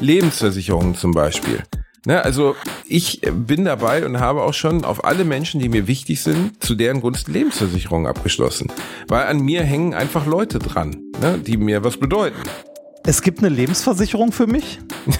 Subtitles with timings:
[0.00, 1.62] Lebensversicherungen zum Beispiel.
[2.06, 2.54] Ne, also
[2.86, 6.74] ich bin dabei und habe auch schon auf alle Menschen, die mir wichtig sind, zu
[6.74, 8.72] deren Gunsten Lebensversicherungen abgeschlossen.
[9.08, 12.38] Weil an mir hängen einfach Leute dran, ne, die mir was bedeuten.
[13.04, 14.78] Es gibt eine Lebensversicherung für mich?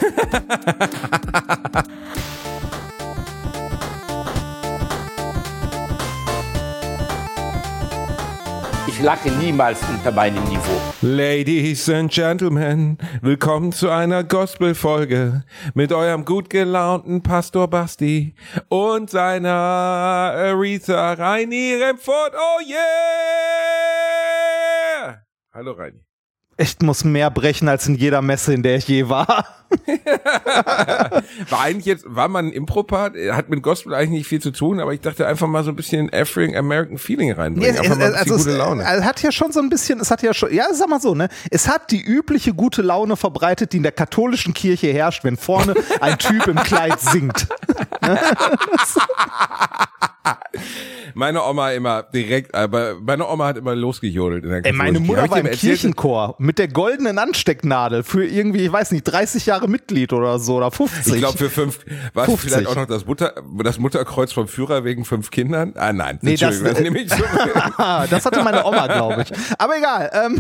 [8.99, 10.80] Ich lache niemals unter meinem Niveau.
[11.03, 18.34] Ladies and Gentlemen, willkommen zu einer Gospel-Folge mit eurem gut gelaunten Pastor Basti
[18.69, 22.34] und seiner Aretha Reini Remford.
[22.34, 22.79] Oh yeah!
[25.52, 26.08] Hallo Reini.
[26.61, 29.47] Ich muss mehr brechen als in jeder Messe, in der ich je war.
[31.51, 34.80] war eigentlich jetzt, war man ein Impro-Part, hat mit Gospel eigentlich nicht viel zu tun,
[34.80, 37.77] aber ich dachte einfach mal so ein bisschen African American Feeling reinbringen.
[37.77, 38.83] Ja, einfach mal also es, gute Laune.
[38.83, 41.15] Es hat ja schon so ein bisschen, es hat ja schon, ja, sag mal so,
[41.15, 41.29] ne?
[41.52, 45.75] Es hat die übliche gute Laune verbreitet, die in der katholischen Kirche herrscht, wenn vorne
[46.01, 47.47] ein Typ im Kleid singt.
[51.15, 55.29] Meine Oma immer direkt, aber meine Oma hat immer losgejodelt in der Ey, meine Mutter
[55.30, 55.51] war im?
[55.51, 60.57] Kirchenchor mit der goldenen Anstecknadel für irgendwie, ich weiß nicht, 30 Jahre Mitglied oder so
[60.57, 61.15] oder 50.
[61.15, 61.80] Ich glaube für fünf,
[62.15, 62.51] war 50.
[62.51, 65.72] vielleicht auch noch das Mutter, das Mutterkreuz vom Führer wegen fünf Kindern?
[65.76, 66.78] Ah nein, Nee, das- das.
[67.78, 69.32] Ah, das hatte meine Oma, glaube ich.
[69.59, 70.10] Aber egal.
[70.12, 70.38] Ähm,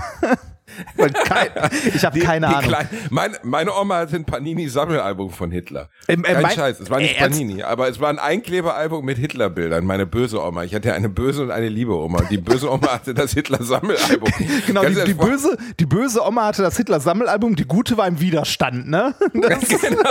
[1.24, 1.48] kein,
[1.94, 2.68] ich habe keine Die Ahnung.
[2.70, 5.88] Klein, meine, meine Oma hatte ein Panini-Sammelalbum von Hitler.
[6.08, 7.20] Ähm, äh, Kein mein- Scheiß, es war nicht Äh?
[7.20, 9.84] Panini, aber es war ein Einkleberalbum mit Hitlerbildern.
[9.84, 10.64] Meine böse Oma.
[10.64, 12.22] Ich hatte eine böse und eine liebe Oma.
[12.30, 14.28] Die böse Oma hatte das Hitler-Sammelalbum.
[14.66, 18.88] Genau, die, die, böse, die böse Oma hatte das Hitler-Sammelalbum, die gute war im Widerstand,
[18.88, 19.14] ne?
[19.34, 20.10] Das, genau.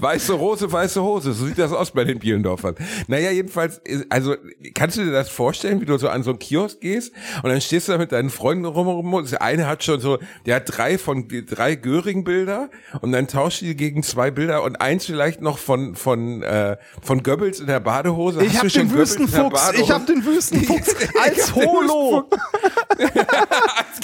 [0.00, 1.32] Weiße Rose, weiße Hose.
[1.32, 2.74] So sieht das aus bei den Bielendorfern.
[3.06, 4.36] Naja, jedenfalls, also,
[4.74, 7.60] kannst du dir das vorstellen, wie du so an so einen Kiosk gehst und dann
[7.60, 10.64] stehst du da mit deinen Freunden rum und der eine hat schon so, der hat
[10.66, 15.58] drei von, drei Göring-Bilder und dann tauscht die gegen zwei Bilder und eins vielleicht noch
[15.58, 18.44] von, von, äh, von Goebbels in der Badehose.
[18.44, 19.94] ich hab schon den in der Wüstenfuchs, ich Badehose?
[19.94, 22.30] hab den Wüstenfuchs als Ich hab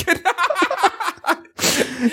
[0.07, 0.21] den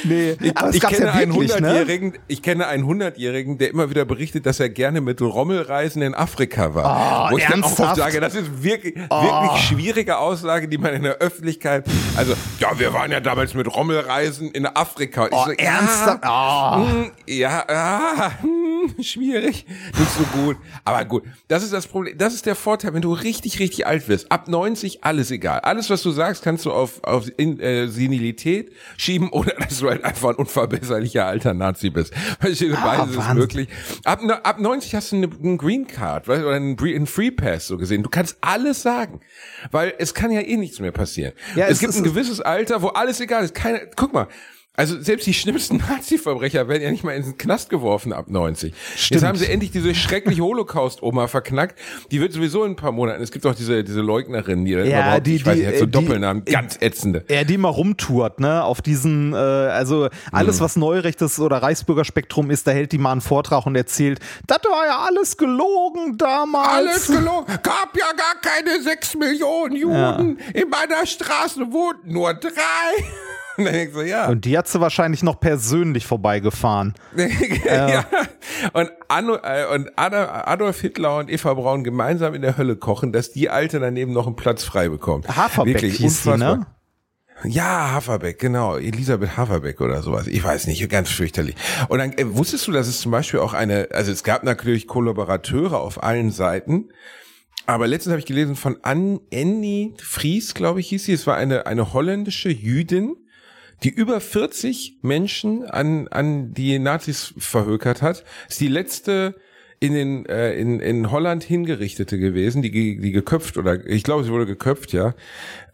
[0.04, 1.56] Nee, aber es ich kenne ja einen wirklich, ne?
[1.68, 6.14] hundertjährigen, ich kenne einen hundertjährigen, der immer wieder berichtet, dass er gerne mit Rommelreisen in
[6.16, 7.28] Afrika war.
[7.28, 7.96] Oh, Wo ich dann auch ernsthaft?
[7.98, 11.86] sage, das ist wirklich, wirklich schwierige Aussage, die man in der Öffentlichkeit,
[12.16, 15.26] also, ja, wir waren ja damals mit Rommelreisen in Afrika.
[15.28, 16.24] Ich Oh, so, ernsthaft?
[16.24, 16.86] Ja, Oh.
[16.88, 19.66] hm, ja, ah, hm, schwierig,
[19.98, 20.58] nicht so gut.
[20.86, 24.08] Aber gut, das ist das Problem, das ist der Vorteil, wenn du richtig, richtig alt
[24.08, 24.32] wirst.
[24.32, 25.60] Ab 90 alles egal.
[25.62, 29.90] Alles, was du sagst, kannst du auf, auf in, äh, Senilität schieben oder dass du
[29.90, 32.14] halt einfach ein unverbesserlicher alter Nazi bist.
[32.40, 33.70] Verstehst du, Ah, beides ist möglich.
[34.04, 37.08] Ab, ne- ab 90 hast du eine, einen Green Card, weißt, du, oder einen, einen
[37.08, 38.04] Free Pass so gesehen.
[38.04, 39.22] Du kannst alles sagen,
[39.72, 41.34] weil es kann ja eh nichts mehr passieren.
[41.56, 43.54] Ja, es, es gibt ein gewisses Alter, wo alles egal ist.
[43.56, 44.28] Keine, guck mal.
[44.74, 48.74] Also selbst die schlimmsten Nazi-Verbrecher werden ja nicht mal in den Knast geworfen ab 90.
[48.96, 49.12] Stimmt.
[49.22, 51.78] Jetzt haben sie endlich diese schreckliche Holocaust-Oma verknackt.
[52.10, 53.22] Die wird sowieso in ein paar Monaten.
[53.22, 55.78] Es gibt auch diese, diese Leugnerin, die, dann Ja, überhaupt, die- ich weiß die- hat
[55.78, 57.26] so die- Doppelnamen, ganz ätzende.
[57.28, 60.64] Er die mal rumtourt, ne, auf diesen, äh, also alles, Mhm.
[60.64, 64.86] was Neurechtes oder Reichsbürgerspektrum ist, da hält die mal einen Vortrag und erzählt, das war
[64.86, 66.68] ja alles gelogen damals.
[66.70, 67.46] Alles gelogen.
[67.62, 70.40] Gab ja gar keine sechs Millionen Juden.
[70.54, 72.52] In meiner Straße wohnten nur drei.
[73.62, 74.28] Und dann denkst du, ja.
[74.28, 76.94] Und die hat sie wahrscheinlich noch persönlich vorbeigefahren.
[77.66, 78.06] ja.
[78.74, 83.32] Und, Anno, äh, und Adolf Hitler und Eva Braun gemeinsam in der Hölle kochen, dass
[83.32, 85.28] die Alte daneben noch einen Platz frei bekommt.
[85.28, 86.66] Haferbeck Wirklich hieß sie, ne?
[87.44, 88.78] Ja, Haferbeck, genau.
[88.78, 90.28] Elisabeth Haferbeck oder sowas.
[90.28, 91.56] Ich weiß nicht, ganz fürchterlich.
[91.90, 94.88] Und dann äh, wusstest du, dass es zum Beispiel auch eine, also es gab natürlich
[94.88, 96.90] Kollaborateure auf allen Seiten.
[97.66, 101.14] Aber letztens habe ich gelesen von An Annie Fries, glaube ich, hieß sie.
[101.14, 103.16] Es war eine, eine holländische Jüdin,
[103.84, 108.24] die über 40 Menschen an, an die Nazis verhökert hat.
[108.48, 109.36] Ist die letzte
[109.80, 114.30] in den äh, in, in Holland hingerichtete gewesen, die die geköpft oder ich glaube, sie
[114.30, 115.16] wurde geköpft, ja,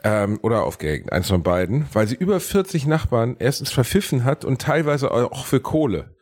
[0.06, 4.62] ähm, oder aufgehängt, eins von beiden, weil sie über 40 Nachbarn erstens verpfiffen hat und
[4.62, 6.15] teilweise auch für Kohle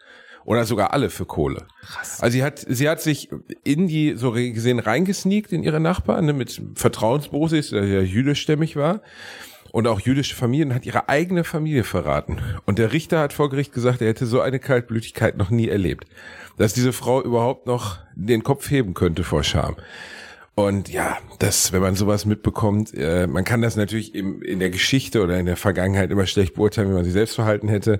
[0.45, 1.67] oder sogar alle für Kohle.
[1.81, 2.23] Krass.
[2.23, 3.29] Also sie hat sie hat sich
[3.63, 9.01] in die so gesehen reingesneakt in ihre Nachbarn ne, mit Vertrauensbasis, der ja jüdischstämmig war
[9.75, 12.37] und auch jüdische Familien hat ihre eigene Familie verraten.
[12.65, 16.07] Und der Richter hat vor Gericht gesagt, er hätte so eine Kaltblütigkeit noch nie erlebt.
[16.57, 19.75] Dass diese Frau überhaupt noch den Kopf heben könnte vor Scham.
[20.55, 24.69] Und ja, das, wenn man sowas mitbekommt, äh, man kann das natürlich im, in der
[24.69, 27.99] Geschichte oder in der Vergangenheit immer schlecht beurteilen, wie man sich selbst verhalten hätte.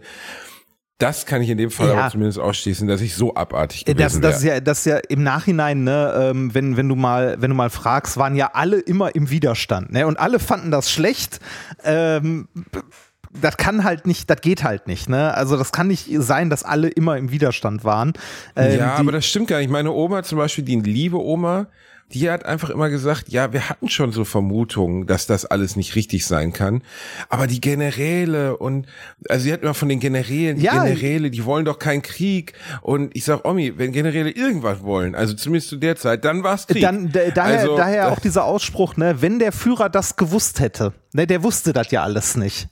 [0.97, 1.95] Das kann ich in dem Fall Ja.
[1.95, 4.97] aber zumindest ausschließen, dass ich so abartig gewesen Das, das, ist ja, das ist ja
[5.09, 8.79] im Nachhinein, ne, ähm, wenn, wenn du mal, wenn du mal fragst, waren ja alle
[8.79, 10.07] immer im Widerstand, ne?
[10.07, 11.39] Und alle fanden das schlecht.
[11.83, 12.47] Ähm,
[13.41, 15.33] das kann halt nicht, das geht halt nicht, ne?
[15.33, 18.13] Also das kann nicht sein, dass alle immer im Widerstand waren.
[18.55, 19.69] Ähm, ja, aber das stimmt gar nicht.
[19.69, 21.67] Meine Oma zum Beispiel, die liebe Oma,
[22.13, 25.95] die hat einfach immer gesagt, ja, wir hatten schon so Vermutungen, dass das alles nicht
[25.95, 26.83] richtig sein kann.
[27.29, 28.85] Aber die Generäle und,
[29.27, 30.83] also sie hat immer von den Generälen, die ja.
[30.83, 32.53] Generäle, die wollen doch keinen Krieg.
[32.81, 36.67] Und ich sag, Omi, wenn Generäle irgendwas wollen, also zumindest zu der Zeit, dann war's
[36.67, 36.81] Krieg.
[36.81, 41.25] Dann, daher, also, daher auch dieser Ausspruch, ne, wenn der Führer das gewusst hätte, ne,
[41.25, 42.69] der wusste das ja alles nicht.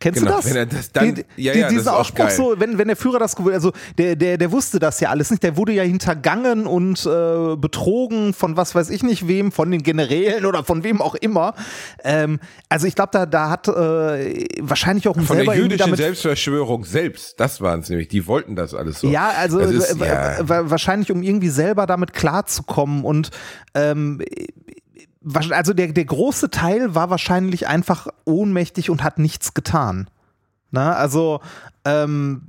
[0.00, 0.46] Kennst genau, du das?
[0.46, 3.36] Wenn er das dann, die, ja, ja, dieser Ausspruch so, wenn, wenn der Führer das
[3.36, 7.56] also der, der, der wusste das ja alles nicht, der wurde ja hintergangen und äh,
[7.56, 11.54] betrogen von was weiß ich nicht wem, von den Generälen oder von wem auch immer.
[12.04, 15.96] Ähm, also ich glaube, da, da hat äh, wahrscheinlich auch ein von selber der jüdischen
[15.96, 19.08] Selbstverschwörung selbst, das waren es nämlich, die wollten das alles so.
[19.08, 20.36] Ja, also ist, ja.
[20.48, 23.30] wahrscheinlich um irgendwie selber damit klarzukommen und
[23.74, 24.22] ähm,
[25.34, 30.08] also der, der große Teil war wahrscheinlich einfach ohnmächtig und hat nichts getan.
[30.70, 31.40] Na, also
[31.84, 32.42] ähm,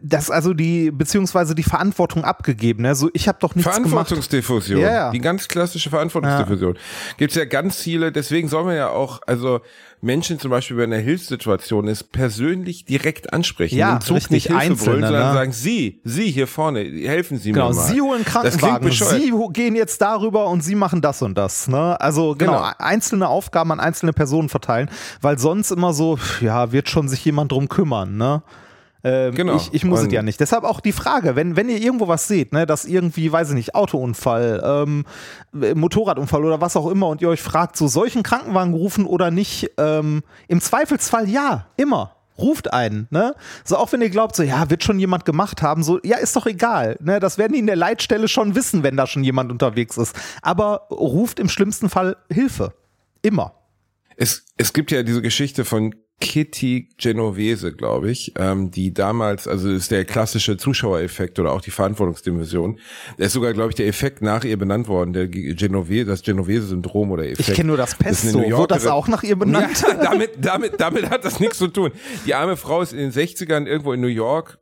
[0.00, 2.86] das also die beziehungsweise die Verantwortung abgegeben.
[2.86, 4.92] Also ich habe doch nichts Verantwortungsdiffusion, gemacht.
[4.92, 5.10] Ja, ja.
[5.10, 6.74] die ganz klassische Verantwortungsdiffusion.
[6.74, 6.80] Ja.
[7.16, 8.12] Gibt es ja ganz viele.
[8.12, 9.60] Deswegen soll man ja auch also
[10.04, 13.78] Menschen zum Beispiel, wenn eine Hilfssituation ist, persönlich direkt ansprechen.
[13.78, 15.32] Ja, Zug richtig nicht Hilfe wollen, sondern ne?
[15.32, 17.82] sagen, Sie, Sie hier vorne, helfen Sie genau, mir mal.
[17.82, 21.68] Sie holen Krankenwagen, Sie gehen jetzt darüber und Sie machen das und das.
[21.68, 22.00] Ne?
[22.00, 24.90] Also genau, genau, einzelne Aufgaben an einzelne Personen verteilen,
[25.20, 28.16] weil sonst immer so, ja, wird schon sich jemand drum kümmern.
[28.16, 28.42] Ne?
[29.04, 29.56] Ähm, genau.
[29.56, 30.40] Ich, ich muss und es ja nicht.
[30.40, 33.54] Deshalb auch die Frage, wenn, wenn ihr irgendwo was seht, ne, dass irgendwie, weiß ich
[33.54, 35.04] nicht, Autounfall, ähm,
[35.52, 39.70] Motorradunfall oder was auch immer und ihr euch fragt, so solchen Krankenwagen rufen oder nicht,
[39.78, 43.34] ähm, im Zweifelsfall ja, immer ruft einen, ne?
[43.64, 46.34] So auch wenn ihr glaubt, so ja, wird schon jemand gemacht haben, so ja, ist
[46.36, 47.20] doch egal, ne?
[47.20, 50.16] Das werden die in der Leitstelle schon wissen, wenn da schon jemand unterwegs ist.
[50.40, 52.74] Aber ruft im schlimmsten Fall Hilfe.
[53.22, 53.54] Immer.
[54.16, 59.70] Es, es gibt ja diese Geschichte von Kitty Genovese, glaube ich, ähm, die damals, also
[59.70, 62.78] ist der klassische Zuschauereffekt oder auch die Verantwortungsdimension.
[63.18, 67.10] Der ist sogar, glaube ich, der Effekt nach ihr benannt worden, der Genovese, das Genovese-Syndrom
[67.10, 67.48] oder Effekt.
[67.48, 69.72] Ich kenne nur das Pesto, das wurde das auch nach ihr benannt?
[69.82, 71.90] Ja, damit, damit, damit hat das nichts zu tun.
[72.24, 74.58] Die arme Frau ist in den 60ern irgendwo in New York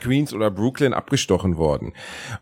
[0.00, 1.92] Queens oder Brooklyn abgestochen worden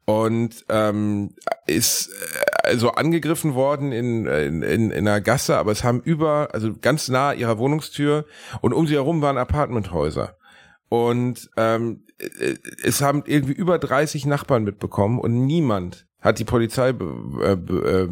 [0.04, 1.34] und ähm,
[1.66, 6.48] ist äh, also angegriffen worden in, in, in, in einer Gasse, aber es haben über,
[6.52, 8.24] also ganz nah ihrer Wohnungstür
[8.60, 10.36] und um sie herum waren Apartmenthäuser.
[10.88, 16.92] Und ähm, äh, es haben irgendwie über 30 Nachbarn mitbekommen und niemand hat die Polizei
[16.92, 17.04] be,
[17.42, 18.08] äh, be,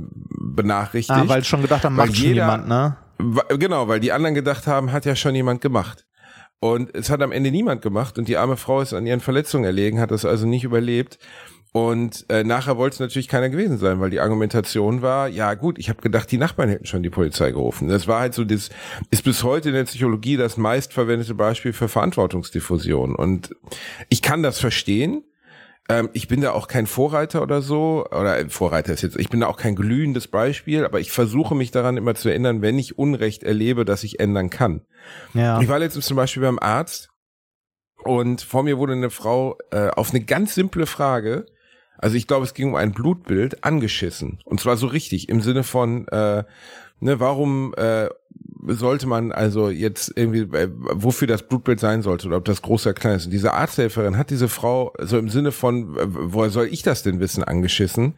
[0.54, 1.18] benachrichtigt.
[1.18, 2.96] Ah, weil schon gedacht haben, macht schon jeder, jemand, ne?
[3.58, 6.06] Genau, weil die anderen gedacht haben, hat ja schon jemand gemacht.
[6.62, 9.64] Und es hat am Ende niemand gemacht und die arme Frau ist an ihren Verletzungen
[9.64, 11.18] erlegen, hat das also nicht überlebt.
[11.72, 15.76] Und äh, nachher wollte es natürlich keiner gewesen sein, weil die Argumentation war, ja gut,
[15.80, 17.88] ich habe gedacht, die Nachbarn hätten schon die Polizei gerufen.
[17.88, 18.70] Das war halt so, das
[19.10, 23.16] ist bis heute in der Psychologie das meistverwendete Beispiel für Verantwortungsdiffusion.
[23.16, 23.56] Und
[24.08, 25.24] ich kann das verstehen,
[25.88, 29.28] ähm, ich bin da auch kein Vorreiter oder so, oder äh, Vorreiter ist jetzt, ich
[29.28, 32.78] bin da auch kein glühendes Beispiel, aber ich versuche mich daran immer zu erinnern, wenn
[32.78, 34.82] ich Unrecht erlebe, dass ich ändern kann.
[35.34, 35.60] Ja.
[35.60, 37.10] Ich war letztens zum Beispiel beim Arzt
[37.96, 41.46] und vor mir wurde eine Frau äh, auf eine ganz simple Frage,
[41.98, 44.40] also ich glaube, es ging um ein Blutbild, angeschissen.
[44.44, 46.42] Und zwar so richtig, im Sinne von, äh,
[46.98, 48.08] ne, warum äh,
[48.66, 52.86] sollte man also jetzt irgendwie, äh, wofür das Blutbild sein sollte oder ob das groß
[52.86, 53.26] oder klein ist.
[53.26, 57.02] Und diese Arzthelferin hat diese Frau so im Sinne von, äh, woher soll ich das
[57.02, 58.14] denn wissen, angeschissen.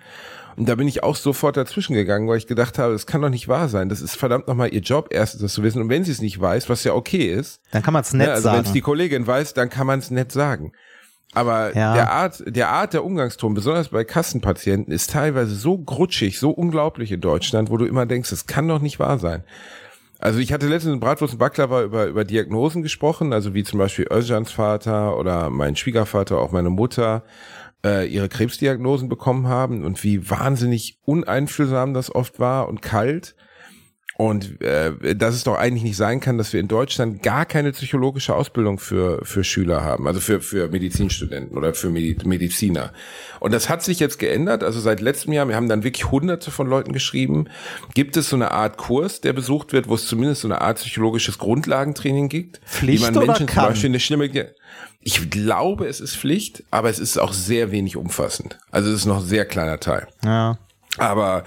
[0.56, 3.30] Und da bin ich auch sofort dazwischen gegangen, weil ich gedacht habe, das kann doch
[3.30, 3.88] nicht wahr sein.
[3.88, 5.82] Das ist verdammt nochmal ihr Job, erstens das zu wissen.
[5.82, 7.60] Und wenn sie es nicht weiß, was ja okay ist.
[7.72, 8.58] Dann kann man es nett ne, also sagen.
[8.58, 10.72] Wenn es die Kollegin weiß, dann kann man es nett sagen.
[11.32, 11.94] Aber ja.
[11.94, 17.10] der Art, der Art der Umgangston, besonders bei Kassenpatienten, ist teilweise so grutschig, so unglaublich
[17.10, 19.42] in Deutschland, wo du immer denkst, das kann doch nicht wahr sein.
[20.18, 23.78] Also ich hatte letztens in Bratwurst und Baklava über, über Diagnosen gesprochen, also wie zum
[23.78, 27.24] Beispiel Özcans Vater oder mein Schwiegervater, auch meine Mutter,
[27.84, 33.34] äh, ihre Krebsdiagnosen bekommen haben und wie wahnsinnig uneinfühlsam das oft war und kalt.
[34.16, 37.72] Und äh, dass es doch eigentlich nicht sein kann, dass wir in Deutschland gar keine
[37.72, 42.92] psychologische Ausbildung für, für Schüler haben, also für, für Medizinstudenten oder für Mediziner.
[43.40, 44.62] Und das hat sich jetzt geändert.
[44.62, 47.48] Also seit letztem Jahr, wir haben dann wirklich hunderte von Leuten geschrieben,
[47.94, 50.78] gibt es so eine Art Kurs, der besucht wird, wo es zumindest so eine Art
[50.78, 52.60] psychologisches Grundlagentraining gibt.
[52.66, 53.64] Pflicht wie man Menschen kann?
[53.64, 54.30] zum Beispiel eine Stimme.
[55.00, 58.60] Ich glaube, es ist Pflicht, aber es ist auch sehr wenig umfassend.
[58.70, 60.06] Also es ist noch ein sehr kleiner Teil.
[60.24, 60.58] Ja.
[60.98, 61.44] Aber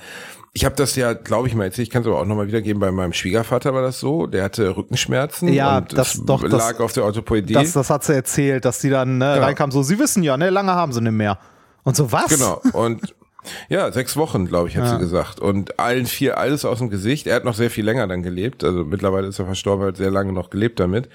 [0.57, 2.79] ich habe das ja, glaube ich mal erzählt, ich kann es aber auch nochmal wiedergeben,
[2.79, 6.79] bei meinem Schwiegervater war das so, der hatte Rückenschmerzen ja, und das, doch, lag das,
[6.79, 7.53] auf der Orthopädie.
[7.53, 9.43] Das, das hat sie erzählt, dass die dann ne, ja.
[9.43, 11.37] reinkamen, so, sie wissen ja, ne, lange haben sie nicht mehr.
[11.83, 12.29] Und so, was?
[12.29, 13.13] Genau, und
[13.69, 14.93] Ja, sechs Wochen, glaube ich, hat Ja.
[14.93, 15.39] sie gesagt.
[15.39, 17.27] Und allen vier alles aus dem Gesicht.
[17.27, 18.63] Er hat noch sehr viel länger dann gelebt.
[18.63, 21.07] Also mittlerweile ist er verstorben, hat sehr lange noch gelebt damit.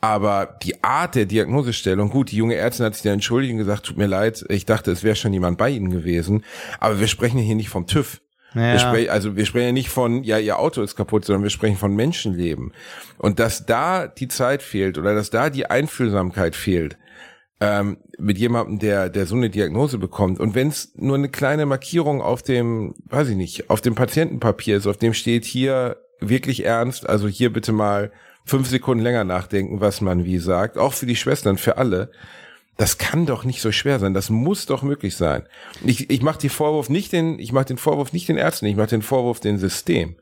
[0.00, 3.84] Aber die Art der Diagnosestellung, gut, die junge Ärztin hat sich dann entschuldigt und gesagt,
[3.84, 6.44] tut mir leid, ich dachte, es wäre schon jemand bei Ihnen gewesen.
[6.80, 8.20] Aber wir sprechen hier nicht vom TÜV.
[8.56, 8.78] Wir Ja.
[8.78, 11.76] sprechen, also wir sprechen ja nicht von, ja, ihr Auto ist kaputt, sondern wir sprechen
[11.76, 12.72] von Menschenleben.
[13.18, 16.96] Und dass da die Zeit fehlt oder dass da die Einfühlsamkeit fehlt,
[17.60, 20.40] ähm, mit jemandem, der, der so eine Diagnose bekommt.
[20.40, 24.76] Und wenn es nur eine kleine Markierung auf dem, weiß ich nicht, auf dem Patientenpapier
[24.76, 28.10] ist, auf dem steht hier wirklich ernst, also hier bitte mal
[28.44, 32.10] fünf Sekunden länger nachdenken, was man wie sagt, auch für die Schwestern, für alle.
[32.76, 34.12] Das kann doch nicht so schwer sein.
[34.12, 35.44] Das muss doch möglich sein.
[35.84, 38.76] Ich, ich mache die Vorwurf nicht den, ich mache den Vorwurf nicht den Ärzten, ich
[38.76, 40.16] mache den Vorwurf dem System.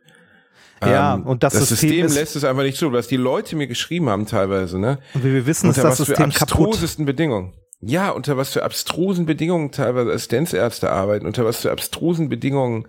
[0.83, 3.67] Ja, Ähm, und das, System, ist, lässt es einfach nicht zu, was die Leute mir
[3.67, 4.99] geschrieben haben teilweise, ne?
[5.15, 6.67] und wie wir wissen, ist unter das was System für kaputt.
[6.69, 7.53] abstrusesten Bedingungen.
[7.87, 12.89] Ja, unter was für abstrusen Bedingungen teilweise Assistenzärzte arbeiten, unter was für abstrusen Bedingungen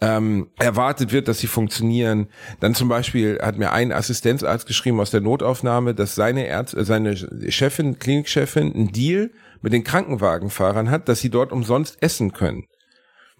[0.00, 2.26] ähm, erwartet wird, dass sie funktionieren.
[2.58, 7.16] Dann zum Beispiel hat mir ein Assistenzarzt geschrieben aus der Notaufnahme, dass seine Ärzte, seine
[7.52, 9.30] Chefin, Klinikchefin, einen Deal
[9.60, 12.66] mit den Krankenwagenfahrern hat, dass sie dort umsonst essen können.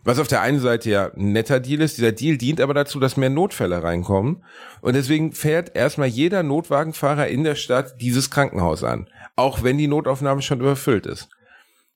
[0.04, 2.98] Was auf der einen Seite ja ein netter Deal ist, dieser Deal dient aber dazu,
[2.98, 4.42] dass mehr Notfälle reinkommen.
[4.80, 9.08] Und deswegen fährt erstmal jeder Notwagenfahrer in der Stadt dieses Krankenhaus an.
[9.36, 11.28] Auch wenn die Notaufnahme schon überfüllt ist.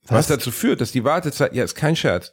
[0.08, 0.26] Was, Was?
[0.28, 2.32] dazu führt, dass die Wartezeit, ja, ist kein Scherz.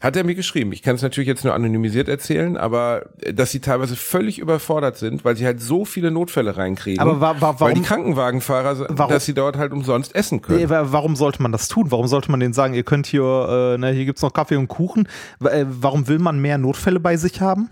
[0.00, 0.72] Hat er mir geschrieben.
[0.72, 4.96] Ich kann es natürlich jetzt nur anonymisiert erzählen, aber äh, dass sie teilweise völlig überfordert
[4.98, 6.98] sind, weil sie halt so viele Notfälle reinkriegen.
[7.00, 10.68] Aber wa- wa- weil die warum- Krankenwagenfahrer, warum- dass sie dort halt umsonst essen können.
[10.68, 11.92] Warum sollte man das tun?
[11.92, 14.66] Warum sollte man denen sagen, ihr könnt hier, äh, ne, hier gibt's noch Kaffee und
[14.66, 15.06] Kuchen?
[15.44, 17.70] Äh, Warum will man mehr Notfälle bei sich haben?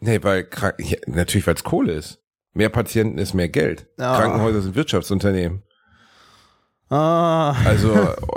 [0.00, 2.18] Nee, weil ja, natürlich, weil es Kohle ist.
[2.52, 3.86] Mehr Patienten ist mehr Geld.
[3.96, 4.16] Ja.
[4.20, 5.62] Krankenhäuser sind Wirtschaftsunternehmen.
[6.94, 7.92] Ah, Also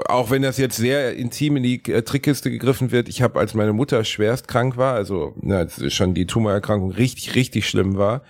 [0.07, 3.53] auch wenn das jetzt sehr intim in die äh, Trickkiste gegriffen wird, ich habe, als
[3.53, 8.21] meine Mutter schwerst krank war, also na, als schon die Tumorerkrankung richtig, richtig schlimm war,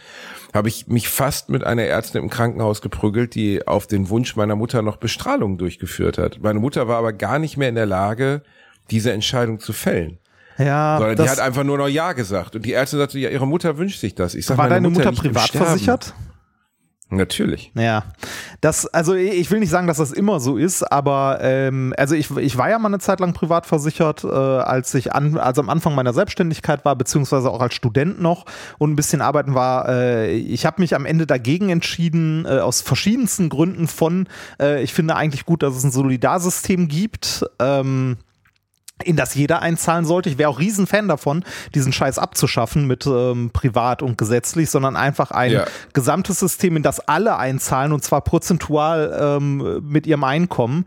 [0.53, 4.55] habe ich mich fast mit einer Ärztin im Krankenhaus geprügelt, die auf den Wunsch meiner
[4.57, 6.39] Mutter noch Bestrahlung durchgeführt hat.
[6.41, 8.41] Meine Mutter war aber gar nicht mehr in der Lage,
[8.91, 10.17] diese Entscheidung zu fällen.
[10.57, 12.55] ja, Sondern die hat einfach nur noch Ja gesagt.
[12.55, 14.35] Und die Ärztin sagte, ja, ihre Mutter wünscht sich das.
[14.35, 16.13] Ich sag, war deine Mutter im privat versichert?
[17.09, 17.71] Natürlich.
[17.73, 18.03] Ja,
[18.59, 22.29] das, also ich will nicht sagen, dass das immer so ist, aber ähm, also ich,
[22.35, 25.69] ich war ja mal eine Zeit lang privat versichert, äh, als ich an, also am
[25.69, 28.45] Anfang meiner Selbstständigkeit war, beziehungsweise auch als Student noch
[28.77, 29.87] und ein bisschen arbeiten war.
[29.87, 34.27] Äh, ich habe mich am Ende dagegen entschieden, äh, aus verschiedensten Gründen von,
[34.59, 37.45] äh, ich finde eigentlich gut, dass es ein Solidarsystem gibt.
[37.59, 38.17] Ähm,
[39.03, 40.29] in das jeder einzahlen sollte.
[40.29, 41.43] Ich wäre auch Riesenfan davon,
[41.75, 45.65] diesen Scheiß abzuschaffen mit ähm, privat und gesetzlich, sondern einfach ein Ja.
[45.93, 50.85] gesamtes System, in das alle einzahlen und zwar prozentual ähm, mit ihrem Einkommen.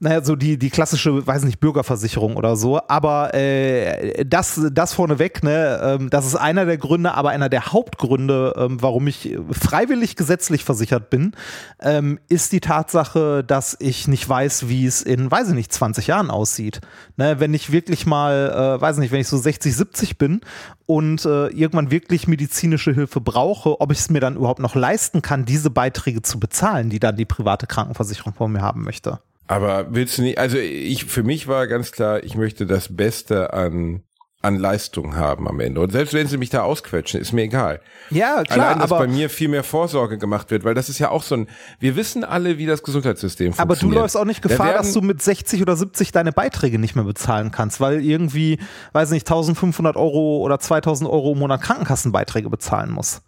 [0.00, 2.80] Naja, so die, die klassische, weiß nicht, Bürgerversicherung oder so.
[2.86, 7.72] Aber äh, das, das vorneweg, ne, ähm, das ist einer der Gründe, aber einer der
[7.72, 11.32] Hauptgründe, ähm, warum ich freiwillig gesetzlich versichert bin,
[11.80, 16.06] ähm, ist die Tatsache, dass ich nicht weiß, wie es in, weiß ich nicht, 20
[16.06, 16.80] Jahren aussieht.
[17.16, 20.42] Ne, wenn ich wirklich mal, äh, weiß nicht, wenn ich so 60, 70 bin
[20.86, 25.22] und äh, irgendwann wirklich medizinische Hilfe brauche, ob ich es mir dann überhaupt noch leisten
[25.22, 29.18] kann, diese Beiträge zu bezahlen, die dann die private Krankenversicherung von mir haben möchte.
[29.48, 33.52] Aber willst du nicht, also ich, für mich war ganz klar, ich möchte das Beste
[33.52, 34.02] an,
[34.40, 35.80] an Leistung haben am Ende.
[35.80, 37.80] Und selbst wenn sie mich da ausquetschen, ist mir egal.
[38.10, 40.98] Ja, klar, Allein, dass aber, bei mir viel mehr Vorsorge gemacht wird, weil das ist
[41.00, 41.48] ja auch so ein,
[41.80, 44.00] wir wissen alle, wie das Gesundheitssystem aber du funktioniert.
[44.02, 46.94] läufst auch nicht Da Gefahr, werden- dass du mit 60 oder 70 deine Beiträge nicht
[46.94, 48.58] mehr bezahlen kannst, weil irgendwie,
[48.92, 53.22] weiß nicht, 1500 Euro oder 2000 Euro im Monat Krankenkassenbeiträge bezahlen musst.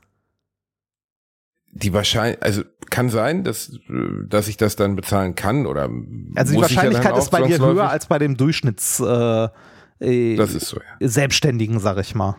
[1.72, 3.78] Die wahrscheinlich, also kann sein, dass,
[4.28, 5.88] dass ich das dann bezahlen kann oder
[6.34, 9.48] Also die ich ja Wahrscheinlichkeit ist bei dir höher als bei dem Durchschnitts äh,
[10.00, 11.08] äh, Das ist so, ja.
[11.08, 12.36] Selbstständigen, sag ich mal.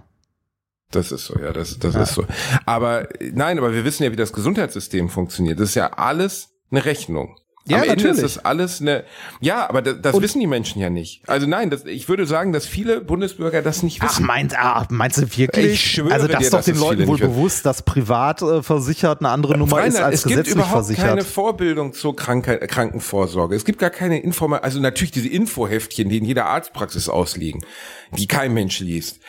[0.91, 2.01] Das ist so, ja, das, das Ja.
[2.03, 2.25] ist so.
[2.65, 5.59] Aber nein, aber wir wissen ja, wie das Gesundheitssystem funktioniert.
[5.59, 7.37] Das ist ja alles eine Rechnung.
[7.67, 8.23] Ja, Am Ende natürlich.
[8.23, 9.03] ist das alles eine.
[9.39, 11.21] Ja, aber das, das wissen die Menschen ja nicht.
[11.27, 14.25] Also nein, das, ich würde sagen, dass viele Bundesbürger das nicht Ach, wissen.
[14.25, 15.73] meint, ah, meinst du wirklich?
[15.73, 18.63] Ich schwöre also das dir, ist doch dass den Leuten wohl bewusst, dass privat äh,
[18.63, 21.05] versichert eine andere Nummer ist Rainer, als es gibt gesetzlich überhaupt versichert.
[21.05, 23.55] keine Vorbildung zur Krankheit, Krankenvorsorge.
[23.55, 27.63] Es gibt gar keine Informa also natürlich diese Infoheftchen, die in jeder Arztpraxis ausliegen,
[28.17, 29.19] die kein Mensch liest.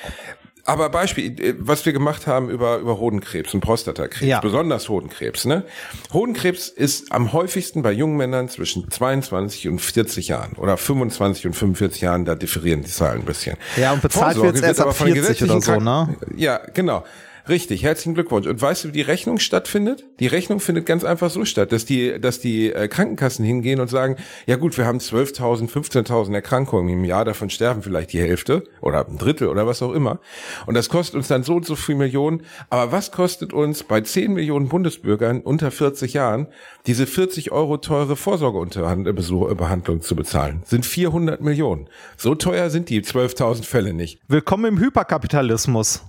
[0.65, 4.41] Aber Beispiel, äh, was wir gemacht haben über, über Hodenkrebs und Prostatakrebs, Ja.
[4.41, 5.65] besonders Hodenkrebs, ne?
[6.13, 11.55] Hodenkrebs ist am häufigsten bei jungen Männern zwischen 22 und 40 Jahren oder 25 und
[11.55, 13.57] 45 Jahren, da differieren die Zahlen ein bisschen.
[13.77, 16.17] Ja, und bezahlt Vorsorge wird's erst wird ab aber von den 40 oder so, ne?
[16.37, 17.05] Ja, genau.
[17.49, 18.47] Richtig, herzlichen Glückwunsch.
[18.47, 20.05] Und weißt du, wie die Rechnung stattfindet?
[20.21, 23.89] Die Rechnung findet ganz einfach so statt, dass die, dass die äh, Krankenkassen hingehen und
[23.89, 24.15] sagen,
[24.47, 29.09] ja gut, wir haben 12.000, 15.000 Erkrankungen im Jahr, davon sterben vielleicht die Hälfte oder
[29.09, 30.21] ein Drittel oder was auch immer.
[30.67, 32.43] Und das kostet uns dann so und so viel Millionen.
[32.71, 36.47] Aber was kostet uns bei 10 Millionen Bundesbürgern unter 40 Jahren
[36.87, 40.63] diese 40 Euro teure Vorsorgebehandlung zu bezahlen?
[40.65, 41.89] Sind 400 Millionen.
[42.17, 44.21] So teuer sind die 12.000 Fälle nicht.
[44.29, 46.05] Willkommen im Hyperkapitalismus.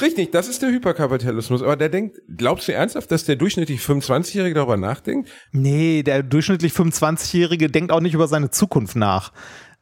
[0.00, 1.62] Richtig, das ist der Hyperkapitalismus.
[1.62, 5.28] Aber der denkt, glaubst du ernsthaft, dass der durchschnittlich 25-Jährige darüber nachdenkt?
[5.52, 9.32] Nee, der durchschnittlich 25-Jährige denkt auch nicht über seine Zukunft nach.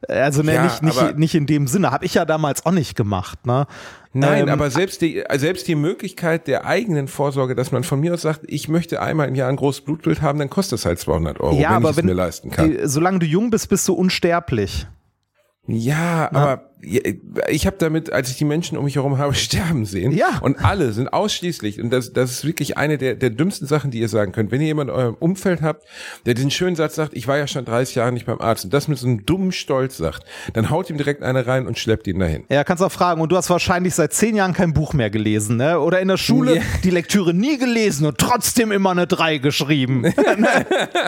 [0.07, 1.91] Also ne, ja, nicht, nicht, nicht in dem Sinne.
[1.91, 3.45] Habe ich ja damals auch nicht gemacht.
[3.45, 3.67] Ne?
[4.13, 8.13] Nein, ähm, aber selbst die, selbst die Möglichkeit der eigenen Vorsorge, dass man von mir
[8.13, 10.99] aus sagt, ich möchte einmal im Jahr ein großes Blutbild haben, dann kostet es halt
[10.99, 12.77] 200 Euro, ja, wenn aber ich wenn, es mir leisten kann.
[12.83, 14.87] Solange du jung bist, bist du unsterblich.
[15.67, 16.39] Ja, Na?
[16.39, 20.39] aber ich habe damit, als ich die Menschen um mich herum habe sterben sehen, ja.
[20.41, 23.99] und alle sind ausschließlich, und das, das ist wirklich eine der, der dümmsten Sachen, die
[23.99, 25.85] ihr sagen könnt, wenn ihr jemanden in eurem Umfeld habt,
[26.25, 28.73] der diesen schönen Satz sagt, ich war ja schon 30 Jahre nicht beim Arzt, und
[28.73, 30.23] das mit so einem dummen Stolz sagt,
[30.53, 32.43] dann haut ihm direkt eine rein und schleppt ihn dahin.
[32.49, 35.57] Ja, kannst auch fragen, und du hast wahrscheinlich seit zehn Jahren kein Buch mehr gelesen,
[35.57, 35.79] ne?
[35.79, 36.63] Oder in der Schule yeah.
[36.83, 40.05] die Lektüre nie gelesen und trotzdem immer eine 3 geschrieben.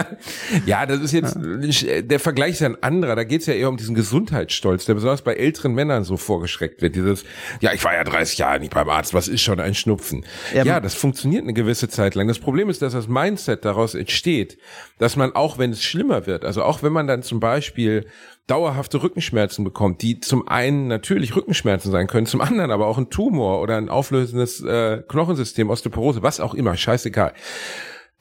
[0.65, 3.69] ja, das ist jetzt, der Vergleich ist ja ein anderer, da geht es ja eher
[3.69, 6.95] um diesen Gesundheitsstolz, der besonders bei älteren Männern so vorgeschreckt wird.
[6.95, 7.23] Dieses,
[7.61, 10.25] ja, ich war ja 30 Jahre nicht beim Arzt, was ist schon ein Schnupfen?
[10.53, 12.27] Ja, ja, das funktioniert eine gewisse Zeit lang.
[12.27, 14.57] Das Problem ist, dass das Mindset daraus entsteht,
[14.99, 18.05] dass man auch, wenn es schlimmer wird, also auch wenn man dann zum Beispiel
[18.47, 23.09] dauerhafte Rückenschmerzen bekommt, die zum einen natürlich Rückenschmerzen sein können, zum anderen aber auch ein
[23.09, 27.33] Tumor oder ein auflösendes äh, Knochensystem, Osteoporose, was auch immer, scheißegal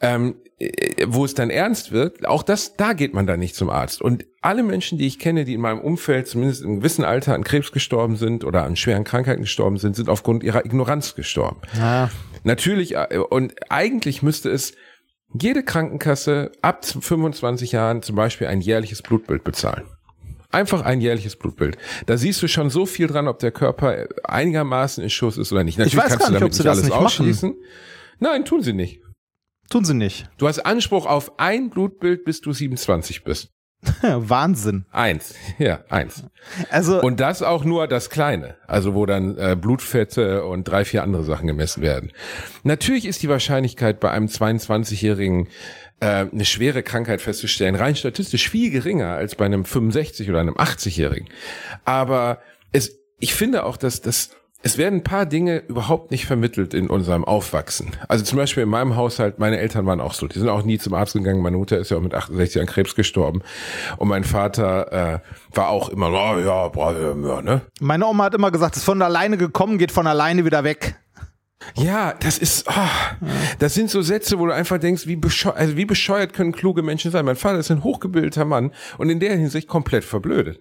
[0.02, 3.70] ähm, äh, wo es dann ernst wird, auch das, da geht man dann nicht zum
[3.70, 4.02] Arzt.
[4.02, 7.44] Und alle Menschen, die ich kenne, die in meinem Umfeld zumindest im gewissen Alter an
[7.44, 11.60] Krebs gestorben sind oder an schweren Krankheiten gestorben sind, sind aufgrund ihrer Ignoranz gestorben.
[11.78, 12.10] Ja.
[12.44, 14.74] Natürlich, äh, und eigentlich müsste es
[15.32, 19.84] jede Krankenkasse ab 25 Jahren zum Beispiel ein jährliches Blutbild bezahlen.
[20.50, 21.78] Einfach ein jährliches Blutbild.
[22.04, 25.64] Da siehst du schon so viel dran, ob der Körper einigermaßen in Schuss ist oder
[25.64, 25.78] nicht.
[25.78, 27.48] Natürlich ich weiß kannst gar nicht, du damit ob sie nicht alles ausschließen.
[27.50, 27.62] Machen.
[28.20, 29.00] Nein, tun sie nicht.
[29.72, 30.28] Tun sie nicht.
[30.36, 33.48] Du hast Anspruch auf ein Blutbild, bis du 27 bist.
[34.02, 34.84] Wahnsinn.
[34.90, 36.24] Eins, ja, eins.
[36.68, 41.02] Also und das auch nur das Kleine, also wo dann äh, Blutfette und drei, vier
[41.02, 42.12] andere Sachen gemessen werden.
[42.64, 45.48] Natürlich ist die Wahrscheinlichkeit bei einem 22-jährigen
[46.00, 50.56] äh, eine schwere Krankheit festzustellen rein statistisch viel geringer als bei einem 65 oder einem
[50.56, 51.30] 80-jährigen.
[51.86, 56.72] Aber es, ich finde auch, dass das es werden ein paar Dinge überhaupt nicht vermittelt
[56.72, 57.90] in unserem Aufwachsen.
[58.08, 60.78] Also zum Beispiel in meinem Haushalt, meine Eltern waren auch so, die sind auch nie
[60.78, 61.42] zum Arzt gegangen.
[61.42, 63.42] Meine Mutter ist ja auch mit 68 an Krebs gestorben.
[63.96, 65.18] Und mein Vater äh,
[65.56, 67.62] war auch immer, oh, ja, boah, ja, ne?
[67.80, 70.96] Meine Oma hat immer gesagt, es ist von alleine gekommen, geht von alleine wieder weg.
[71.76, 73.26] Ja, das ist, oh,
[73.58, 76.82] das sind so Sätze, wo du einfach denkst, wie bescheuert, also wie bescheuert können kluge
[76.82, 77.24] Menschen sein.
[77.24, 80.60] Mein Vater ist ein hochgebildeter Mann und in der Hinsicht komplett verblödet.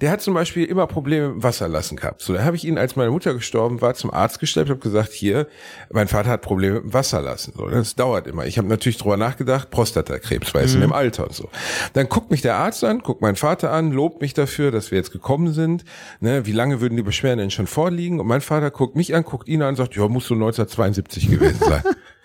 [0.00, 2.22] Der hat zum Beispiel immer Probleme mit Wasserlassen gehabt.
[2.22, 5.12] So, da habe ich ihn, als meine Mutter gestorben war, zum Arzt gestellt, habe gesagt,
[5.12, 5.46] hier,
[5.90, 7.54] mein Vater hat Probleme mit dem Wasserlassen.
[7.56, 8.46] So, das dauert immer.
[8.46, 10.82] Ich habe natürlich drüber nachgedacht, Prostatakrebs, weil es mhm.
[10.82, 11.48] in dem Alter und so.
[11.92, 14.98] Dann guckt mich der Arzt an, guckt meinen Vater an, lobt mich dafür, dass wir
[14.98, 15.84] jetzt gekommen sind.
[16.20, 18.20] Ne, wie lange würden die Beschwerden denn schon vorliegen?
[18.20, 21.60] Und mein Vater guckt mich an, guckt ihn an, sagt, ja, musst du 1972 gewesen
[21.60, 21.82] sein.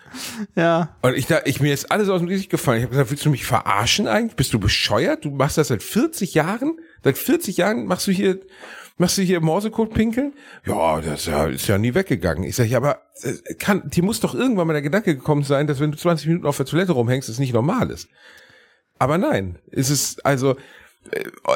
[0.56, 0.96] ja.
[1.02, 2.80] Und ich da, ich mir ist alles aus dem Gesicht gefallen.
[2.80, 4.36] Ich habe gesagt, willst du mich verarschen eigentlich?
[4.36, 5.26] Bist du bescheuert?
[5.26, 6.78] Du machst das seit 40 Jahren?
[7.04, 8.40] Seit 40 Jahren machst du hier,
[8.98, 10.34] machst du hier Morsecode pinkeln?
[10.66, 12.44] Ja, das ist ja, ist ja nie weggegangen.
[12.44, 15.68] Ich sage, ja, aber äh, kann, dir muss doch irgendwann mal der Gedanke gekommen sein,
[15.68, 18.08] dass wenn du 20 Minuten auf der Toilette rumhängst, es nicht normal ist.
[19.00, 20.56] Aber nein, es ist also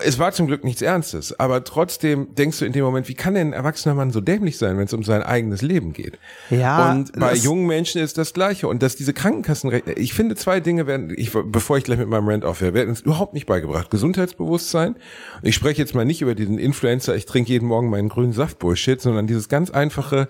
[0.04, 3.34] es war zum Glück nichts Ernstes, aber trotzdem denkst du in dem Moment, wie kann
[3.34, 6.20] denn ein erwachsener Mann so dämlich sein, wenn es um sein eigenes Leben geht?
[6.50, 6.92] Ja.
[6.92, 8.68] Und bei jungen Menschen ist das Gleiche.
[8.68, 12.28] Und dass diese Krankenkassen, ich finde zwei Dinge werden, ich, bevor ich gleich mit meinem
[12.28, 13.90] Rant aufhöre, werden uns überhaupt nicht beigebracht.
[13.90, 14.96] Gesundheitsbewusstsein.
[15.42, 18.60] Ich spreche jetzt mal nicht über diesen Influencer, ich trinke jeden Morgen meinen grünen Saft
[18.60, 20.28] Bullshit, sondern dieses ganz einfache,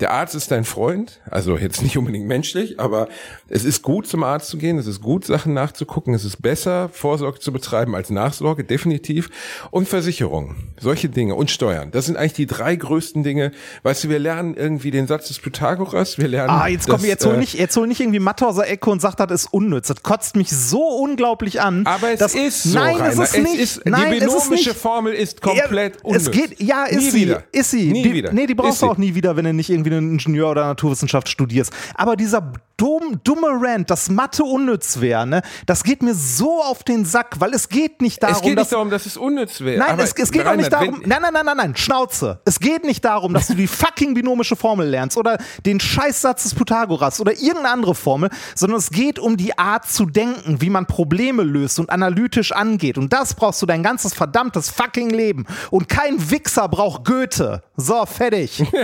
[0.00, 3.08] der Arzt ist dein Freund, also jetzt nicht unbedingt menschlich, aber
[3.48, 6.88] es ist gut zum Arzt zu gehen, es ist gut Sachen nachzugucken, es ist besser
[6.88, 9.30] Vorsorge zu betreiben als Nachsorge, definitiv.
[9.70, 13.52] Und Versicherung, solche Dinge und Steuern, das sind eigentlich die drei größten Dinge.
[13.82, 16.50] Weißt du, wir lernen irgendwie den Satz des Pythagoras, wir lernen.
[16.50, 19.20] Ah, jetzt komm, jetzt hol äh, nicht, jetzt hol nicht irgendwie der Ecke und sagt,
[19.20, 19.88] das ist unnütz.
[19.88, 21.86] Das kotzt mich so unglaublich an.
[21.86, 23.08] Aber es dass, ist so, Nein, Rainer.
[23.08, 23.54] es ist nicht.
[23.54, 26.22] Es ist, nein, die binomische Formel ist komplett ja, unnütz.
[26.22, 27.44] Es geht, ja, ist nie sie, wieder.
[27.52, 27.92] ist sie.
[27.92, 28.32] Nie die, wieder.
[28.32, 30.50] Nee, die brauchst du auch nie wieder, wenn du nicht irgendwie an, wie du Ingenieur
[30.50, 31.72] oder Naturwissenschaft studierst.
[31.94, 36.82] Aber dieser dumm, dumme Rant, dass Mathe unnütz wäre, ne, das geht mir so auf
[36.82, 39.60] den Sack, weil es geht nicht darum, es geht dass, nicht darum, dass es unnütz
[39.60, 39.78] wäre.
[39.78, 41.02] Nein, es, es, geht auch nicht darum.
[41.04, 42.40] Nein, nein, nein, nein, nein, Schnauze.
[42.44, 46.54] Es geht nicht darum, dass du die fucking binomische Formel lernst oder den Scheißsatz des
[46.54, 50.86] Pythagoras oder irgendeine andere Formel, sondern es geht um die Art zu denken, wie man
[50.86, 52.98] Probleme löst und analytisch angeht.
[52.98, 55.46] Und das brauchst du dein ganzes verdammtes fucking Leben.
[55.70, 57.62] Und kein Wichser braucht Goethe.
[57.76, 58.64] So, fertig.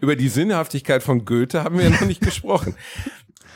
[0.00, 2.76] Über die Sinnhaftigkeit von Goethe haben wir ja noch nicht gesprochen.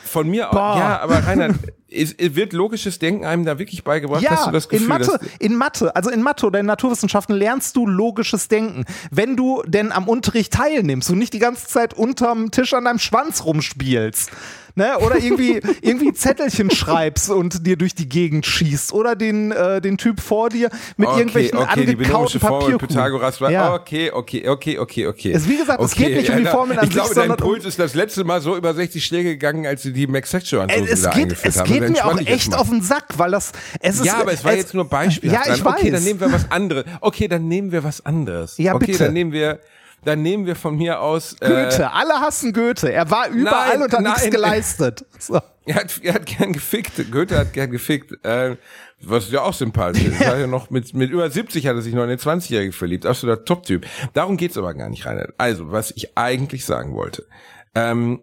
[0.04, 1.56] Von mir auch, ja, aber Reinhard,
[1.90, 4.22] es, es wird logisches Denken einem da wirklich beigebracht?
[4.22, 7.34] Ja, Hast du das Gefühl, in Mathe, in Mathe, also in Mathe oder in Naturwissenschaften
[7.34, 8.84] lernst du logisches Denken.
[9.10, 12.98] Wenn du denn am Unterricht teilnimmst und nicht die ganze Zeit unterm Tisch an deinem
[12.98, 14.30] Schwanz rumspielst
[14.76, 14.98] ne?
[14.98, 18.92] Oder irgendwie, irgendwie Zettelchen schreibst und dir durch die Gegend schießt.
[18.92, 22.78] Oder den, äh, den Typ vor dir mit okay, irgendwelchen okay, angekauten Papier.
[22.78, 23.74] Pythagoras war, ja.
[23.74, 25.32] okay, okay, okay, okay, okay.
[25.32, 27.36] Es, wie gesagt, okay, es geht nicht um die Formeln an Ich glaube, sich, dein
[27.36, 30.70] Puls ist das letzte Mal so über 60 Schläge gegangen, als sie die Max Sexual
[30.70, 31.72] äh, es wieder geht, es haben.
[31.72, 34.06] geht mir auch echt auf den Sack, weil das, es ist.
[34.06, 35.32] Ja, aber es war es, jetzt nur Beispiel.
[35.32, 35.76] Ja, ich weiß.
[35.76, 36.84] Okay, dann nehmen wir was anderes.
[37.00, 38.58] Okay, dann nehmen wir was anderes.
[38.58, 39.04] Ja, okay, bitte.
[39.04, 39.58] dann nehmen wir,
[40.06, 41.34] dann nehmen wir von mir aus.
[41.40, 42.92] Äh, Goethe, alle hassen Goethe.
[42.92, 44.30] Er war überall Nein, und hat nichts nein.
[44.30, 45.04] geleistet.
[45.18, 45.40] So.
[45.64, 47.10] Er hat, er hat gern gefickt.
[47.10, 48.12] Goethe hat gern gefickt.
[48.24, 48.56] Äh,
[49.00, 50.20] was ja auch sympathisch ist.
[50.20, 53.04] Hat ja noch mit, mit über 70 hat er sich noch in den 20-Jährigen verliebt.
[53.04, 53.86] Absoluter Top-Typ.
[54.12, 55.34] Darum geht's aber gar nicht, Reinhard.
[55.38, 57.26] Also, was ich eigentlich sagen wollte,
[57.74, 58.20] ähm,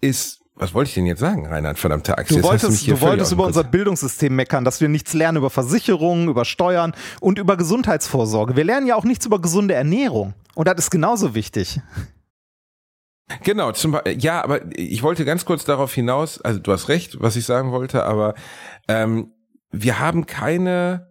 [0.00, 1.78] ist, was wollte ich denn jetzt sagen, Reinhard?
[1.78, 2.32] Verdammte Axt.
[2.32, 6.44] Du wolltest, du wolltest über unser Bildungssystem meckern, dass wir nichts lernen über Versicherungen, über
[6.44, 8.56] Steuern und über Gesundheitsvorsorge.
[8.56, 10.34] Wir lernen ja auch nichts über gesunde Ernährung.
[10.54, 11.80] Und das ist genauso wichtig.
[13.42, 17.36] Genau, zum, ja, aber ich wollte ganz kurz darauf hinaus, also du hast recht, was
[17.36, 18.34] ich sagen wollte, aber
[18.88, 19.32] ähm,
[19.70, 21.08] wir haben keine,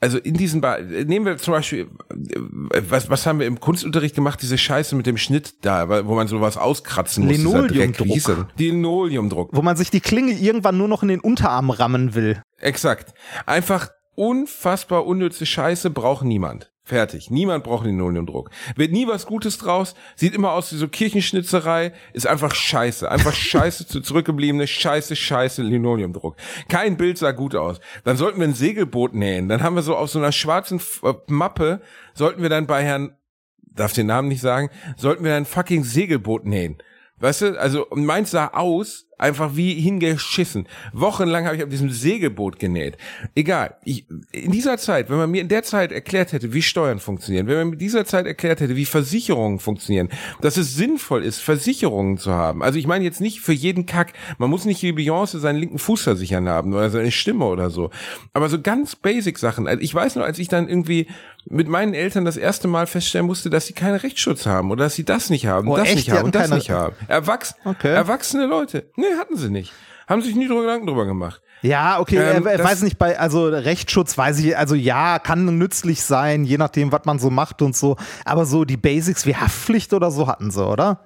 [0.00, 4.42] also in diesen, Be nehmen wir zum Beispiel, was, was haben wir im Kunstunterricht gemacht,
[4.42, 7.38] diese Scheiße mit dem Schnitt da, wo man sowas auskratzen muss.
[7.38, 8.48] Linoleumdruck.
[8.58, 9.50] Linoleumdruck.
[9.52, 12.42] Wo man sich die Klinge irgendwann nur noch in den Unterarm rammen will.
[12.58, 13.14] Exakt.
[13.46, 16.72] Einfach unfassbar unnütze Scheiße braucht niemand.
[16.88, 17.30] Fertig.
[17.30, 18.48] Niemand braucht Linoleumdruck.
[18.74, 23.10] Wird nie was Gutes draus, sieht immer aus wie so Kirchenschnitzerei, ist einfach scheiße.
[23.10, 26.36] Einfach scheiße zu zurückgebliebene, scheiße, scheiße Linoleumdruck.
[26.70, 27.78] Kein Bild sah gut aus.
[28.04, 29.50] Dann sollten wir ein Segelboot nähen.
[29.50, 31.82] Dann haben wir so auf so einer schwarzen F- äh, Mappe,
[32.14, 33.14] sollten wir dann bei Herrn,
[33.62, 36.78] darf den Namen nicht sagen, sollten wir dann ein fucking Segelboot nähen.
[37.18, 40.66] Weißt du, also meins sah aus, einfach wie hingeschissen.
[40.92, 42.96] Wochenlang habe ich auf diesem Segelboot genäht.
[43.34, 46.98] Egal, ich, in dieser Zeit, wenn man mir in der Zeit erklärt hätte, wie Steuern
[47.00, 50.08] funktionieren, wenn man mir in dieser Zeit erklärt hätte, wie Versicherungen funktionieren,
[50.40, 52.62] dass es sinnvoll ist, Versicherungen zu haben.
[52.62, 55.78] Also ich meine jetzt nicht für jeden Kack, man muss nicht wie Beyoncé seinen linken
[55.78, 57.90] Fuß versichern haben oder seine Stimme oder so.
[58.32, 59.66] Aber so ganz basic Sachen.
[59.66, 61.06] Also ich weiß noch, als ich dann irgendwie
[61.50, 64.94] mit meinen Eltern das erste Mal feststellen musste, dass sie keinen Rechtsschutz haben oder dass
[64.94, 65.96] sie das nicht haben, Oh, das echt?
[65.96, 66.94] nicht haben und das keine- nicht haben.
[67.08, 67.88] Erwachs Okay.
[67.94, 68.90] Erwachsene Leute.
[68.96, 69.72] Nee, hatten sie nicht.
[70.06, 71.42] Haben sich nie drüber Gedanken drüber gemacht.
[71.62, 76.02] Ja, okay, Ähm, äh, weiß nicht, bei, also Rechtsschutz weiß ich, also ja, kann nützlich
[76.02, 77.96] sein, je nachdem, was man so macht und so.
[78.24, 81.04] Aber so die Basics wie Haftpflicht oder so hatten sie, oder?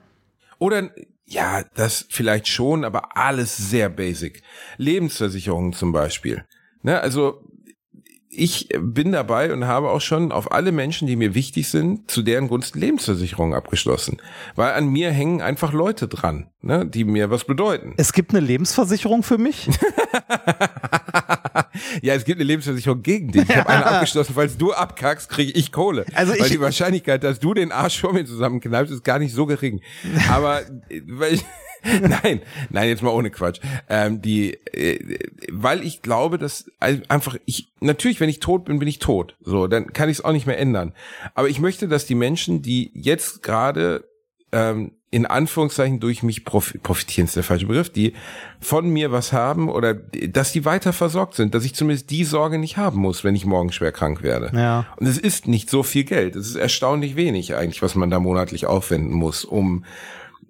[0.59, 0.91] Oder,
[1.25, 4.43] ja, das vielleicht schon, aber alles sehr basic.
[4.77, 6.45] Lebensversicherungen zum Beispiel.
[6.83, 7.43] Ne, also,
[8.35, 12.23] ich bin dabei und habe auch schon auf alle Menschen, die mir wichtig sind, zu
[12.23, 14.23] deren Gunsten Lebensversicherungen abgeschlossen.
[14.57, 17.93] Weil an mir hängen einfach Leute dran, ne, die mir was bedeuten.
[17.99, 19.69] Es gibt eine Lebensversicherung für mich?
[22.03, 23.49] ja, es gibt eine Lebensversicherung gegen dich.
[23.49, 26.05] Ich habe eine abgeschlossen, falls du abkackst, kriege ich Kohle.
[26.15, 29.35] Also weil ich- die Wahrscheinlichkeit, dass du den Arsch vor mir zusammenkneipst, ist gar nicht
[29.35, 29.81] so gering.
[30.31, 31.45] Aber äh, weil ich,
[32.01, 32.41] nein,
[32.71, 33.61] nein, jetzt mal ohne Quatsch.
[33.89, 35.19] Ähm, die, äh,
[35.51, 39.37] weil ich glaube, dass ein- einfach ich natürlich, wenn ich tot bin, bin ich tot.
[39.41, 40.93] So, dann kann ich es auch nicht mehr ändern.
[41.35, 44.05] Aber ich möchte, dass die Menschen, die jetzt gerade
[44.53, 48.15] ähm, in Anführungszeichen durch mich profi profitieren ist der falsche Begriff, die
[48.61, 52.57] von mir was haben oder dass die weiter versorgt sind, dass ich zumindest die Sorge
[52.59, 54.51] nicht haben muss, wenn ich morgen schwer krank werde.
[54.59, 54.87] Ja.
[54.97, 56.35] Und es ist nicht so viel Geld.
[56.35, 59.85] Es ist erstaunlich wenig eigentlich, was man da monatlich aufwenden muss, um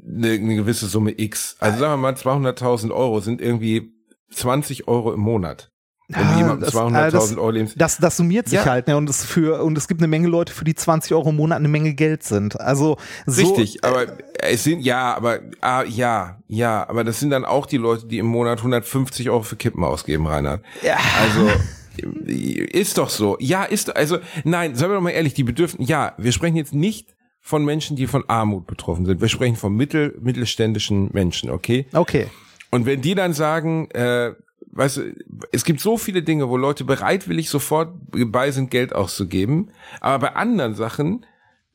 [0.07, 1.57] eine, eine gewisse Summe X.
[1.61, 3.93] Also sagen wir mal 200.000 Euro sind irgendwie
[4.33, 5.69] 20 Euro im Monat.
[6.09, 8.67] Wenn Ja, jemand das- 200.000 äh, Euro lebens Das, das summiert sich Ja.
[8.67, 8.97] halt, ne?
[8.97, 11.59] Und es für, und es gibt eine Menge Leute, für die 20 Euro im Monat
[11.59, 12.61] eine Menge Geld sind.
[12.61, 14.07] Also so, Richtig, aber
[14.41, 18.19] es sind ja, aber ah, ja, ja, aber das sind dann auch die Leute, die
[18.19, 20.63] im Monat 150 Euro für Kippen ausgeben, Reinhard.
[20.83, 20.97] Ja.
[21.23, 21.49] Also
[22.27, 23.37] ist doch so.
[23.41, 26.75] Ja, ist also nein, sagen wir doch mal ehrlich, die bedürfen ja, wir sprechen jetzt
[26.75, 29.21] nicht von Menschen, die von Armut betroffen sind.
[29.21, 31.87] Wir sprechen von mittel mittelständischen Menschen, okay?
[31.93, 32.29] Okay.
[32.71, 34.33] Und wenn die dann sagen, äh,
[34.71, 35.15] weißt du,
[35.51, 40.37] es gibt so viele Dinge, wo Leute bereitwillig sofort bei sind, Geld auszugeben, aber bei
[40.37, 41.27] anderen Sachen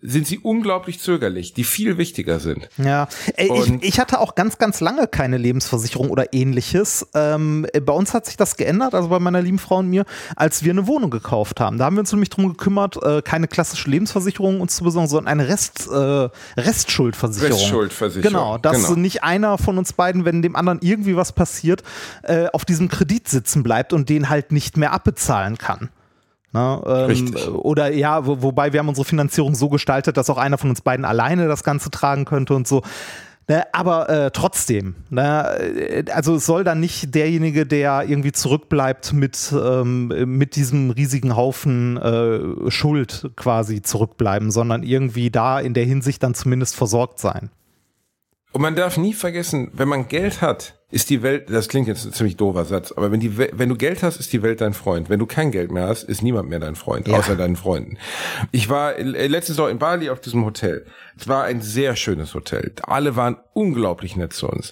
[0.07, 2.69] sind sie unglaublich zögerlich, die viel wichtiger sind.
[2.77, 7.05] Ja, ich, ich, hatte auch ganz, ganz lange keine Lebensversicherung oder ähnliches.
[7.13, 10.05] Ähm, bei uns hat sich das geändert, also bei meiner lieben Frau und mir,
[10.37, 11.77] als wir eine Wohnung gekauft haben.
[11.77, 15.27] Da haben wir uns nämlich drum gekümmert, äh, keine klassische Lebensversicherung uns zu besorgen, sondern
[15.27, 17.59] eine Rest, äh, Restschuldversicherung.
[17.59, 18.33] Restschuldversicherung.
[18.33, 18.99] Genau, dass genau.
[18.99, 21.83] nicht einer von uns beiden, wenn dem anderen irgendwie was passiert,
[22.23, 25.89] äh, auf diesem Kredit sitzen bleibt und den halt nicht mehr abbezahlen kann.
[26.53, 30.57] Na, ähm, oder ja, wo, wobei wir haben unsere Finanzierung so gestaltet, dass auch einer
[30.57, 32.83] von uns beiden alleine das Ganze tragen könnte und so.
[33.49, 39.53] Ne, aber äh, trotzdem, ne, also es soll dann nicht derjenige, der irgendwie zurückbleibt mit,
[39.53, 40.07] ähm,
[40.37, 46.33] mit diesem riesigen Haufen äh, Schuld quasi zurückbleiben, sondern irgendwie da in der Hinsicht dann
[46.33, 47.49] zumindest versorgt sein.
[48.51, 52.05] Und man darf nie vergessen, wenn man Geld hat, ist die Welt, das klingt jetzt
[52.05, 54.73] ein ziemlich doofer Satz, aber wenn, die, wenn du Geld hast, ist die Welt dein
[54.73, 55.09] Freund.
[55.09, 57.17] Wenn du kein Geld mehr hast, ist niemand mehr dein Freund, ja.
[57.17, 57.97] außer deinen Freunden.
[58.53, 60.85] Ich war äh, letztes Jahr in Bali auf diesem Hotel.
[61.17, 62.71] Es war ein sehr schönes Hotel.
[62.83, 64.71] Alle waren unglaublich nett zu uns.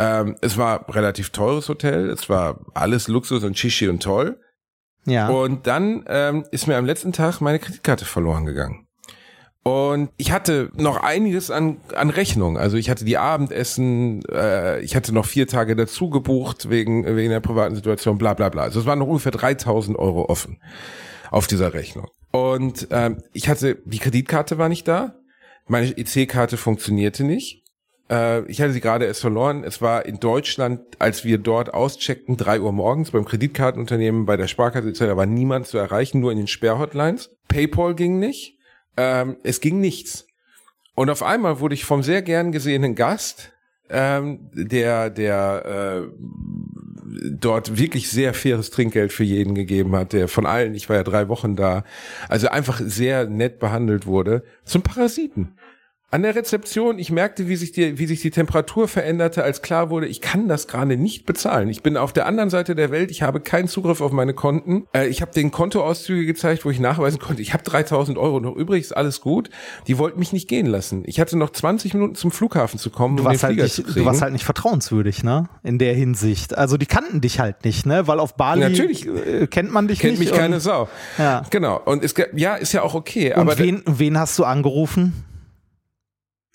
[0.00, 2.10] Ähm, es war relativ teures Hotel.
[2.10, 4.40] Es war alles Luxus und Shishi und toll.
[5.04, 5.28] Ja.
[5.28, 8.88] Und dann ähm, ist mir am letzten Tag meine Kreditkarte verloren gegangen.
[9.64, 12.58] Und ich hatte noch einiges an, an Rechnung.
[12.58, 17.30] Also ich hatte die Abendessen, äh, ich hatte noch vier Tage dazu gebucht wegen, wegen
[17.30, 18.62] der privaten Situation, bla bla bla.
[18.62, 20.60] Also es waren noch ungefähr 3000 Euro offen
[21.30, 22.08] auf dieser Rechnung.
[22.32, 25.14] Und ähm, ich hatte, die Kreditkarte war nicht da,
[25.68, 27.62] meine EC-Karte funktionierte nicht.
[28.10, 29.62] Äh, ich hatte sie gerade erst verloren.
[29.62, 34.48] Es war in Deutschland, als wir dort auscheckten, drei Uhr morgens beim Kreditkartenunternehmen, bei der
[34.48, 37.30] Sparkasse, da war niemand zu erreichen, nur in den Sperrhotlines.
[37.46, 38.58] PayPal ging nicht
[38.96, 40.26] ähm, es ging nichts.
[40.94, 43.52] Und auf einmal wurde ich vom sehr gern gesehenen Gast,
[43.88, 46.08] ähm, der, der äh,
[47.30, 51.02] dort wirklich sehr faires Trinkgeld für jeden gegeben hat, der von allen, ich war ja
[51.02, 51.84] drei Wochen da,
[52.28, 55.54] also einfach sehr nett behandelt wurde, zum Parasiten.
[56.12, 59.88] An der Rezeption, ich merkte, wie sich die, wie sich die Temperatur veränderte, als klar
[59.88, 61.70] wurde, ich kann das gerade nicht bezahlen.
[61.70, 64.84] Ich bin auf der anderen Seite der Welt, ich habe keinen Zugriff auf meine Konten.
[64.94, 68.54] Äh, ich habe den Kontoauszüge gezeigt, wo ich nachweisen konnte, ich habe 3000 Euro noch
[68.54, 69.48] übrig, ist alles gut.
[69.86, 71.02] Die wollten mich nicht gehen lassen.
[71.06, 73.74] Ich hatte noch 20 Minuten zum Flughafen zu kommen, du um den halt Flieger nicht,
[73.76, 74.00] zu kriegen.
[74.00, 75.48] Du warst halt nicht vertrauenswürdig, ne?
[75.62, 76.58] In der Hinsicht.
[76.58, 78.06] Also die kannten dich halt nicht, ne?
[78.06, 79.06] Weil auf Bali Natürlich.
[79.06, 80.28] Äh, kennt man dich kennt nicht.
[80.28, 80.90] Kennt mich keine Sau.
[81.16, 81.46] Ja.
[81.48, 81.80] Genau.
[81.82, 83.32] Und es, ja, ist ja auch okay.
[83.32, 85.24] Und aber wen, wen hast du angerufen?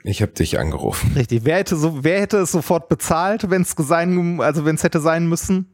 [0.07, 1.11] Ich habe dich angerufen.
[1.15, 1.41] Richtig.
[1.43, 5.01] Wer hätte so, wer hätte es sofort bezahlt, wenn es sein, also wenn es hätte
[5.01, 5.67] sein müssen?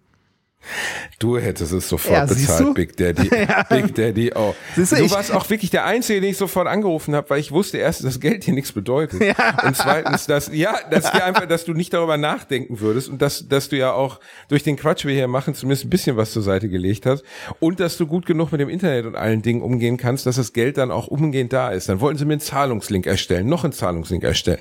[1.20, 3.30] Du hättest es sofort ja, bezahlt, Big Daddy.
[3.48, 3.64] ja.
[3.64, 4.54] Big Daddy, oh.
[4.76, 7.78] du, du warst auch wirklich der Einzige, den ich sofort angerufen habe, weil ich wusste
[7.78, 9.22] erst, dass Geld hier nichts bedeutet.
[9.22, 9.64] Ja.
[9.66, 13.48] Und zweitens, dass, ja, dass wir einfach, dass du nicht darüber nachdenken würdest und dass,
[13.48, 16.44] dass du ja auch durch den Quatsch, wir hier machen, zumindest ein bisschen was zur
[16.44, 17.24] Seite gelegt hast
[17.60, 20.54] und dass du gut genug mit dem Internet und allen Dingen umgehen kannst, dass das
[20.54, 21.90] Geld dann auch umgehend da ist.
[21.90, 24.60] Dann wollten sie mir einen Zahlungslink erstellen, noch einen Zahlungslink erstellen.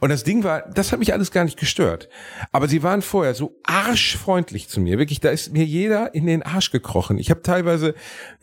[0.00, 2.08] Und das Ding war, das hat mich alles gar nicht gestört.
[2.52, 4.98] Aber sie waren vorher so arschfreundlich zu mir.
[4.98, 7.18] Wirklich, da ist mir jeder in den Arsch gekrochen.
[7.18, 7.94] Ich habe teilweise,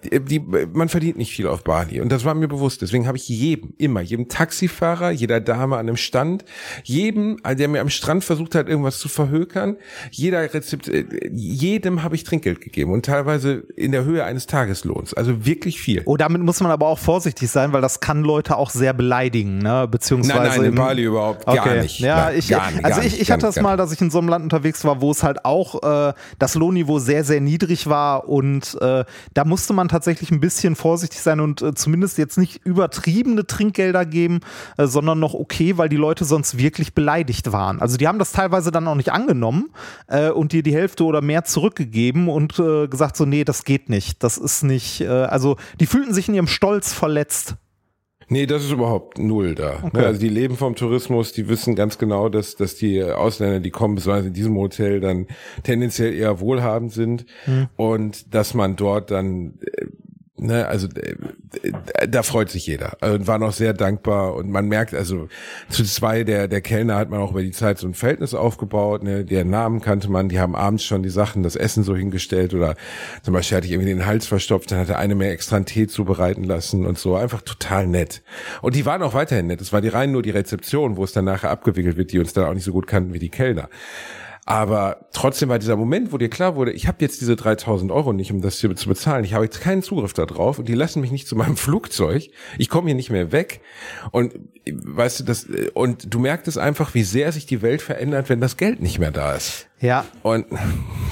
[0.03, 2.81] die, die, man verdient nicht viel auf Bali und das war mir bewusst.
[2.81, 6.45] Deswegen habe ich jedem, immer, jedem Taxifahrer, jeder Dame an einem Stand,
[6.83, 9.77] jedem, der mir am Strand versucht hat, irgendwas zu verhökern,
[10.11, 15.13] jeder Rezept, äh, jedem habe ich Trinkgeld gegeben und teilweise in der Höhe eines Tageslohns.
[15.13, 16.01] Also wirklich viel.
[16.05, 19.59] Oh, damit muss man aber auch vorsichtig sein, weil das kann Leute auch sehr beleidigen,
[19.59, 19.87] ne?
[19.89, 20.39] Beziehungsweise.
[20.39, 21.55] Nein, nein, in Bali überhaupt okay.
[21.55, 21.99] gar nicht.
[21.99, 24.29] Ja, ich, gar nicht, also ich, ich hatte das mal, dass ich in so einem
[24.29, 28.77] Land unterwegs war, wo es halt auch äh, das Lohnniveau sehr, sehr niedrig war und
[28.81, 33.45] äh, da musste man tatsächlich ein bisschen vorsichtig sein und äh, zumindest jetzt nicht übertriebene
[33.45, 34.41] Trinkgelder geben,
[34.77, 37.81] äh, sondern noch okay, weil die Leute sonst wirklich beleidigt waren.
[37.81, 39.69] Also die haben das teilweise dann auch nicht angenommen
[40.07, 43.89] äh, und dir die Hälfte oder mehr zurückgegeben und äh, gesagt so, nee, das geht
[43.89, 44.23] nicht.
[44.23, 47.55] Das ist nicht, äh, also die fühlten sich in ihrem Stolz verletzt.
[48.27, 49.83] Nee, das ist überhaupt null da.
[49.83, 50.05] Okay.
[50.05, 53.95] Also die leben vom Tourismus, die wissen ganz genau, dass, dass die Ausländer, die kommen,
[53.95, 55.27] besonders in diesem Hotel, dann
[55.63, 57.67] tendenziell eher wohlhabend sind hm.
[57.75, 59.85] und dass man dort dann äh,
[60.37, 61.15] Ne, also äh,
[62.09, 62.97] da freut sich jeder.
[63.01, 64.35] Und war noch sehr dankbar.
[64.35, 65.29] Und man merkt also
[65.69, 69.01] zu zwei der der Kellner hat man auch über die Zeit so ein Verhältnis aufgebaut,
[69.01, 72.53] ne, deren Namen kannte man, die haben abends schon die Sachen, das Essen so hingestellt
[72.53, 72.75] oder
[73.23, 75.87] zum Beispiel hatte ich irgendwie den Hals verstopft, dann hatte eine mehr extra einen Tee
[75.87, 78.21] zubereiten lassen und so, einfach total nett.
[78.61, 81.13] Und die waren auch weiterhin nett, es war die rein nur die Rezeption, wo es
[81.13, 83.69] dann nachher abgewickelt wird, die uns dann auch nicht so gut kannten wie die Kellner.
[84.47, 88.13] Aber trotzdem war dieser Moment, wo dir klar wurde, ich habe jetzt diese 3000 Euro
[88.13, 89.25] nicht, um das hier zu bezahlen.
[89.25, 92.29] Ich habe jetzt keinen Zugriff darauf und die lassen mich nicht zu meinem Flugzeug.
[92.59, 93.61] Ich komme hier nicht mehr weg.
[94.11, 94.35] Und
[94.71, 98.39] weißt du, das, und du merkst es einfach, wie sehr sich die Welt verändert, wenn
[98.39, 99.67] das Geld nicht mehr da ist.
[99.79, 100.05] Ja.
[100.21, 100.45] Und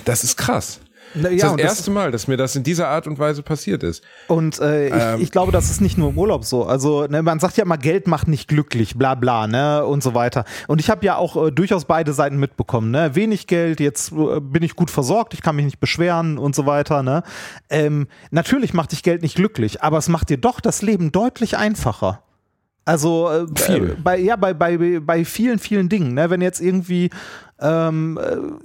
[0.05, 0.79] das ist krass.
[1.15, 3.84] Na, ja, das, das erste Mal, dass mir das in dieser Art und Weise passiert
[3.84, 4.04] ist.
[4.28, 6.65] Und äh, ähm, ich, ich, glaube, das ist nicht nur im Urlaub so.
[6.65, 10.13] Also ne, man sagt ja immer, Geld macht nicht glücklich, bla bla, ne und so
[10.13, 10.45] weiter.
[10.67, 12.91] Und ich habe ja auch äh, durchaus beide Seiten mitbekommen.
[12.91, 13.15] Ne?
[13.15, 16.65] Wenig Geld, jetzt äh, bin ich gut versorgt, ich kann mich nicht beschweren und so
[16.65, 17.04] weiter.
[17.04, 17.23] Ne?
[17.69, 21.58] Ähm, natürlich macht dich Geld nicht glücklich, aber es macht dir doch das Leben deutlich
[21.58, 22.23] einfacher.
[22.86, 26.30] Also äh, äh, bei ja bei, bei, bei vielen vielen Dingen, ne?
[26.30, 27.10] wenn jetzt irgendwie
[27.63, 28.19] ähm,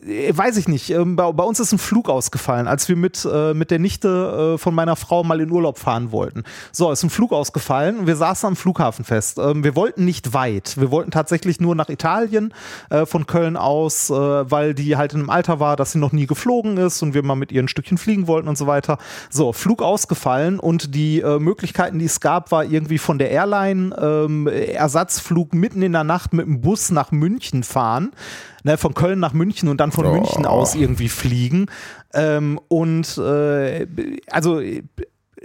[0.05, 0.91] äh, weiß ich nicht.
[0.91, 4.55] Ähm, bei, bei, uns ist ein Flug ausgefallen, als wir mit, äh, mit der Nichte
[4.55, 6.43] äh, von meiner Frau mal in Urlaub fahren wollten.
[6.73, 9.39] So, ist ein Flug ausgefallen wir saßen am Flughafen fest.
[9.39, 10.77] Ähm, wir wollten nicht weit.
[10.79, 12.53] Wir wollten tatsächlich nur nach Italien
[12.91, 16.13] äh, von Köln aus, äh, weil die halt in einem Alter war, dass sie noch
[16.13, 18.99] nie geflogen ist und wir mal mit ihr ein Stückchen fliegen wollten und so weiter.
[19.31, 24.47] So, Flug ausgefallen und die Möglichkeiten, die es gab, war irgendwie von der Airline ähm,
[24.47, 28.11] Ersatzflug mitten in der Nacht mit dem Bus nach München fahren
[28.69, 30.13] ne, von Köln nach München und dann von oh.
[30.13, 31.67] München aus irgendwie fliegen.
[32.13, 33.87] Ähm, und äh,
[34.31, 34.61] also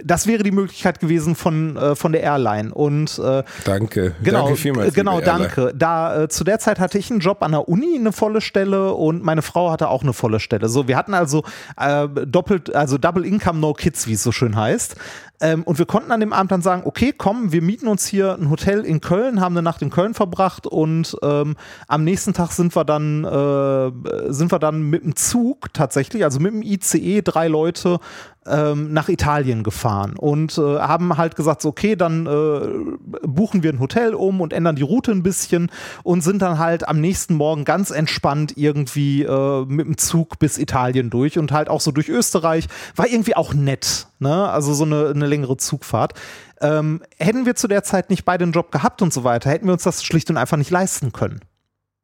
[0.02, 2.74] das wäre die Möglichkeit gewesen von, äh, von der Airline.
[2.74, 4.94] Und äh, danke, genau, danke vielmals.
[4.94, 5.72] Genau, danke.
[5.74, 8.92] Da äh, zu der Zeit hatte ich einen Job an der Uni, eine volle Stelle,
[8.92, 10.68] und meine Frau hatte auch eine volle Stelle.
[10.68, 11.44] So, wir hatten also
[11.78, 14.96] äh, doppelt, also Double Income No Kids, wie es so schön heißt.
[15.40, 18.34] Ähm, und wir konnten an dem Abend dann sagen, okay, komm, wir mieten uns hier
[18.34, 21.56] ein Hotel in Köln, haben eine Nacht in Köln verbracht und ähm,
[21.88, 26.38] am nächsten Tag sind wir dann äh, sind wir dann mit dem Zug tatsächlich, also
[26.38, 27.98] mit dem ICE, drei Leute
[28.46, 33.72] ähm, nach Italien gefahren und äh, haben halt gesagt, so, okay, dann äh, buchen wir
[33.72, 35.70] ein Hotel um und ändern die Route ein bisschen
[36.02, 40.58] und sind dann halt am nächsten Morgen ganz entspannt irgendwie äh, mit dem Zug bis
[40.58, 42.68] Italien durch und halt auch so durch Österreich.
[42.96, 44.48] War irgendwie auch nett, ne?
[44.50, 46.14] Also so eine, eine längere Zugfahrt.
[46.60, 49.66] Ähm, hätten wir zu der Zeit nicht beide einen Job gehabt und so weiter, hätten
[49.66, 51.40] wir uns das schlicht und einfach nicht leisten können.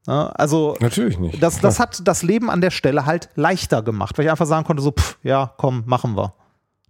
[0.06, 1.42] Ja, also natürlich nicht.
[1.42, 4.64] Das, das hat das Leben an der Stelle halt leichter gemacht, weil ich einfach sagen
[4.64, 6.34] konnte, so, pff, ja, komm, machen wir.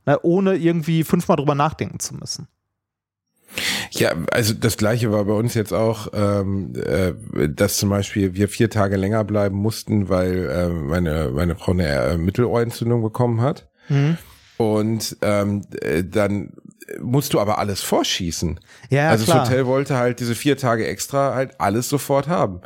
[0.05, 2.49] Na, ne, ohne irgendwie fünfmal drüber nachdenken zu müssen.
[3.91, 8.49] Ja, also das gleiche war bei uns jetzt auch, ähm, äh, dass zum Beispiel wir
[8.49, 13.69] vier Tage länger bleiben mussten, weil äh, meine, meine Frau eine äh, Mittelohrentzündung bekommen hat.
[13.89, 14.19] Mhm.
[14.61, 16.53] Und ähm, äh, dann
[17.01, 18.61] musst du aber alles vorschießen.
[18.91, 19.39] Ja, also klar.
[19.39, 22.61] das Hotel wollte halt diese vier Tage extra halt alles sofort haben.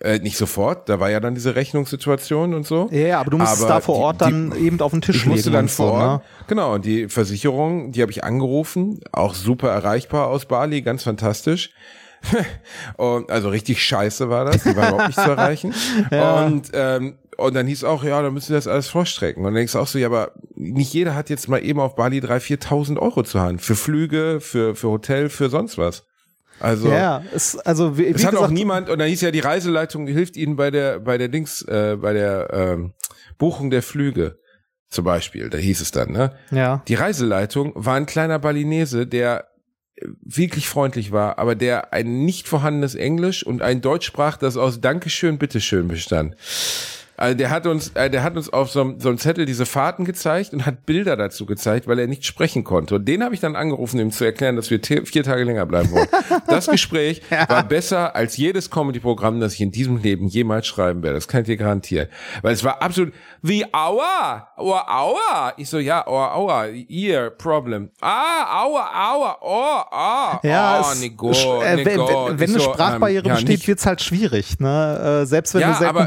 [0.00, 2.88] Äh, nicht sofort, da war ja dann diese Rechnungssituation und so.
[2.92, 5.22] Ja, aber du musst aber da vor Ort die, dann eben auf den Tisch ich
[5.24, 5.34] legen.
[5.34, 6.28] Musste dann vor Ort, ne?
[6.46, 11.74] genau, und die Versicherung, die habe ich angerufen, auch super erreichbar aus Bali, ganz fantastisch.
[12.96, 15.74] und also richtig scheiße war das, die war überhaupt nicht zu erreichen.
[16.10, 16.46] ja.
[16.46, 19.40] Und ähm, und dann hieß auch, ja, da müssen wir das alles vorstrecken.
[19.40, 21.94] Und dann denkst du auch so, ja, aber nicht jeder hat jetzt mal eben auf
[21.94, 23.62] Bali drei, viertausend Euro zur Hand.
[23.62, 26.04] Für Flüge, für, für Hotel, für sonst was.
[26.60, 29.30] Also, ja, es, also wie, es wie hat gesagt, auch niemand, und dann hieß ja,
[29.30, 32.92] die Reiseleitung hilft ihnen bei der, bei der Dings, äh, bei der ähm,
[33.38, 34.38] Buchung der Flüge
[34.88, 36.32] zum Beispiel, da hieß es dann, ne?
[36.50, 36.82] Ja.
[36.88, 39.46] Die Reiseleitung war ein kleiner Balinese, der
[40.22, 44.80] wirklich freundlich war, aber der ein nicht vorhandenes Englisch und ein Deutsch sprach, das aus
[44.80, 46.34] Dankeschön, Bitteschön bestand.
[47.18, 49.66] Also der hat uns, äh, der hat uns auf so, einem, so einem Zettel diese
[49.66, 52.94] Fahrten gezeigt und hat Bilder dazu gezeigt, weil er nicht sprechen konnte.
[52.94, 55.90] Und den habe ich dann angerufen, ihm zu erklären, dass wir vier Tage länger bleiben
[55.90, 56.06] wollen.
[56.46, 57.48] Das Gespräch ja.
[57.48, 61.16] war besser als jedes Comedy-Programm, das ich in diesem Leben jemals schreiben werde.
[61.16, 62.08] Das kann ich dir garantieren.
[62.42, 65.52] Weil es war absolut wie aua, aua, aua.
[65.56, 67.90] Ich so, ja, aua, aua, ear problem.
[68.00, 73.28] Ah, aua, aua, oh, ah, ja, oh, ne äh, ne wenn, wenn, eine Sprachbarriere ähm,
[73.30, 75.22] ja, besteht, wird's halt schwierig, ne?
[75.22, 76.06] Äh, selbst wenn ja, du sehr aber,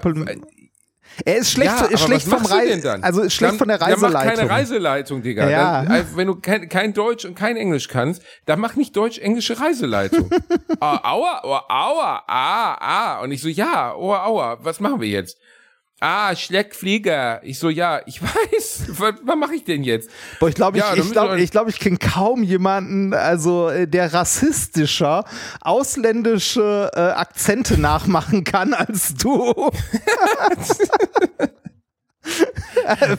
[1.25, 4.11] er ist schlecht, ja, ist schlecht vom Reise, also ist schlecht dann, von der Reiseleitung.
[4.11, 5.49] Dann mach keine Reiseleitung, Digga.
[5.49, 5.83] Ja.
[5.83, 9.59] Dann, also wenn du kein, kein Deutsch und kein Englisch kannst, dann mach nicht deutsch-englische
[9.59, 10.29] Reiseleitung.
[10.79, 13.21] ah, aua, oh, aua, ah, ah.
[13.21, 15.37] Und ich so, ja, oh, aua, was machen wir jetzt?
[16.03, 17.41] Ah, Schleckflieger.
[17.43, 18.85] Ich so, ja, ich weiß.
[18.97, 20.09] Was, was mache ich denn jetzt?
[20.39, 23.87] Boah, ich glaube, ja, ich, ich glaube, ich, glaub, ich kenne kaum jemanden, also äh,
[23.87, 25.25] der rassistischer
[25.61, 29.53] ausländische äh, Akzente nachmachen kann als du.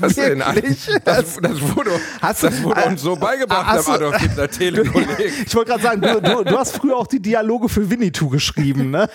[0.01, 0.43] Was denn?
[1.05, 5.33] Das, das wurde, hast das wurde uns so beigebracht hast am Adolf Hitler Telekolleg.
[5.47, 8.91] Ich wollte gerade sagen, du, du, du, hast früher auch die Dialoge für Winnetou geschrieben,
[8.91, 9.09] ne?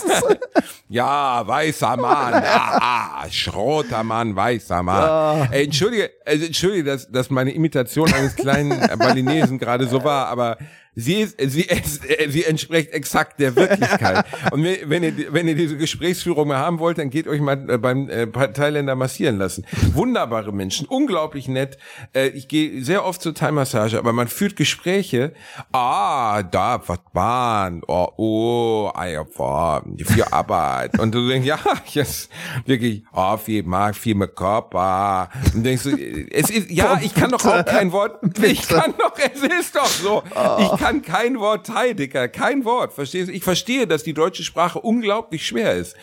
[0.88, 5.02] ja, weißer Mann, ah, ah, schroter Mann, weißer Mann.
[5.02, 5.48] Ja.
[5.50, 10.58] Ey, entschuldige, also entschuldige, dass, dass meine Imitation eines kleinen Balinesen gerade so war, aber
[10.94, 14.26] Sie, ist, sie, ist, sie entspricht exakt der Wirklichkeit.
[14.50, 17.78] Und wenn ihr, wenn ihr diese Gesprächsführung mal haben wollt, dann geht euch mal äh,
[17.78, 19.64] beim äh, Thailänder massieren lassen.
[19.94, 21.78] Wunderbare Menschen, unglaublich nett.
[22.14, 25.32] Äh, ich gehe sehr oft zur Thai-Massage, aber man führt Gespräche.
[25.72, 27.82] Ah, da, was waren?
[27.88, 30.98] Oh, oh, ah, ja, viel Arbeit.
[30.98, 32.30] Und du denkst, ja, jetzt
[32.66, 35.30] wirklich, oh, viel Mark, viel mehr Körper.
[35.54, 35.96] Und denkst du,
[36.30, 39.86] es ist, ja, ich kann doch auch kein Wort, ich kann doch, es ist doch
[39.86, 40.22] so.
[40.58, 42.92] Ich kann kein Wort Thai, Dicker, kein Wort.
[42.92, 43.32] Verstehst du?
[43.32, 45.96] Ich verstehe, dass die deutsche Sprache unglaublich schwer ist.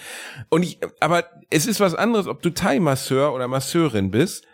[0.49, 4.45] Und ich, aber es ist was anderes, ob du Thai-Masseur oder Masseurin bist.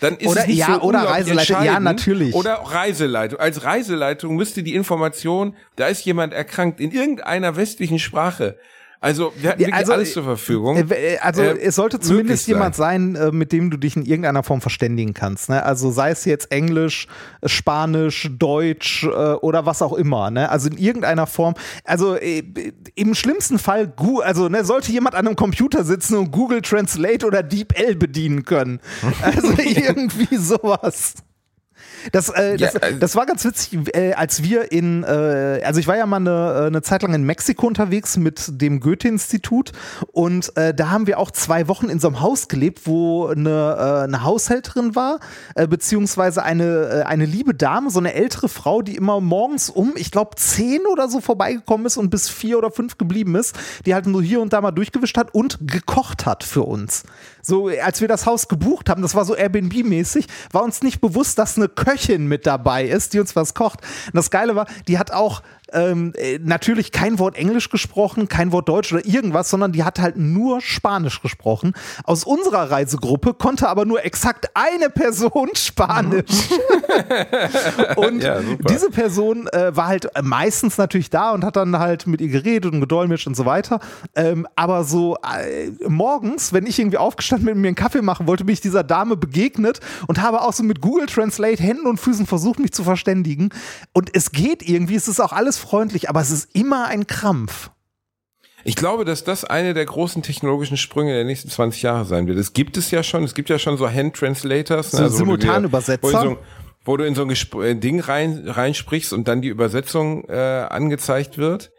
[0.00, 1.62] Dann ist oder, es nicht ja, so oder Reiseleitung.
[1.62, 2.34] Ja, natürlich.
[2.34, 3.38] Oder Reiseleitung.
[3.38, 8.58] Als Reiseleitung müsste die Information, da ist jemand erkrankt in irgendeiner westlichen Sprache
[9.00, 10.76] also wir hatten wirklich also, alles zur Verfügung.
[10.76, 14.04] Äh, äh, also äh, es sollte zumindest jemand sein, äh, mit dem du dich in
[14.04, 15.48] irgendeiner Form verständigen kannst.
[15.48, 15.62] Ne?
[15.62, 17.06] Also sei es jetzt Englisch,
[17.44, 20.30] Spanisch, Deutsch äh, oder was auch immer.
[20.30, 20.48] Ne?
[20.50, 21.54] Also in irgendeiner Form.
[21.84, 22.42] Also äh,
[22.94, 23.92] im schlimmsten Fall,
[24.22, 28.80] also ne, sollte jemand an einem Computer sitzen und Google Translate oder DeepL bedienen können.
[29.22, 31.14] Also irgendwie sowas.
[32.12, 35.80] Das, äh, das, ja, äh, das war ganz witzig, äh, als wir in, äh, also
[35.80, 39.72] ich war ja mal eine, äh, eine Zeit lang in Mexiko unterwegs mit dem Goethe-Institut
[40.12, 43.76] und äh, da haben wir auch zwei Wochen in so einem Haus gelebt, wo eine,
[43.78, 45.20] äh, eine Haushälterin war,
[45.54, 49.94] äh, beziehungsweise eine, äh, eine liebe Dame, so eine ältere Frau, die immer morgens um,
[49.96, 53.94] ich glaube, zehn oder so vorbeigekommen ist und bis vier oder fünf geblieben ist, die
[53.94, 57.04] halt nur hier und da mal durchgewischt hat und gekocht hat für uns.
[57.48, 61.38] So, als wir das Haus gebucht haben, das war so Airbnb-mäßig, war uns nicht bewusst,
[61.38, 63.82] dass eine Köchin mit dabei ist, die uns was kocht.
[64.06, 65.42] Und das Geile war, die hat auch
[65.76, 69.98] ähm, äh, natürlich kein Wort Englisch gesprochen, kein Wort Deutsch oder irgendwas, sondern die hat
[69.98, 71.74] halt nur Spanisch gesprochen.
[72.04, 76.30] Aus unserer Reisegruppe konnte aber nur exakt eine Person Spanisch.
[77.96, 82.20] und ja, diese Person äh, war halt meistens natürlich da und hat dann halt mit
[82.20, 83.80] ihr geredet und gedolmetscht und so weiter.
[84.14, 88.26] Ähm, aber so äh, morgens, wenn ich irgendwie aufgestanden bin und mir einen Kaffee machen
[88.26, 91.98] wollte, bin ich dieser Dame begegnet und habe auch so mit Google Translate Händen und
[91.98, 93.50] Füßen versucht, mich zu verständigen.
[93.92, 97.06] Und es geht irgendwie, es ist auch alles alles freundlich, aber es ist immer ein
[97.06, 97.70] Krampf.
[98.64, 102.38] Ich glaube, dass das eine der großen technologischen Sprünge der nächsten 20 Jahre sein wird.
[102.38, 104.92] Es gibt es ja schon, es gibt ja schon so Hand-Translators.
[104.92, 106.36] Ne, so also Simultanübersetzer.
[106.84, 110.66] Wo, du in so ein Gespr äh, Ding rein, reinsprichst und dann die Übersetzung äh,
[110.68, 111.72] angezeigt wird.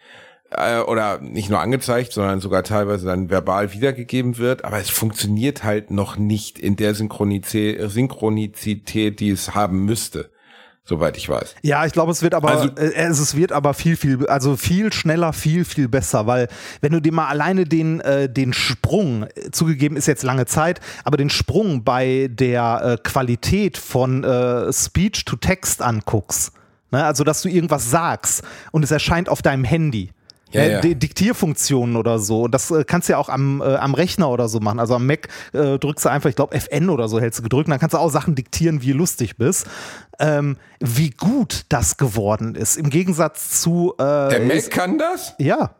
[0.50, 4.64] Äh, oder nicht nur angezeigt, sondern sogar teilweise dann verbal wiedergegeben wird.
[4.64, 10.30] Aber es funktioniert halt noch nicht in der Synchronizität, Synchronizität die es haben müsste
[10.88, 11.56] soweit ich weiß.
[11.62, 14.94] Ja, ich glaube, es wird aber also, äh, es wird aber viel viel also viel
[14.94, 16.48] schneller, viel viel besser, weil
[16.82, 20.80] wenn du dir mal alleine den äh, den Sprung äh, zugegeben ist jetzt lange Zeit,
[21.04, 26.54] aber den Sprung bei der äh, Qualität von äh, Speech to Text anguckst,
[26.92, 27.04] ne?
[27.04, 30.12] also dass du irgendwas sagst und es erscheint auf deinem Handy
[30.52, 30.82] ja, ja.
[30.82, 32.43] Diktierfunktionen oder so.
[32.43, 34.80] Und das äh, kannst du ja auch am, äh, am Rechner oder so machen.
[34.80, 37.68] Also am Mac äh, drückst du einfach, ich glaube, FN oder so hältst du gedrückt.
[37.68, 39.68] Und dann kannst du auch Sachen diktieren, wie lustig bist.
[40.20, 42.78] Ähm, wie gut das geworden ist.
[42.78, 43.93] Im Gegensatz zu.
[43.98, 45.34] Äh, Der Mac kann das?
[45.38, 45.72] Ja.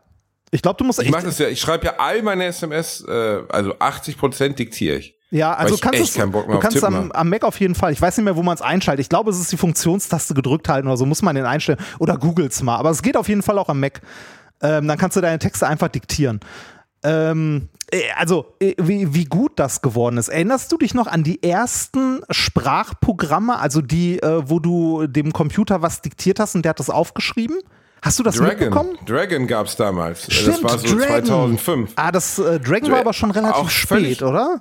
[0.50, 1.02] Ich glaube, du musst.
[1.02, 1.48] Ich mache das ja.
[1.48, 5.18] Ich schreibe ja all meine SMS, äh, also 80 Prozent diktiere ich.
[5.30, 7.92] Ja, also kannst es, du kannst am, am, Mac auf jeden Fall.
[7.92, 9.02] Ich weiß nicht mehr, wo man es einschaltet.
[9.02, 11.78] Ich glaube, es ist die Funktionstaste gedrückt halten oder so, muss man den einstellen.
[11.98, 12.76] Oder googles mal.
[12.76, 14.00] Aber es geht auf jeden Fall auch am Mac.
[14.62, 16.40] Ähm, dann kannst du deine Texte einfach diktieren.
[17.02, 20.28] Ähm, äh, also, äh, wie, wie gut das geworden ist.
[20.28, 25.82] Erinnerst du dich noch an die ersten Sprachprogramme, also die, äh, wo du dem Computer
[25.82, 27.58] was diktiert hast und der hat das aufgeschrieben?
[28.02, 28.50] Hast du das Dragon.
[28.50, 28.98] mitbekommen?
[29.06, 30.32] Dragon gab es damals.
[30.32, 31.24] Stimmt, das war so Dragon.
[31.24, 31.92] 2005.
[31.96, 34.60] Ah, das äh, Dragon Dra war aber schon relativ spät, oder?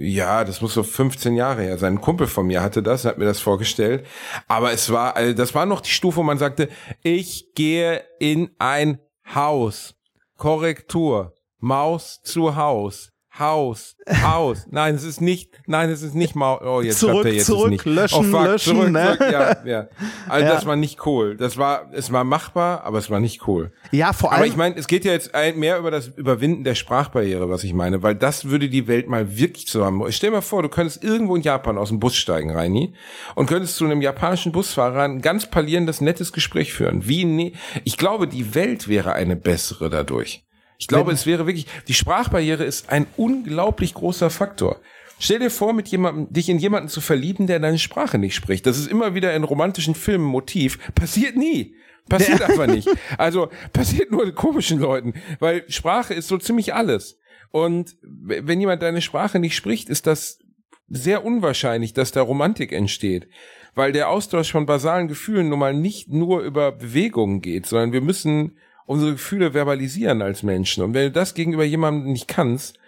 [0.00, 1.94] Ja, das muss so 15 Jahre her sein.
[1.94, 4.06] Ein Kumpel von mir hatte das, hat mir das vorgestellt.
[4.46, 6.68] Aber es war, also das war noch die Stufe, wo man sagte,
[7.02, 9.00] ich gehe in ein
[9.34, 9.96] Haus.
[10.36, 11.34] Korrektur.
[11.58, 13.10] Maus zu Haus.
[13.38, 14.66] Haus, Haus.
[14.70, 16.60] Nein, es ist nicht, nein, es ist nicht Maus.
[16.62, 17.84] Oh, jetzt zurück, er jetzt zurück, nicht.
[17.84, 19.16] löschen, oh, fuck, löschen, zurück, ne?
[19.16, 19.88] zurück, ja, ja.
[20.28, 20.54] Also ja.
[20.54, 21.36] das war nicht cool.
[21.36, 23.72] Das war, es war machbar, aber es war nicht cool.
[23.92, 24.38] Ja, vor allem.
[24.38, 27.74] Aber ich meine, es geht ja jetzt mehr über das Überwinden der Sprachbarriere, was ich
[27.74, 30.10] meine, weil das würde die Welt mal wirklich zusammen.
[30.10, 32.94] Stell dir mal vor, du könntest irgendwo in Japan aus dem Bus steigen, Reini,
[33.34, 37.06] und könntest zu einem japanischen Busfahrer ein ganz palierendes, nettes Gespräch führen.
[37.06, 37.52] Wie, ne
[37.84, 40.47] ich glaube, die Welt wäre eine bessere dadurch.
[40.78, 44.80] Ich glaube, es wäre wirklich, die Sprachbarriere ist ein unglaublich großer Faktor.
[45.18, 48.64] Stell dir vor, mit jemandem, dich in jemanden zu verlieben, der deine Sprache nicht spricht.
[48.66, 50.78] Das ist immer wieder in romantischen Filmen Motiv.
[50.94, 51.74] Passiert nie.
[52.08, 52.88] Passiert einfach nicht.
[53.18, 57.18] Also passiert nur komischen Leuten, weil Sprache ist so ziemlich alles.
[57.50, 60.38] Und wenn jemand deine Sprache nicht spricht, ist das
[60.88, 63.28] sehr unwahrscheinlich, dass da Romantik entsteht.
[63.74, 68.00] Weil der Austausch von basalen Gefühlen nun mal nicht nur über Bewegungen geht, sondern wir
[68.00, 68.56] müssen
[68.88, 70.82] unsere Gefühle verbalisieren als Menschen.
[70.82, 72.78] Und wenn du das gegenüber jemandem nicht kannst,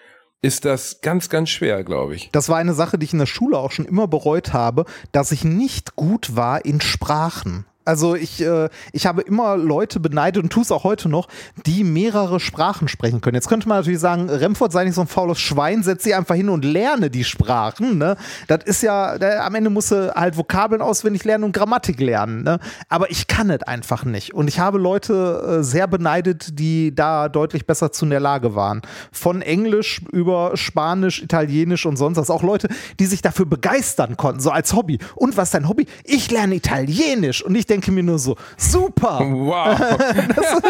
[0.42, 2.30] ist das ganz, ganz schwer, glaube ich.
[2.32, 5.30] Das war eine Sache, die ich in der Schule auch schon immer bereut habe, dass
[5.30, 7.66] ich nicht gut war in Sprachen.
[7.90, 11.26] Also ich, äh, ich habe immer Leute beneidet und tue es auch heute noch,
[11.66, 13.34] die mehrere Sprachen sprechen können.
[13.34, 16.36] Jetzt könnte man natürlich sagen, Remford sei nicht so ein faules Schwein, setz sie einfach
[16.36, 17.98] hin und lerne die Sprachen.
[17.98, 18.16] Ne?
[18.46, 22.44] Das ist ja, der, am Ende musst du halt Vokabeln auswendig lernen und Grammatik lernen.
[22.44, 22.60] Ne?
[22.88, 24.34] Aber ich kann es einfach nicht.
[24.34, 28.54] Und ich habe Leute äh, sehr beneidet, die da deutlich besser zu in der Lage
[28.54, 28.82] waren.
[29.10, 32.30] Von Englisch über Spanisch, Italienisch und sonst was.
[32.30, 32.68] Auch Leute,
[33.00, 34.98] die sich dafür begeistern konnten, so als Hobby.
[35.16, 35.86] Und was ist dein Hobby?
[36.04, 37.44] Ich lerne Italienisch.
[37.44, 39.20] Und ich denke mir nur so, super.
[39.20, 39.78] Wow.
[40.36, 40.62] das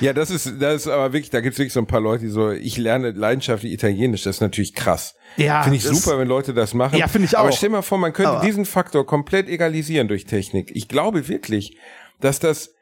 [0.00, 2.24] ja, das ist, das ist aber wirklich, da gibt es wirklich so ein paar Leute,
[2.24, 5.14] die so, ich lerne leidenschaftlich Italienisch, das ist natürlich krass.
[5.36, 5.62] Ja.
[5.62, 6.98] Finde ich super, wenn Leute das machen.
[6.98, 7.40] Ja, finde ich auch.
[7.40, 10.70] Aber stell mal vor, man könnte aber diesen Faktor komplett egalisieren durch Technik.
[10.74, 11.76] Ich glaube wirklich,
[12.20, 12.74] dass das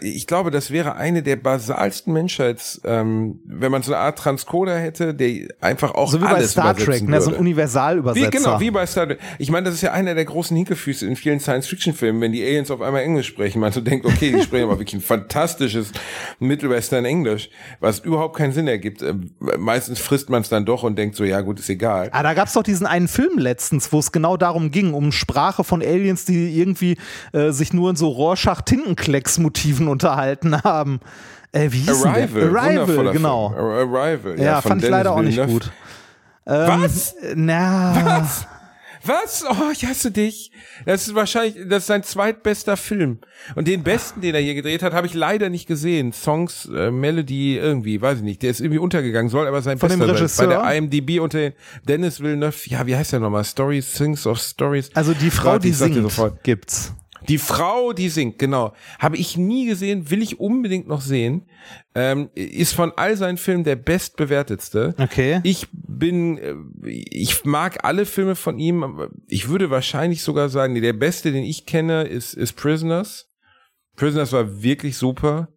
[0.00, 4.78] ich glaube, das wäre eine der basalsten Menschheits, ähm, wenn man so eine Art Transcoder
[4.78, 8.26] hätte, der einfach auch so wie alles bei Star Trek, ne, so ein Universalübersetzer.
[8.26, 9.18] Wie, genau, wie bei Star Trek.
[9.38, 12.70] Ich meine, das ist ja einer der großen Hinkefüße in vielen Science-Fiction-Filmen, wenn die Aliens
[12.70, 13.60] auf einmal Englisch sprechen.
[13.60, 15.92] Man so denkt, okay, die sprechen aber wirklich ein fantastisches
[16.38, 19.02] Mittelwestern-Englisch, was überhaupt keinen Sinn ergibt.
[19.02, 19.12] Äh,
[19.58, 22.08] meistens frisst man es dann doch und denkt so, ja gut, ist egal.
[22.12, 25.62] Ah, da gab's doch diesen einen Film letztens, wo es genau darum ging, um Sprache
[25.62, 26.96] von Aliens, die irgendwie
[27.32, 31.00] äh, sich nur in so Rorschach-Tintenklecks-Motiven Detektiven unterhalten haben.
[31.52, 33.50] Äh, wie hieß Arrival, Arrival, genau.
[33.50, 33.94] Film.
[33.94, 35.70] Arrival, ja, ja fand ich leider auch nicht gut.
[36.46, 37.14] Ähm, Was?
[37.34, 38.20] Na.
[38.20, 38.46] Was?
[39.06, 39.44] Was?
[39.48, 40.50] Oh, ich hasse dich.
[40.86, 43.18] Das ist wahrscheinlich, das ist sein zweitbester Film.
[43.54, 46.12] Und den besten, den er hier gedreht hat, habe ich leider nicht gesehen.
[46.12, 48.42] Songs, äh, Melody, irgendwie, weiß ich nicht.
[48.42, 50.28] Der ist irgendwie untergegangen, soll aber sein Von bester dem Regisseur?
[50.28, 50.48] sein.
[50.48, 51.52] Bei der IMDb unter den
[51.86, 53.44] Dennis Villeneuve, ja, wie heißt der nochmal?
[53.44, 54.90] Stories, Things of Stories.
[54.94, 56.10] Also die Frau, Gott, die singt,
[56.42, 56.94] gibt's.
[57.28, 58.74] Die Frau, die singt, genau.
[58.98, 61.46] Habe ich nie gesehen, will ich unbedingt noch sehen.
[61.94, 64.94] Ähm, ist von all seinen Filmen der bestbewertetste.
[64.98, 65.40] Okay.
[65.42, 66.54] Ich bin, äh,
[66.88, 69.08] ich mag alle Filme von ihm.
[69.26, 73.28] Ich würde wahrscheinlich sogar sagen, der beste, den ich kenne, ist, ist Prisoners.
[73.96, 75.48] Prisoners war wirklich super.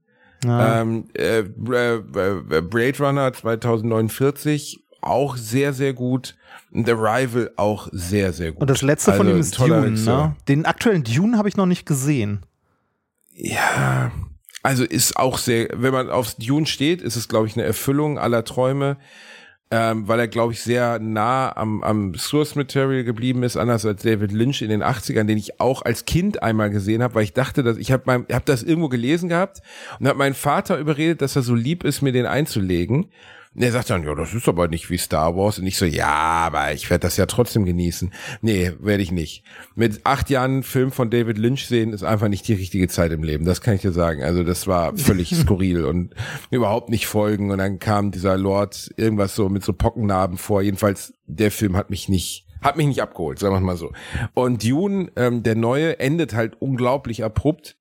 [0.45, 0.81] Ja.
[0.81, 6.35] Ähm, äh, äh, äh Blade Runner 2049 auch sehr, sehr gut.
[6.71, 8.61] The Rival auch sehr, sehr gut.
[8.61, 10.35] Und das letzte also, von ihm ist Dune, ne?
[10.47, 12.45] Den aktuellen Dune habe ich noch nicht gesehen.
[13.33, 14.11] Ja,
[14.63, 18.19] also ist auch sehr, wenn man aufs Dune steht, ist es, glaube ich, eine Erfüllung
[18.19, 18.97] aller Träume,
[19.69, 24.03] ähm, weil er, glaube ich, sehr nah am, am Source Material geblieben ist, anders als
[24.03, 27.33] David Lynch in den 80ern, den ich auch als Kind einmal gesehen habe, weil ich
[27.33, 29.61] dachte, dass ich habe hab das irgendwo gelesen gehabt
[29.99, 33.09] und habe meinen Vater überredet, dass er so lieb ist, mir den einzulegen.
[33.57, 35.57] Und er sagt dann, ja, das ist aber nicht wie Star Wars.
[35.57, 38.13] Und ich so, ja, aber ich werde das ja trotzdem genießen.
[38.41, 39.43] Nee, werde ich nicht.
[39.73, 43.23] Mit acht Jahren Film von David Lynch sehen, ist einfach nicht die richtige Zeit im
[43.23, 43.45] Leben.
[43.45, 44.21] Das kann ich dir sagen.
[44.21, 46.13] Also das war völlig skurril und
[46.51, 47.49] überhaupt nicht folgen.
[47.49, 50.61] Und dann kam dieser Lord irgendwas so mit so Pockennarben vor.
[50.61, 53.91] Jedenfalls, der Film hat mich nicht hat mich nicht abgeholt, sagen wir mal so.
[54.35, 57.77] Und Dune, ähm, der neue, endet halt unglaublich abrupt.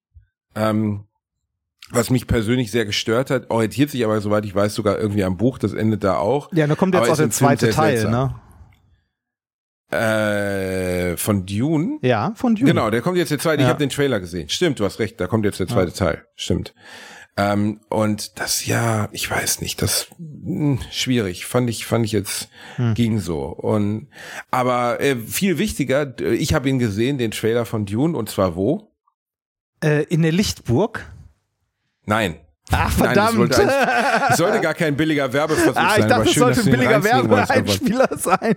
[0.55, 1.05] Ähm,
[1.91, 5.37] was mich persönlich sehr gestört hat, orientiert sich aber, soweit ich weiß, sogar irgendwie am
[5.37, 6.53] Buch, das endet da auch.
[6.53, 8.11] Ja, da kommt jetzt aber auch der zweite Teil, seltsam.
[8.11, 8.41] ne?
[9.91, 11.99] Äh, von Dune?
[12.03, 12.69] Ja, von Dune.
[12.69, 13.63] Genau, der kommt jetzt der zweite.
[13.63, 13.69] Ja.
[13.69, 14.49] Ich habe den Trailer gesehen.
[14.49, 15.97] Stimmt, du hast recht, da kommt jetzt der zweite ja.
[15.97, 16.27] Teil.
[16.35, 16.75] Stimmt.
[17.39, 21.47] Ähm, und das ja, ich weiß nicht, das mh, hm, schwierig.
[21.47, 22.95] Fand ich, fand ich jetzt hm.
[22.95, 23.43] ging so.
[23.45, 24.09] Und
[24.51, 28.91] aber äh, viel wichtiger, ich habe ihn gesehen, den Trailer von Dune, und zwar wo?
[29.85, 31.13] Äh, in der Lichtburg.
[32.07, 32.37] Nein.
[32.73, 33.39] Ach, verdammt.
[33.39, 36.09] Nein, sollte, ein, sollte, gar kein billiger Werbeversuch ah, ich sein.
[36.09, 38.57] Dachte, es sollte ein billiger Werbeeinspieler sein.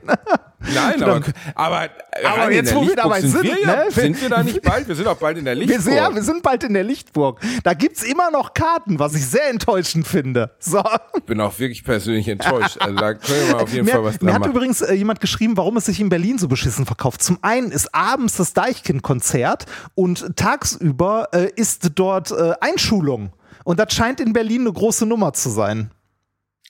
[0.74, 1.22] Nein, aber,
[1.54, 1.90] aber,
[2.26, 3.86] aber jetzt, wo wir dabei sind, sind wir, ne?
[3.90, 4.88] sind wir da nicht bald?
[4.88, 5.86] Wir sind auch bald in der Lichtburg.
[5.86, 7.40] Wir, ja, wir sind bald in der Lichtburg.
[7.64, 10.52] Da gibt's immer noch Karten, was ich sehr enttäuschend finde.
[10.60, 10.84] So.
[11.16, 12.78] Ich bin auch wirklich persönlich enttäuscht.
[12.80, 14.52] Also da können wir mal auf jeden mir, Fall was dran Mir hat machen.
[14.52, 17.22] übrigens äh, jemand geschrieben, warum es sich in Berlin so beschissen verkauft.
[17.22, 23.32] Zum einen ist abends das Deichkind-Konzert und tagsüber äh, ist dort äh, Einschulung.
[23.64, 25.92] Und das scheint in Berlin eine große Nummer zu sein.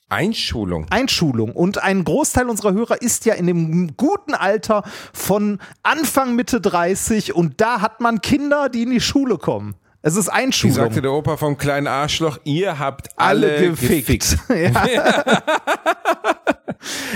[0.09, 0.87] Einschulung.
[0.89, 1.51] Einschulung.
[1.51, 4.83] Und ein Großteil unserer Hörer ist ja in dem guten Alter
[5.13, 9.75] von Anfang Mitte 30 und da hat man Kinder, die in die Schule kommen.
[10.01, 10.75] Es ist Einschulung.
[10.75, 14.37] Wie sagte der Opa vom kleinen Arschloch, ihr habt alle, alle gefickt.
[14.37, 14.39] gefickt.
[14.49, 15.23] Ja.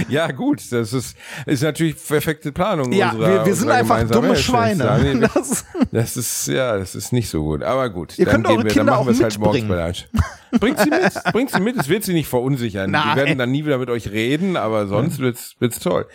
[0.09, 2.91] ja, gut, das ist, ist natürlich perfekte Planung.
[2.91, 5.29] Ja, unserer, wir, wir sind einfach dumme Schweine.
[5.33, 7.63] Das, das, ist, ja, das ist nicht so gut.
[7.63, 9.69] Aber gut, Ihr könnt eure Kinder wir, auch halt mitbringen.
[9.69, 10.09] Halt
[10.59, 12.91] Bringt sie mit, bringt sie mit, es wird sie nicht verunsichern.
[12.91, 13.03] Nein.
[13.11, 16.05] Die werden dann nie wieder mit euch reden, aber sonst wird's, wird's toll.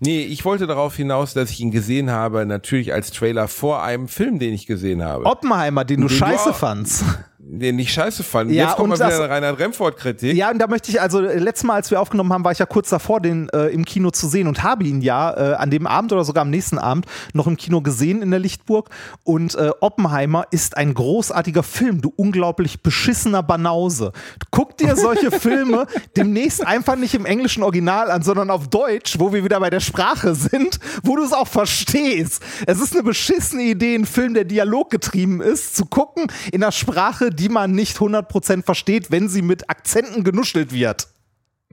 [0.00, 4.08] Nee, ich wollte darauf hinaus, dass ich ihn gesehen habe, natürlich als Trailer vor einem
[4.08, 5.24] Film, den ich gesehen habe.
[5.24, 7.04] Oppenheimer, den du Den du scheiße auch- fandst.
[7.48, 8.50] Den ich scheiße fand.
[8.50, 10.34] Ja, Jetzt kommt mal wieder das- eine Reinhard Remford-Kritik.
[10.36, 12.66] Ja, und da möchte ich, also letztes Mal, als wir aufgenommen haben, war ich ja
[12.66, 15.86] kurz davor, den äh, im Kino zu sehen und habe ihn ja äh, an dem
[15.86, 18.90] Abend oder sogar am nächsten Abend noch im Kino gesehen in der Lichtburg.
[19.22, 24.10] Und äh, Oppenheimer ist ein großartiger Film, du unglaublich beschissener Banause.
[24.50, 25.86] Guck dir solche Filme
[26.16, 29.78] demnächst einfach nicht im englischen Original an, sondern auf Deutsch, wo wir wieder bei der
[29.80, 32.42] Sprache sind, wo du es auch verstehst.
[32.66, 37.30] Es ist eine beschissene Idee, einen Film, der dialoggetrieben ist, zu gucken in einer Sprache,
[37.36, 41.08] die man nicht 100% versteht, wenn sie mit Akzenten genuschelt wird.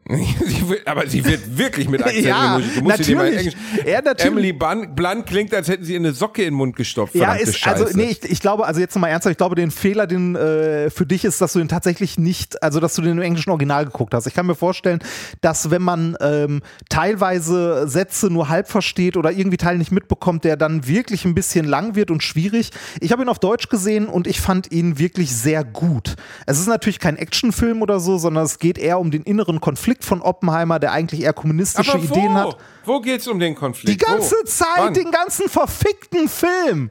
[0.09, 2.59] Sie wird, aber sie wird wirklich mit Akzent Ja.
[2.59, 3.55] Du musst dir mal natürlich.
[3.55, 3.87] Englisch.
[3.87, 4.31] Ja, natürlich.
[4.31, 7.15] Emily Blunt, Blunt klingt, als hätten sie eine Socke in den Mund gestopft.
[7.15, 7.97] Ja, ist, also Scheiße.
[7.97, 11.05] nee, ich, ich glaube, also jetzt mal ernsthaft, ich glaube, den Fehler, den äh, für
[11.05, 14.13] dich ist, dass du den tatsächlich nicht, also dass du den im englischen Original geguckt
[14.13, 14.27] hast.
[14.27, 14.99] Ich kann mir vorstellen,
[15.39, 20.57] dass wenn man ähm, teilweise Sätze nur halb versteht oder irgendwie Teile nicht mitbekommt, der
[20.57, 22.71] dann wirklich ein bisschen lang wird und schwierig.
[22.99, 26.15] Ich habe ihn auf Deutsch gesehen und ich fand ihn wirklich sehr gut.
[26.45, 29.92] Es ist natürlich kein Actionfilm oder so, sondern es geht eher um den inneren Konflikt
[30.01, 32.13] von Oppenheimer, der eigentlich eher kommunistische aber wo?
[32.13, 32.57] Ideen hat.
[32.85, 33.89] Wo geht's um den Konflikt?
[33.89, 34.45] Die ganze wo?
[34.45, 34.93] Zeit, Wann?
[34.93, 36.89] den ganzen verfickten Film.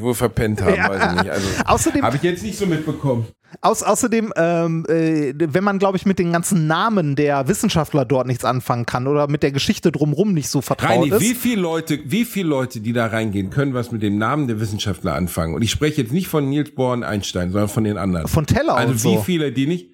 [0.00, 0.88] Wo verpennt haben, Ja.
[0.88, 1.30] weiß ich nicht.
[1.30, 3.26] Also, Außerdem- habe ich jetzt nicht so mitbekommen.
[3.62, 8.28] Aus, außerdem, ähm, äh, wenn man, glaube ich, mit den ganzen Namen der Wissenschaftler dort
[8.28, 11.20] nichts anfangen kann oder mit der Geschichte drumherum nicht so vertraut Reini, ist.
[11.20, 14.60] wie viele Leute, wie viele Leute, die da reingehen, können was mit dem Namen der
[14.60, 15.54] Wissenschaftler anfangen?
[15.54, 18.28] Und ich spreche jetzt nicht von Niels Bohr und Einstein, sondern von den anderen.
[18.28, 19.22] Von Teller also und wie so.
[19.22, 19.90] viele, die nicht.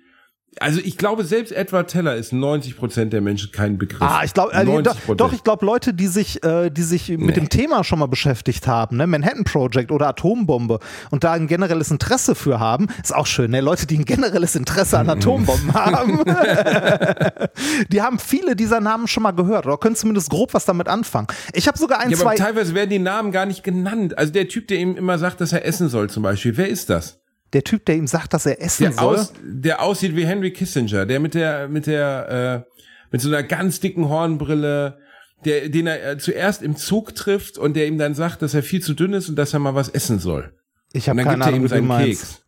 [0.59, 4.01] Also ich glaube, selbst Edward Teller ist 90 Prozent der Menschen kein Begriff.
[4.01, 7.37] Ah, ich glaube, 90 doch, doch, ich glaube, Leute, die sich, äh, die sich mit
[7.37, 10.79] dem Thema schon mal beschäftigt haben, ne, Manhattan Project oder Atombombe
[11.11, 13.61] und da ein generelles Interesse für haben, ist auch schön, ne?
[13.61, 16.25] Leute, die ein generelles Interesse an Atombomben haben,
[17.93, 21.27] die haben viele dieser Namen schon mal gehört oder können zumindest grob was damit anfangen.
[21.53, 22.37] Ich habe sogar ein, Ja, aber zwei.
[22.37, 24.17] teilweise werden die Namen gar nicht genannt.
[24.17, 26.57] Also der Typ, der ihm immer sagt, dass er essen soll, zum Beispiel.
[26.57, 27.19] Wer ist das?
[27.57, 29.17] Der Typ, der ihm sagt, dass er essen Der, soll.
[29.17, 32.71] aus, der aussieht wie Henry Kissinger, der mit der, mit der, äh,
[33.11, 34.99] mit so einer ganz dicken Hornbrille,
[35.47, 38.63] der, den er äh, zuerst im Zug trifft und der ihm dann sagt, dass er
[38.63, 40.53] viel zu dünn ist und dass er mal was essen soll.
[40.93, 42.21] ich habe keine gibt er Ahnung, ihm wie du meinst.
[42.21, 42.45] Keks.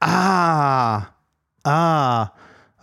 [0.00, 1.06] Ah,
[1.62, 2.28] ah.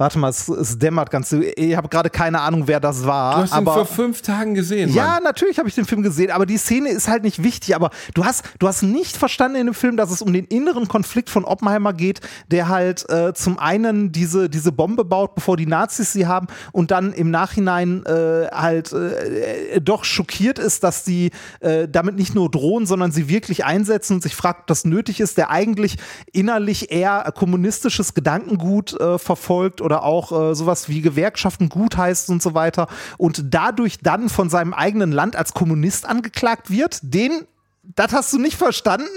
[0.01, 1.31] Warte mal, es, es dämmert ganz.
[1.31, 3.35] Ich habe gerade keine Ahnung, wer das war.
[3.35, 5.23] Du hast ihn aber vor fünf Tagen gesehen, ja, Mann.
[5.25, 7.75] natürlich habe ich den Film gesehen, aber die Szene ist halt nicht wichtig.
[7.75, 10.87] Aber du hast, du hast nicht verstanden in dem Film, dass es um den inneren
[10.87, 15.67] Konflikt von Oppenheimer geht, der halt äh, zum einen diese, diese Bombe baut, bevor die
[15.67, 21.29] Nazis sie haben, und dann im Nachhinein äh, halt äh, doch schockiert ist, dass die
[21.59, 25.19] äh, damit nicht nur drohen, sondern sie wirklich einsetzen und sich fragt, ob das nötig
[25.19, 25.97] ist, der eigentlich
[26.33, 32.53] innerlich eher kommunistisches Gedankengut äh, verfolgt oder auch äh, sowas wie Gewerkschaften gutheißt und so
[32.53, 32.87] weiter
[33.17, 37.41] und dadurch dann von seinem eigenen Land als Kommunist angeklagt wird, den,
[37.83, 39.09] das hast du nicht verstanden?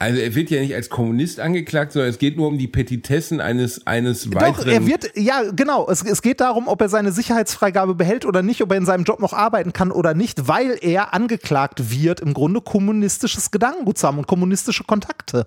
[0.00, 3.40] Also er wird ja nicht als Kommunist angeklagt, sondern es geht nur um die Petitessen
[3.40, 4.54] eines, eines weiteren.
[4.56, 5.88] Doch, er wird, ja, genau.
[5.88, 9.04] Es, es geht darum, ob er seine Sicherheitsfreigabe behält oder nicht, ob er in seinem
[9.04, 14.08] Job noch arbeiten kann oder nicht, weil er angeklagt wird, im Grunde kommunistisches Gedankengut zu
[14.08, 15.46] haben und kommunistische Kontakte.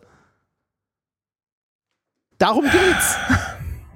[2.38, 3.18] Darum geht's.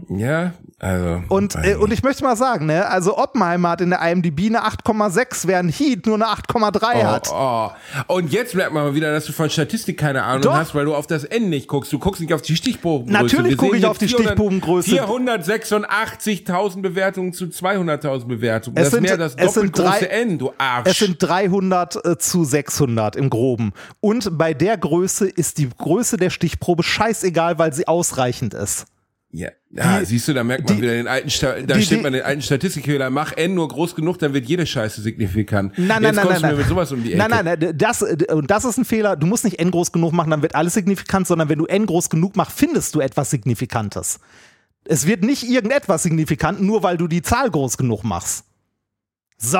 [0.10, 1.24] Ja, also.
[1.30, 4.64] Und, äh, und ich möchte mal sagen, ne, also Oppenheimer hat in der IMDb eine
[4.64, 7.30] 8,6, während Heat nur eine 8,3 hat.
[7.32, 7.70] Oh,
[8.08, 8.14] oh.
[8.16, 10.54] Und jetzt merkt man mal wieder, dass du von Statistik keine Ahnung Doch.
[10.54, 11.92] hast, weil du auf das N nicht guckst.
[11.92, 13.24] Du guckst nicht auf die Stichprobengröße.
[13.24, 14.92] Natürlich gucke ich auf die 400 Stichprobengröße.
[14.92, 18.78] 486.000 Bewertungen zu 200.000 Bewertungen.
[18.78, 20.90] Es das sind- ist mehr das es sind drei- N, du Arsch.
[20.90, 23.74] Es sind 300 äh, zu 600 im Groben.
[24.00, 28.86] Und bei der Größe ist die Größe der Stichprobe scheißegal, weil sie ausreichend ist.
[29.32, 31.86] ja, ja die- siehst du, da merkt man die- wieder den alten, Sta da die-
[31.86, 33.10] die- man den alten Statistikfehler.
[33.10, 35.78] Mach N nur groß genug, dann wird jede Scheiße signifikant.
[35.78, 36.62] Nein, nein, jetzt nein, kommst nein, du mir nein.
[36.62, 37.18] mit sowas um die Ecke.
[37.28, 39.16] Nein, nein, nein, das, und das ist ein Fehler.
[39.16, 41.86] Du musst nicht n groß genug machen, dann wird alles signifikant, sondern wenn du n
[41.86, 44.20] groß genug machst, findest du etwas Signifikantes.
[44.86, 48.46] Es wird nicht irgendetwas signifikant, nur weil du die Zahl groß genug machst.
[49.38, 49.60] So.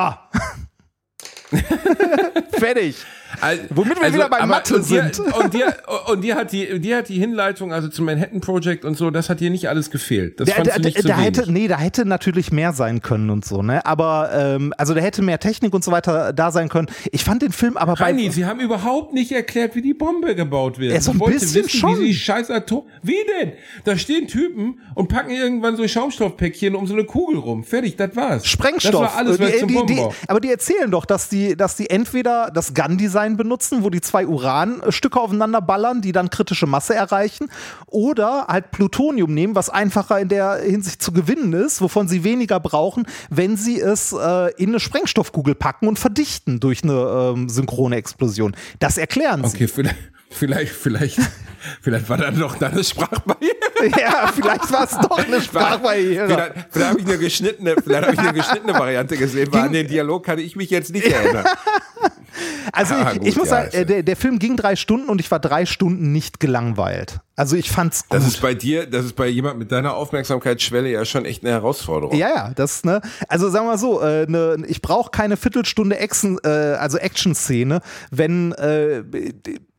[2.58, 2.96] Fertig.
[3.40, 5.20] Also, Womit wir wieder bei Mathe und dir, sind.
[5.38, 5.74] Und dir,
[6.10, 9.28] und dir hat die, dir hat die Hinleitung, also zum Manhattan Project und so, das
[9.28, 10.40] hat dir nicht alles gefehlt.
[10.40, 11.26] Das Der, fandst der, du nicht der wenig.
[11.26, 13.84] hätte, nee, da hätte natürlich mehr sein können und so, ne?
[13.84, 16.88] Aber ähm, also da hätte mehr Technik und so weiter da sein können.
[17.12, 20.34] Ich fand den Film aber bei Reini, sie haben überhaupt nicht erklärt, wie die Bombe
[20.34, 20.94] gebaut wird.
[20.94, 22.00] Ja, so ein ich wollte bisschen wissen, schon.
[22.00, 22.84] wie sie scheiß Atom.
[23.02, 23.52] Wie denn?
[23.84, 27.62] Da stehen Typen und packen irgendwann so Schaumstoffpäckchen um so eine Kugel rum.
[27.64, 28.46] Fertig, das war's.
[28.46, 29.02] Sprengstoff.
[29.02, 31.76] Das war alles, was die, zum die, die, aber die erzählen doch, dass die, dass
[31.76, 36.66] die entweder das Gun-Design Design benutzen, wo die zwei Uranstücke aufeinander ballern, die dann kritische
[36.66, 37.50] Masse erreichen.
[37.86, 42.60] Oder halt Plutonium nehmen, was einfacher in der Hinsicht zu gewinnen ist, wovon sie weniger
[42.60, 47.96] brauchen, wenn sie es äh, in eine Sprengstoffkugel packen und verdichten durch eine ähm, synchrone
[47.96, 48.54] Explosion.
[48.78, 49.56] Das erklären sie.
[49.56, 49.96] Okay, vielleicht,
[50.30, 51.18] vielleicht, vielleicht,
[51.82, 53.54] vielleicht war da noch eine Sprachbarriere.
[54.00, 56.26] Ja, vielleicht war es doch eine Sprachbarriere.
[56.26, 59.72] Vielleicht, vielleicht habe ich eine geschnittene, vielleicht habe ich eine geschnittene Variante gesehen, weil an
[59.72, 61.44] den Dialog kann ich mich jetzt nicht erinnern.
[62.72, 65.08] Also ah, ich, gut, ich, muss ja, sagen, äh, der, der Film ging drei Stunden
[65.08, 67.20] und ich war drei Stunden nicht gelangweilt.
[67.38, 68.18] Also ich fand's gut.
[68.18, 71.52] Das ist bei dir, das ist bei jemand mit deiner Aufmerksamkeitsschwelle ja schon echt eine
[71.52, 72.16] Herausforderung.
[72.16, 73.00] Ja, ja, das ne.
[73.28, 77.80] Also sagen wir mal so, äh, ne, ich brauche keine Viertelstunde Action, äh, also Action-Szene,
[78.10, 79.04] wenn äh,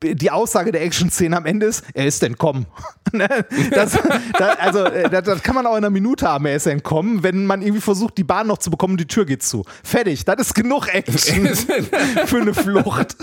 [0.01, 2.65] die Aussage der Action-Szene am Ende ist, er ist entkommen.
[3.11, 3.27] Ne?
[3.71, 3.97] das,
[4.37, 7.23] das, also äh, das, das, kann man auch in einer Minute haben, er ist entkommen,
[7.23, 9.65] wenn man irgendwie versucht, die Bahn noch zu bekommen, die Tür geht zu.
[9.83, 11.47] Fertig, das ist genug Action
[12.25, 13.17] für eine Flucht.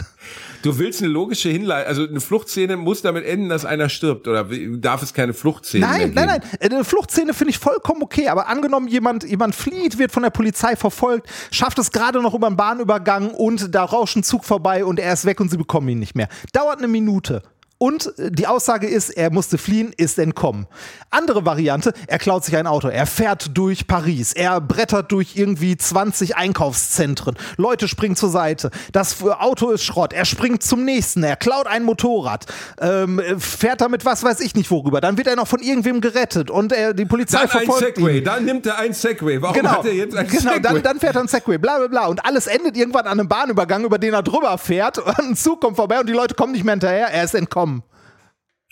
[0.66, 4.46] Du willst eine logische Hinleitung, also eine Fluchtszene muss damit enden, dass einer stirbt oder
[4.78, 6.12] darf es keine Fluchtszene nein?
[6.12, 10.24] Nein, nein, eine Fluchtszene finde ich vollkommen okay, aber angenommen jemand, jemand flieht, wird von
[10.24, 14.44] der Polizei verfolgt, schafft es gerade noch über einen Bahnübergang und da rauscht ein Zug
[14.44, 16.28] vorbei und er ist weg und sie bekommen ihn nicht mehr.
[16.52, 17.42] Dauert eine Minute.
[17.78, 20.66] Und die Aussage ist, er musste fliehen, ist entkommen.
[21.10, 25.76] Andere Variante, er klaut sich ein Auto, er fährt durch Paris, er brettert durch irgendwie
[25.76, 31.36] 20 Einkaufszentren, Leute springen zur Seite, das Auto ist Schrott, er springt zum nächsten, er
[31.36, 32.46] klaut ein Motorrad,
[32.80, 36.50] ähm, fährt damit was weiß ich nicht worüber, dann wird er noch von irgendwem gerettet
[36.50, 38.24] und er, die Polizei dann verfolgt ein Segway, ihn.
[38.24, 40.60] Dann nimmt er ein Segway, warum genau, hat er jetzt ein genau, Segway?
[40.60, 43.28] Dann, dann fährt er ein Segway, bla bla bla und alles endet irgendwann an einem
[43.28, 46.52] Bahnübergang, über den er drüber fährt und ein Zug kommt vorbei und die Leute kommen
[46.52, 47.75] nicht mehr hinterher, er ist entkommen.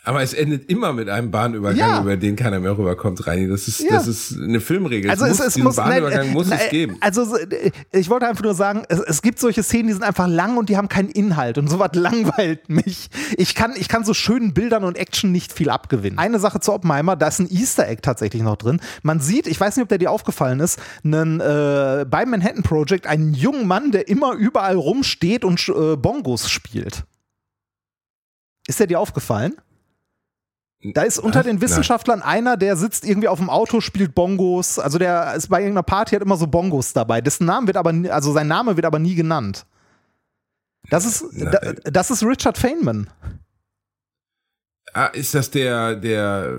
[0.04, 2.00] Aber es endet immer mit einem Bahnübergang, ja.
[2.02, 3.48] über den keiner mehr rüberkommt, Reini.
[3.48, 3.92] Das ist, ja.
[3.92, 5.10] das ist eine Filmregel.
[5.10, 6.98] Also es, es, es muss, Bahnübergang nein, muss nein, es geben.
[7.00, 7.26] Also
[7.90, 10.68] ich wollte einfach nur sagen, es, es, gibt solche Szenen, die sind einfach lang und
[10.68, 13.08] die haben keinen Inhalt und sowas langweilt mich.
[13.38, 16.18] Ich kann, ich kann so schönen Bildern und Action nicht viel abgewinnen.
[16.18, 18.80] Eine Sache zu Oppenheimer, da ist ein Easter Egg tatsächlich noch drin.
[19.02, 23.06] Man sieht, ich weiß nicht, ob der dir aufgefallen ist, einen, äh, beim Manhattan Project
[23.06, 27.04] einen jungen Mann, der immer überall rumsteht und äh, Bongos spielt.
[28.66, 29.54] Ist der dir aufgefallen?
[30.92, 34.78] Da ist unter den Wissenschaftlern einer, der sitzt irgendwie auf dem Auto, spielt Bongos.
[34.78, 37.22] Also der ist bei irgendeiner Party, hat immer so Bongos dabei.
[37.22, 39.64] Dessen Name wird aber, also sein Name wird aber nie genannt.
[40.90, 43.08] Das ist, da, das ist Richard Feynman.
[44.92, 46.56] Ah, ist das der, der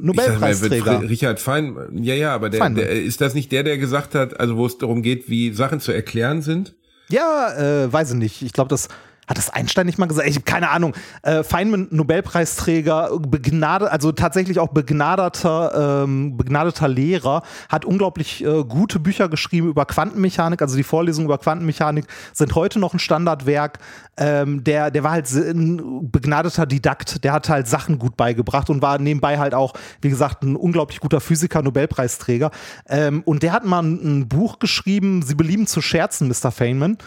[0.00, 1.00] Nobelpreisträger?
[1.00, 2.02] Mal, Richard Feynman.
[2.02, 4.78] Ja, ja, aber der, der, ist das nicht der, der gesagt hat, also wo es
[4.78, 6.76] darum geht, wie Sachen zu erklären sind?
[7.08, 7.52] Ja,
[7.84, 8.42] äh, weiß ich nicht.
[8.42, 8.88] Ich glaube, das
[9.26, 10.28] hat das Einstein nicht mal gesagt?
[10.28, 10.94] Ich habe keine Ahnung.
[11.22, 18.98] Äh, Feynman, Nobelpreisträger, begnadet, also tatsächlich auch begnadeter, ähm, begnadeter Lehrer, hat unglaublich äh, gute
[18.98, 20.62] Bücher geschrieben über Quantenmechanik.
[20.62, 23.78] Also die Vorlesungen über Quantenmechanik sind heute noch ein Standardwerk.
[24.16, 28.80] Ähm, der, der war halt ein begnadeter Didakt, der hat halt Sachen gut beigebracht und
[28.80, 32.50] war nebenbei halt auch, wie gesagt, ein unglaublich guter Physiker, Nobelpreisträger.
[32.88, 36.52] Ähm, und der hat mal ein, ein Buch geschrieben, Sie belieben zu scherzen, Mr.
[36.52, 36.98] Feynman.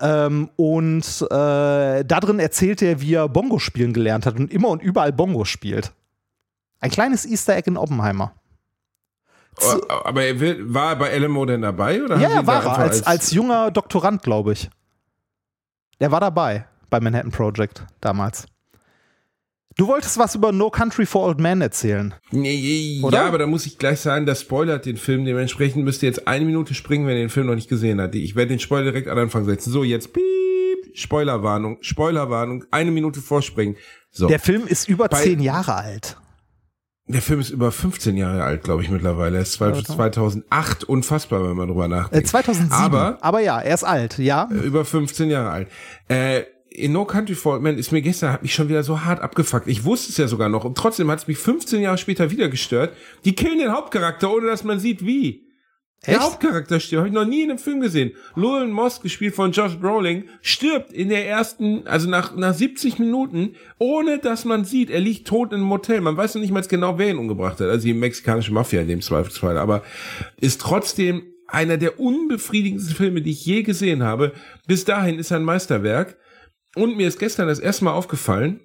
[0.00, 4.82] Ähm, und äh, darin erzählt er, wie er Bongo spielen gelernt hat und immer und
[4.82, 5.92] überall Bongo spielt.
[6.80, 8.34] Ein kleines Easter Egg in Oppenheimer.
[9.58, 12.02] Z oh, aber er will, war er bei LMO denn dabei?
[12.02, 14.68] Oder ja, war er, als, als junger Doktorand, glaube ich.
[15.98, 18.46] Der war dabei beim Manhattan Project damals.
[19.78, 22.14] Du wolltest was über No Country for Old Men erzählen.
[22.32, 23.24] Ja, oder?
[23.26, 25.26] aber da muss ich gleich sagen, das spoilert den Film.
[25.26, 28.14] Dementsprechend müsst ihr jetzt eine Minute springen, wenn ihr den Film noch nicht gesehen habt.
[28.14, 29.70] Ich werde den Spoiler direkt an Anfang setzen.
[29.70, 30.24] So, jetzt piep,
[30.94, 33.76] Spoilerwarnung, Spoilerwarnung, eine Minute vorspringen.
[34.10, 34.28] So.
[34.28, 36.16] Der Film ist über Bei, zehn Jahre alt.
[37.08, 39.36] Der Film ist über 15 Jahre alt, glaube ich, mittlerweile.
[39.36, 42.26] Er ist 2008 unfassbar, wenn man drüber nachdenkt.
[42.26, 42.72] Äh, 2007.
[42.72, 44.48] Aber, aber ja, er ist alt, ja.
[44.50, 45.68] Über 15 Jahre alt.
[46.08, 46.44] Äh,
[46.76, 49.66] in No Country for Men ist mir gestern, hat mich schon wieder so hart abgefuckt.
[49.66, 50.64] Ich wusste es ja sogar noch.
[50.64, 52.94] Und trotzdem hat es mich 15 Jahre später wieder gestört.
[53.24, 55.46] Die killen den Hauptcharakter, ohne dass man sieht, wie.
[56.02, 56.08] Echt?
[56.08, 58.12] Der Hauptcharakter stirbt, habe ich noch nie in einem Film gesehen.
[58.36, 63.56] Llewellyn Moss, gespielt von Josh Brolin, stirbt in der ersten, also nach, nach 70 Minuten,
[63.78, 66.02] ohne dass man sieht, er liegt tot in einem Motel.
[66.02, 67.68] Man weiß noch nicht mal genau, wer ihn umgebracht hat.
[67.68, 69.56] Also die mexikanische Mafia in dem Zweifelsfall.
[69.56, 69.82] Aber
[70.38, 74.32] ist trotzdem einer der unbefriedigendsten Filme, die ich je gesehen habe.
[74.66, 76.18] Bis dahin ist er ein Meisterwerk.
[76.76, 78.60] Und mir ist gestern das erste Mal aufgefallen,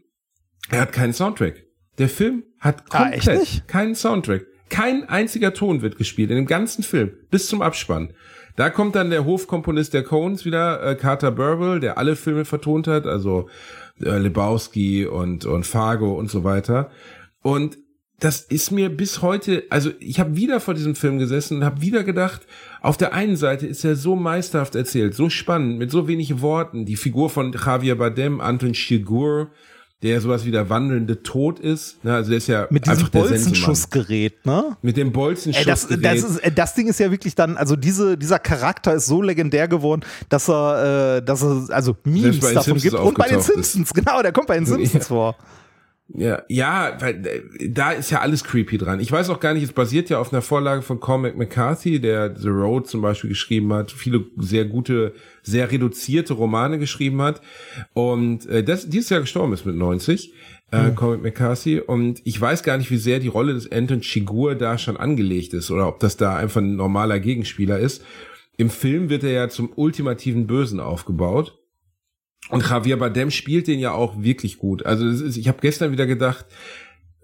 [0.69, 1.63] er hat keinen Soundtrack.
[1.97, 4.45] Der Film hat ah, komplett ah, keinen Soundtrack.
[4.69, 8.13] Kein einziger Ton wird gespielt in dem ganzen Film, bis zum Abspann.
[8.57, 12.87] Da kommt dann der Hofkomponist der Coens wieder, äh, Carter Burwell, der alle Filme vertont
[12.87, 13.49] hat, also
[14.01, 16.91] äh, Lebowski und, und Fargo und so weiter.
[17.41, 17.77] Und
[18.21, 21.81] das ist mir bis heute, also ich habe wieder vor diesem Film gesessen und habe
[21.81, 22.41] wieder gedacht,
[22.79, 26.85] auf der einen Seite ist er so meisterhaft erzählt, so spannend, mit so wenig Worten.
[26.85, 29.47] Die Figur von Javier Bardem, Anton Chigurh,
[30.03, 32.03] der sowas wie der wandelnde Tod ist.
[32.03, 32.13] Ne?
[32.13, 34.77] Also der ist ja mit diesem Bolzenschussgerät, ne?
[34.83, 35.67] Mit dem Bolzenschussgerät.
[36.05, 39.23] Das, das, ist, das Ding ist ja wirklich dann, also diese, dieser Charakter ist so
[39.23, 42.93] legendär geworden, dass er, äh, dass er also Memes davon gibt.
[42.93, 43.93] Und bei den Simpsons, ist.
[43.95, 44.99] genau, der kommt bei den Simpsons ja.
[45.07, 45.35] vor.
[46.13, 48.99] Ja, ja, weil äh, da ist ja alles creepy dran.
[48.99, 52.35] Ich weiß auch gar nicht, es basiert ja auf einer Vorlage von Cormac McCarthy, der
[52.35, 57.41] The Road zum Beispiel geschrieben hat, viele sehr gute, sehr reduzierte Romane geschrieben hat.
[57.93, 60.33] Und äh, das dieses Jahr gestorben ist mit 90,
[60.71, 60.95] äh, mhm.
[60.95, 61.79] Cormac McCarthy.
[61.79, 65.53] Und ich weiß gar nicht, wie sehr die Rolle des Anton Chigurh da schon angelegt
[65.53, 68.03] ist oder ob das da einfach ein normaler Gegenspieler ist.
[68.57, 71.60] Im Film wird er ja zum ultimativen Bösen aufgebaut.
[72.49, 74.85] Und Javier Bardem spielt den ja auch wirklich gut.
[74.85, 76.45] Also ist, ich habe gestern wieder gedacht,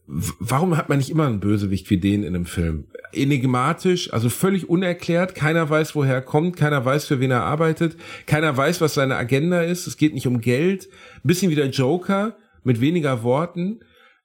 [0.07, 2.85] warum hat man nicht immer einen Bösewicht wie den in einem Film?
[3.11, 7.97] Enigmatisch, also völlig unerklärt, keiner weiß, woher er kommt, keiner weiß, für wen er arbeitet,
[8.25, 11.69] keiner weiß, was seine Agenda ist, es geht nicht um Geld, ein bisschen wie der
[11.69, 13.79] Joker, mit weniger Worten,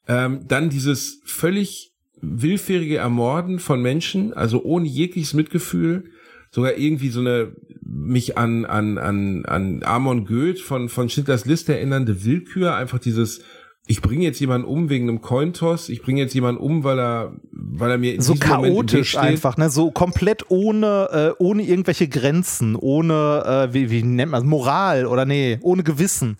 [0.09, 6.05] ähm, dann dieses völlig willfährige Ermorden von Menschen, also ohne jegliches Mitgefühl,
[6.53, 11.75] sogar irgendwie so eine mich an an an an Amon Goeth von von Schindlers Liste
[11.75, 13.41] erinnernde Willkür, einfach dieses
[13.87, 17.33] ich bringe jetzt jemanden um wegen einem Cointoss, ich bringe jetzt jemanden um, weil er,
[17.51, 22.77] weil er mir in so chaotisch einfach, ne, so komplett ohne, äh, ohne irgendwelche Grenzen,
[22.77, 26.39] ohne, äh, wie, wie nennt man Moral oder nee, ohne Gewissen.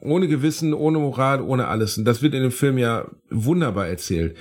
[0.00, 1.96] Ohne Gewissen, ohne Moral, ohne alles.
[1.96, 4.36] Und das wird in dem Film ja wunderbar erzählt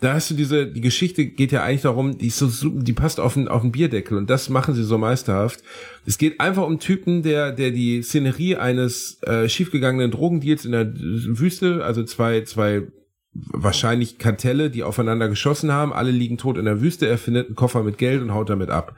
[0.00, 3.20] da hast du diese, die Geschichte geht ja eigentlich darum, die ist so, die passt
[3.20, 5.62] auf den, auf den Bierdeckel und das machen sie so meisterhaft.
[6.06, 10.92] Es geht einfach um Typen, der, der die Szenerie eines äh, schiefgegangenen Drogendeals in der
[10.94, 12.84] Wüste, also zwei, zwei
[13.32, 17.56] wahrscheinlich Kartelle, die aufeinander geschossen haben, alle liegen tot in der Wüste, er findet einen
[17.56, 18.96] Koffer mit Geld und haut damit ab.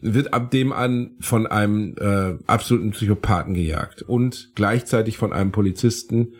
[0.00, 6.34] Wird ab dem an von einem äh, absoluten Psychopathen gejagt und gleichzeitig von einem Polizisten,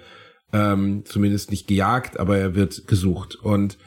[0.53, 3.35] ähm, zumindest nicht gejagt, aber er wird gesucht.
[3.37, 3.79] Und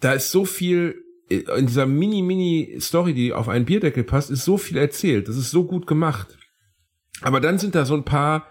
[0.00, 4.76] da ist so viel in dieser mini-mini-Story, die auf einen Bierdeckel passt, ist so viel
[4.76, 5.28] erzählt.
[5.28, 6.36] Das ist so gut gemacht.
[7.22, 8.48] Aber dann sind da so ein paar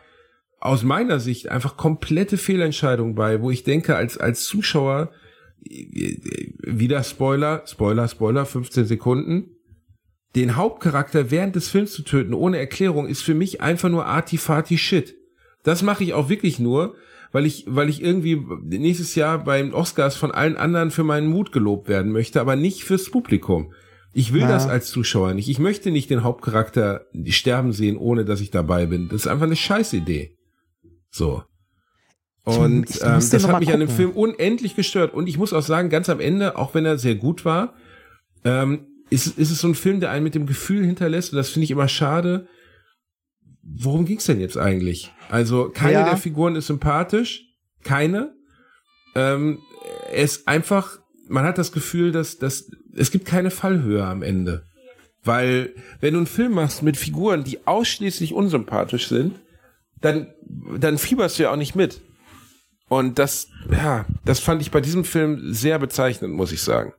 [0.61, 5.11] aus meiner Sicht einfach komplette Fehlentscheidungen bei, wo ich denke, als, als Zuschauer,
[5.61, 9.55] wieder Spoiler, Spoiler, Spoiler, 15 Sekunden,
[10.35, 14.77] den Hauptcharakter während des Films zu töten, ohne Erklärung, ist für mich einfach nur artifati
[14.77, 15.15] Shit.
[15.63, 16.95] Das mache ich auch wirklich nur,
[17.31, 21.51] weil ich, weil ich irgendwie nächstes Jahr beim Oscars von allen anderen für meinen Mut
[21.51, 23.73] gelobt werden möchte, aber nicht fürs Publikum.
[24.13, 24.47] Ich will ja.
[24.47, 25.49] das als Zuschauer nicht.
[25.49, 29.07] Ich möchte nicht den Hauptcharakter sterben sehen, ohne dass ich dabei bin.
[29.09, 30.35] Das ist einfach eine Scheißidee.
[31.11, 31.43] So.
[32.43, 33.73] Und ich, ich ähm, das hat mich gucken.
[33.73, 35.13] an dem Film unendlich gestört.
[35.13, 37.75] Und ich muss auch sagen, ganz am Ende, auch wenn er sehr gut war,
[38.43, 41.31] ähm, ist, ist es so ein Film, der einen mit dem Gefühl hinterlässt.
[41.31, 42.47] Und das finde ich immer schade,
[43.77, 45.11] worum ging's denn jetzt eigentlich?
[45.29, 46.05] Also keine ja.
[46.05, 47.45] der Figuren ist sympathisch,
[47.83, 48.33] keine.
[49.15, 49.59] Ähm,
[50.13, 54.65] ist einfach, man hat das Gefühl, dass, dass es gibt keine Fallhöhe am Ende.
[55.23, 59.35] Weil, wenn du einen Film machst mit Figuren, die ausschließlich unsympathisch sind,
[60.01, 60.27] dann,
[60.77, 62.01] dann fieberst du ja auch nicht mit.
[62.87, 66.93] Und das, ja, das fand ich bei diesem Film sehr bezeichnend, muss ich sagen.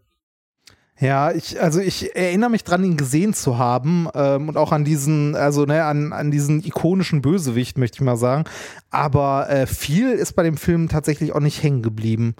[1.01, 4.84] Ja, ich, also ich erinnere mich dran, ihn gesehen zu haben ähm, und auch an
[4.84, 8.44] diesen, also ne, an, an diesen ikonischen Bösewicht, möchte ich mal sagen.
[8.90, 12.34] Aber äh, viel ist bei dem Film tatsächlich auch nicht hängen geblieben.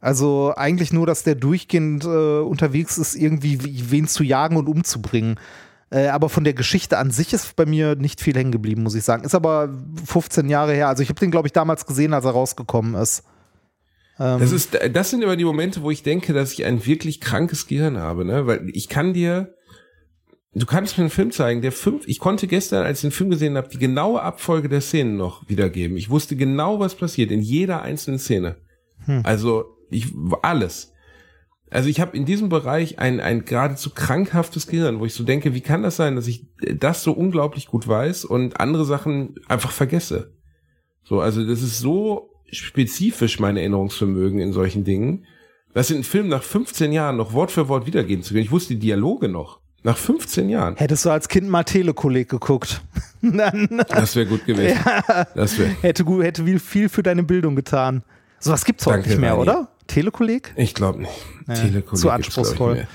[0.00, 3.58] Also eigentlich nur, dass der durchgehend äh, unterwegs ist, irgendwie
[3.90, 5.38] wen zu jagen und umzubringen.
[5.90, 8.96] Äh, aber von der Geschichte an sich ist bei mir nicht viel hängen geblieben, muss
[8.96, 9.22] ich sagen.
[9.22, 9.68] Ist aber
[10.04, 10.88] 15 Jahre her.
[10.88, 13.22] Also ich habe den, glaube ich, damals gesehen, als er rausgekommen ist.
[14.20, 14.56] Das ähm.
[14.56, 17.96] ist, das sind immer die Momente, wo ich denke, dass ich ein wirklich krankes Gehirn
[17.96, 18.46] habe, ne?
[18.46, 19.54] Weil ich kann dir,
[20.52, 23.30] du kannst mir einen Film zeigen, der fünf, ich konnte gestern, als ich den Film
[23.30, 25.96] gesehen habe, die genaue Abfolge der Szenen noch wiedergeben.
[25.96, 28.56] Ich wusste genau, was passiert in jeder einzelnen Szene.
[29.06, 29.22] Hm.
[29.24, 30.12] Also ich
[30.42, 30.92] alles.
[31.70, 35.54] Also ich habe in diesem Bereich ein, ein geradezu krankhaftes Gehirn, wo ich so denke,
[35.54, 36.46] wie kann das sein, dass ich
[36.76, 40.34] das so unglaublich gut weiß und andere Sachen einfach vergesse?
[41.04, 45.26] So, also das ist so spezifisch mein Erinnerungsvermögen in solchen Dingen,
[45.74, 48.44] das in einem Film nach 15 Jahren noch Wort für Wort wiedergeben zu können.
[48.44, 49.60] Ich wusste die Dialoge noch.
[49.82, 50.76] Nach 15 Jahren.
[50.76, 52.82] Hättest du als Kind mal Telekolleg geguckt.
[53.22, 54.78] Dann, das wäre gut gewesen.
[54.84, 55.68] Ja, das wär.
[55.80, 58.02] Hätte, hätte viel für deine Bildung getan.
[58.40, 59.42] Sowas gibt's heute nicht mehr, Rani.
[59.42, 59.68] oder?
[59.86, 60.52] Telekolleg?
[60.56, 61.12] Ich glaube nicht.
[61.46, 61.96] Ja, Telekolleg.
[61.96, 62.86] Zu anspruchsvoll.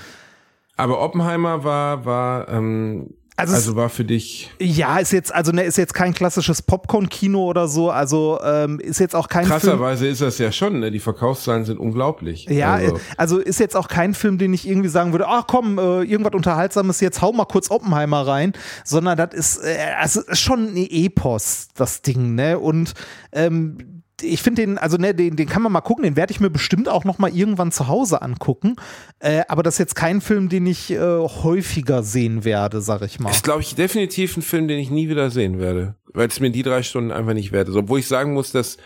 [0.76, 4.50] Aber Oppenheimer war, war, ähm, Also, also, war für dich.
[4.58, 8.98] Ja, ist jetzt, also ne, ist jetzt kein klassisches Popcorn-Kino oder so, also ähm, ist
[8.98, 10.90] jetzt auch kein Krasserweise Film, ist das ja schon, ne?
[10.90, 12.46] Die Verkaufszahlen sind unglaublich.
[12.46, 12.98] Ja, also.
[13.18, 13.38] also.
[13.38, 17.00] ist jetzt auch kein Film, den ich irgendwie sagen würde, ach komm, äh, irgendwas Unterhaltsames,
[17.00, 21.68] jetzt hau mal kurz Oppenheimer rein, sondern das ist, äh, also ist schon ein Epos,
[21.74, 22.58] das Ding, ne?
[22.58, 22.94] Und
[23.32, 26.40] ähm, ich finde den, also ne, den, den kann man mal gucken, den werde ich
[26.40, 28.76] mir bestimmt auch noch mal irgendwann zu Hause angucken.
[29.18, 33.20] Äh, aber das ist jetzt kein Film, den ich äh, häufiger sehen werde, sag ich
[33.20, 33.30] mal.
[33.30, 36.50] Ist, glaube ich, definitiv ein Film, den ich nie wieder sehen werde, weil es mir
[36.50, 37.76] die drei Stunden einfach nicht wert ist.
[37.76, 38.78] Obwohl ich sagen muss, dass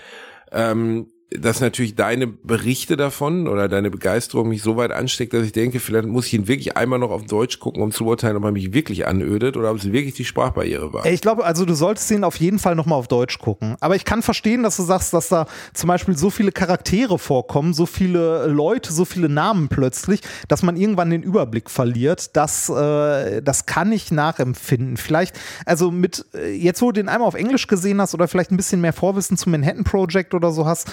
[0.53, 1.09] ähm,
[1.39, 5.79] dass natürlich deine Berichte davon oder deine Begeisterung mich so weit ansteckt, dass ich denke,
[5.79, 8.51] vielleicht muss ich ihn wirklich einmal noch auf Deutsch gucken, um zu urteilen, ob er
[8.51, 11.07] mich wirklich anödet oder ob es wirklich die Sprachbarriere war.
[11.07, 13.77] Ich glaube, also du solltest ihn auf jeden Fall nochmal auf Deutsch gucken.
[13.81, 17.75] Aber ich kann verstehen, dass du sagst, dass da zum Beispiel so viele Charaktere vorkommen,
[17.75, 22.37] so viele Leute, so viele Namen plötzlich, dass man irgendwann den Überblick verliert.
[22.37, 24.97] Das, äh, das kann ich nachempfinden.
[24.97, 28.51] Vielleicht, also mit, äh, jetzt wo du den einmal auf Englisch gesehen hast oder vielleicht
[28.51, 30.91] ein bisschen mehr Vorwissen zum Manhattan Project oder so hast,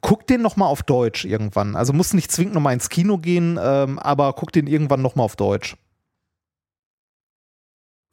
[0.00, 1.76] guck den noch mal auf Deutsch irgendwann.
[1.76, 5.16] Also muss nicht zwingend noch mal ins Kino gehen, ähm, aber guck den irgendwann noch
[5.16, 5.76] mal auf Deutsch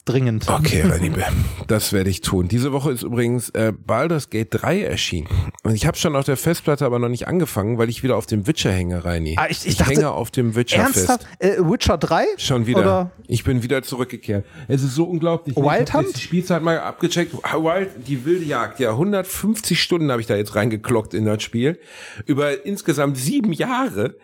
[0.06, 0.48] dringend.
[0.48, 1.22] Okay, mein Liebe,
[1.66, 2.48] das werde ich tun.
[2.48, 5.28] Diese Woche ist übrigens äh, Baldur's Gate 3 erschienen.
[5.62, 8.26] Und ich habe schon auf der Festplatte aber noch nicht angefangen, weil ich wieder auf
[8.26, 9.36] dem Witcher hänge, Reini.
[9.38, 11.24] Ah, ich, ich, ich hänge auf dem Witcher ernsthaft?
[11.38, 11.58] fest.
[11.58, 12.24] Äh, Witcher 3?
[12.38, 12.80] Schon wieder.
[12.80, 13.10] Oder?
[13.26, 14.46] Ich bin wieder zurückgekehrt.
[14.68, 15.56] Es ist so unglaublich.
[15.56, 16.16] Wild Hunt?
[16.16, 17.34] Die Spielzeit mal abgecheckt.
[17.34, 18.80] Wild, die wilde Jagd.
[18.80, 21.78] Ja, 150 Stunden habe ich da jetzt reingeklockt in das Spiel.
[22.24, 24.16] Über insgesamt sieben Jahre.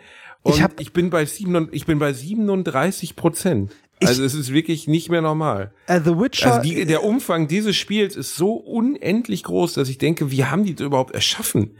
[0.43, 3.73] Und ich, hab, ich bin bei 7, ich bin bei 37 Prozent
[4.07, 5.73] also es ist wirklich nicht mehr normal.
[5.89, 6.55] Uh, The Witcher.
[6.55, 10.65] Also die, der Umfang dieses Spiels ist so unendlich groß, dass ich denke, wie haben
[10.65, 11.77] die das überhaupt erschaffen?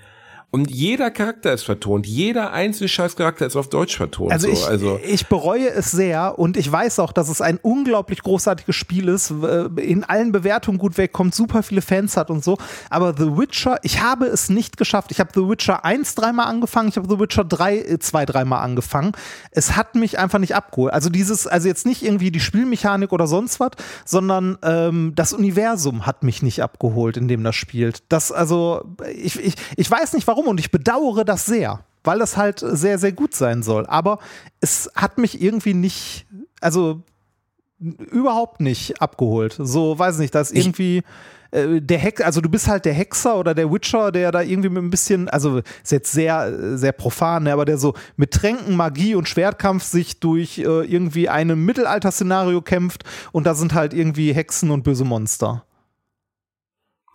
[0.55, 2.07] Und jeder Charakter ist vertont.
[2.07, 4.33] Jeder einzelne Scheißcharakter ist auf Deutsch vertont.
[4.33, 4.53] Also, so.
[4.53, 8.77] ich, also ich bereue es sehr und ich weiß auch, dass es ein unglaublich großartiges
[8.77, 9.33] Spiel ist,
[9.77, 12.59] in allen Bewertungen gut wegkommt, super viele Fans hat und so.
[12.91, 15.11] Aber The Witcher, ich habe es nicht geschafft.
[15.11, 18.63] Ich habe The Witcher 1 dreimal angefangen, ich habe The Witcher 3 äh, zwei, dreimal
[18.63, 19.13] angefangen.
[19.53, 20.93] Es hat mich einfach nicht abgeholt.
[20.93, 23.71] Also dieses, also jetzt nicht irgendwie die Spielmechanik oder sonst was,
[24.05, 28.03] sondern ähm, das Universum hat mich nicht abgeholt, in dem das spielt.
[28.11, 28.85] Das, also,
[29.17, 32.61] ich, ich, ich weiß nicht warum warum und ich bedauere das sehr, weil das halt
[32.61, 33.87] sehr, sehr gut sein soll.
[33.87, 34.19] Aber
[34.61, 36.27] es hat mich irgendwie nicht,
[36.61, 37.03] also
[37.79, 39.57] überhaupt nicht abgeholt.
[39.59, 41.03] So, weiß nicht, dass irgendwie
[41.51, 44.69] äh, der Hex, also du bist halt der Hexer oder der Witcher, der da irgendwie
[44.69, 48.77] mit ein bisschen, also ist jetzt sehr, sehr profan, ne, aber der so mit Tränken,
[48.77, 54.33] Magie und Schwertkampf sich durch äh, irgendwie ein Mittelalter-Szenario kämpft und da sind halt irgendwie
[54.33, 55.65] Hexen und böse Monster.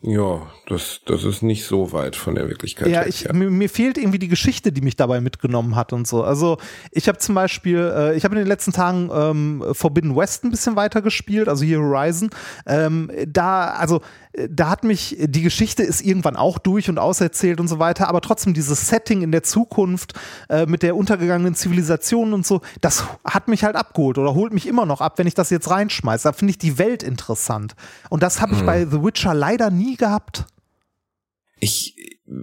[0.01, 2.87] Ja, das, das ist nicht so weit von der Wirklichkeit.
[2.87, 3.31] Ja, ich.
[3.33, 6.23] Mir, mir, fehlt irgendwie die Geschichte, die mich dabei mitgenommen hat und so.
[6.23, 6.57] Also
[6.91, 10.51] ich habe zum Beispiel, äh, ich habe in den letzten Tagen ähm, Forbidden West ein
[10.51, 12.29] bisschen weiter gespielt, also hier Horizon.
[12.67, 14.01] Ähm, da, also
[14.49, 18.21] da hat mich, die Geschichte ist irgendwann auch durch und auserzählt und so weiter, aber
[18.21, 20.13] trotzdem dieses Setting in der Zukunft
[20.49, 24.67] äh, mit der untergegangenen Zivilisation und so, das hat mich halt abgeholt oder holt mich
[24.67, 26.23] immer noch ab, wenn ich das jetzt reinschmeiße.
[26.23, 27.75] Da finde ich die Welt interessant.
[28.09, 28.65] Und das habe ich hm.
[28.65, 30.45] bei The Witcher leider nie gehabt.
[31.59, 31.95] Ich,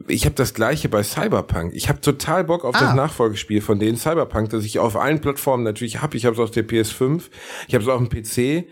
[0.08, 1.72] ich habe das gleiche bei Cyberpunk.
[1.74, 2.80] Ich habe total Bock auf ah.
[2.80, 6.16] das Nachfolgespiel von denen Cyberpunk, das ich auf allen Plattformen natürlich habe.
[6.16, 7.22] Ich habe es auf der PS5,
[7.68, 8.66] ich habe es auf dem PC.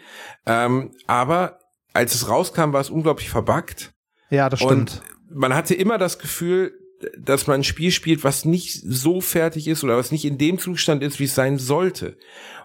[0.46, 1.60] Ähm, aber
[1.92, 3.92] als es rauskam, war es unglaublich verbuggt.
[4.30, 5.02] Ja, das stimmt.
[5.30, 6.72] Und man hatte immer das Gefühl,
[7.18, 10.58] dass man ein Spiel spielt, was nicht so fertig ist oder was nicht in dem
[10.58, 12.16] Zustand ist, wie es sein sollte.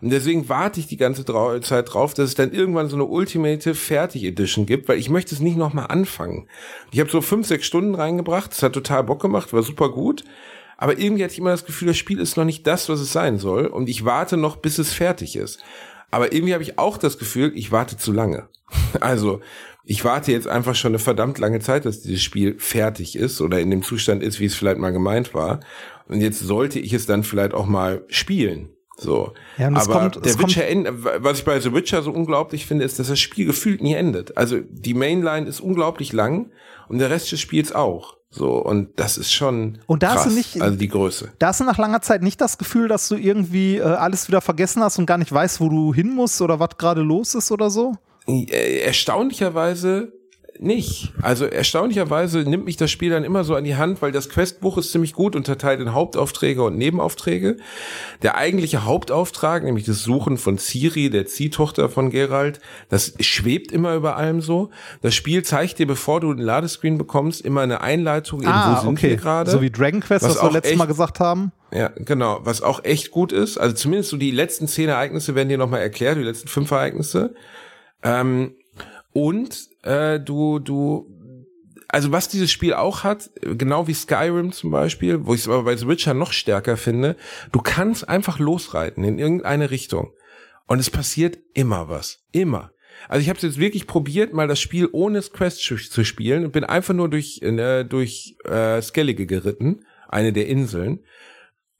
[0.01, 3.73] Und deswegen warte ich die ganze Zeit drauf, dass es dann irgendwann so eine Ultimate
[3.73, 6.47] Fertig Edition gibt, weil ich möchte es nicht nochmal anfangen.
[6.91, 10.23] Ich habe so fünf, sechs Stunden reingebracht, es hat total Bock gemacht, war super gut.
[10.77, 13.11] Aber irgendwie hatte ich immer das Gefühl, das Spiel ist noch nicht das, was es
[13.11, 13.65] sein soll.
[13.65, 15.59] Und ich warte noch, bis es fertig ist.
[16.11, 18.49] Aber irgendwie habe ich auch das Gefühl, ich warte zu lange.
[18.99, 19.41] Also,
[19.85, 23.59] ich warte jetzt einfach schon eine verdammt lange Zeit, dass dieses Spiel fertig ist oder
[23.61, 25.61] in dem Zustand ist, wie es vielleicht mal gemeint war.
[26.07, 28.69] Und jetzt sollte ich es dann vielleicht auch mal spielen.
[28.97, 29.33] So.
[29.57, 32.99] Ja, Aber kommt, der Witcher endet, was ich bei The Witcher so unglaublich finde, ist,
[32.99, 34.35] dass das Spiel gefühlt nie endet.
[34.35, 36.51] Also die Mainline ist unglaublich lang
[36.89, 38.17] und der Rest des Spiels auch.
[38.37, 41.31] So, und das ist schon und da krass, hast du nicht, also die Größe.
[41.39, 44.41] Da hast du nach langer Zeit nicht das Gefühl, dass du irgendwie äh, alles wieder
[44.41, 47.51] vergessen hast und gar nicht weißt, wo du hin musst oder was gerade los ist
[47.51, 47.95] oder so?
[48.27, 50.13] Äh, erstaunlicherweise
[50.61, 51.13] nicht.
[51.21, 54.77] Also erstaunlicherweise nimmt mich das Spiel dann immer so an die Hand, weil das Questbuch
[54.77, 57.57] ist ziemlich gut unterteilt in Hauptaufträge und Nebenaufträge.
[58.21, 63.95] Der eigentliche Hauptauftrag, nämlich das Suchen von Ciri, der Ziehtochter von Geralt, das schwebt immer
[63.95, 64.69] über allem so.
[65.01, 68.81] Das Spiel zeigt dir, bevor du einen Ladescreen bekommst, immer eine Einleitung in ah, wo
[68.81, 69.09] sind okay.
[69.09, 69.51] wir gerade.
[69.51, 71.51] So wie Dragon Quest, was, was wir letztes Mal gesagt haben.
[71.71, 72.39] Ja, genau.
[72.43, 73.57] Was auch echt gut ist.
[73.57, 77.35] Also zumindest so die letzten zehn Ereignisse werden dir nochmal erklärt, die letzten fünf Ereignisse.
[78.03, 78.55] Ähm,
[79.17, 81.07] und äh, du, du,
[81.87, 85.63] also was dieses Spiel auch hat, genau wie Skyrim zum Beispiel, wo ich es aber
[85.63, 87.15] bei The Witcher noch stärker finde,
[87.51, 90.13] du kannst einfach losreiten in irgendeine Richtung.
[90.67, 92.27] Und es passiert immer was.
[92.31, 92.69] Immer.
[93.09, 96.63] Also ich habe jetzt wirklich probiert, mal das Spiel ohne Quest zu spielen und bin
[96.63, 100.99] einfach nur durch, äh, durch äh, Skellige geritten, eine der Inseln,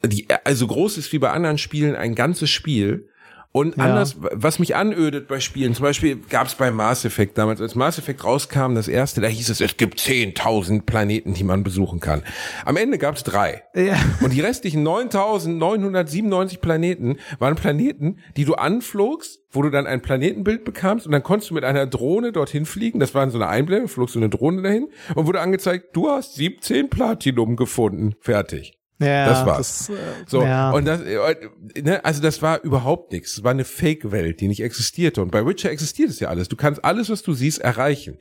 [0.04, 3.10] die also groß ist wie bei anderen Spielen ein ganzes Spiel
[3.58, 3.86] und ja.
[3.86, 7.74] anders, was mich anödet bei Spielen, zum Beispiel gab es bei Mass Effect damals, als
[7.74, 12.00] Mass Effect rauskam, das erste, da hieß es, es gibt 10.000 Planeten, die man besuchen
[12.00, 12.22] kann.
[12.66, 13.64] Am Ende gab es drei.
[13.76, 13.96] Ja.
[14.22, 20.64] Und die restlichen 9.997 Planeten waren Planeten, die du anflogst, wo du dann ein Planetenbild
[20.64, 23.00] bekamst und dann konntest du mit einer Drohne dorthin fliegen.
[23.00, 26.36] Das war so eine Einblendung, flogst du eine Drohne dahin und wurde angezeigt, du hast
[26.36, 28.16] 17 Platinum gefunden.
[28.20, 28.77] Fertig.
[29.00, 29.88] Ja, das war's.
[29.88, 29.94] Das, äh,
[30.26, 30.72] so ja.
[30.72, 31.36] und das, äh,
[31.84, 33.38] ne, also das war überhaupt nichts.
[33.38, 35.22] Es war eine Fake-Welt, die nicht existierte.
[35.22, 36.50] Und bei Witcher existiert es ja alles.
[36.50, 38.18] Du kannst alles, was du siehst, erreichen.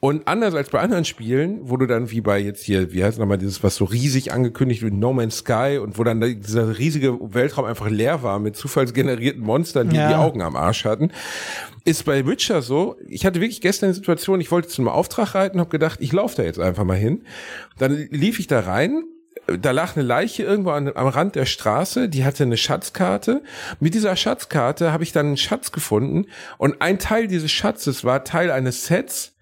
[0.00, 3.18] Und anders als bei anderen Spielen, wo du dann wie bei jetzt hier, wie heißt
[3.18, 7.18] nochmal dieses, was so riesig angekündigt wird, No Man's Sky und wo dann dieser riesige
[7.34, 10.08] Weltraum einfach leer war mit zufallsgenerierten Monstern, die ja.
[10.08, 11.10] die Augen am Arsch hatten,
[11.84, 12.96] ist bei Witcher so.
[13.08, 16.12] Ich hatte wirklich gestern eine Situation, ich wollte zu einem Auftrag reiten, habe gedacht, ich
[16.12, 17.24] laufe da jetzt einfach mal hin.
[17.76, 19.04] Dann lief ich da rein
[19.46, 23.42] da lag eine Leiche irgendwo an, am Rand der Straße, die hatte eine Schatzkarte.
[23.80, 26.26] Mit dieser Schatzkarte habe ich dann einen Schatz gefunden
[26.58, 29.34] und ein Teil dieses Schatzes war Teil eines Sets,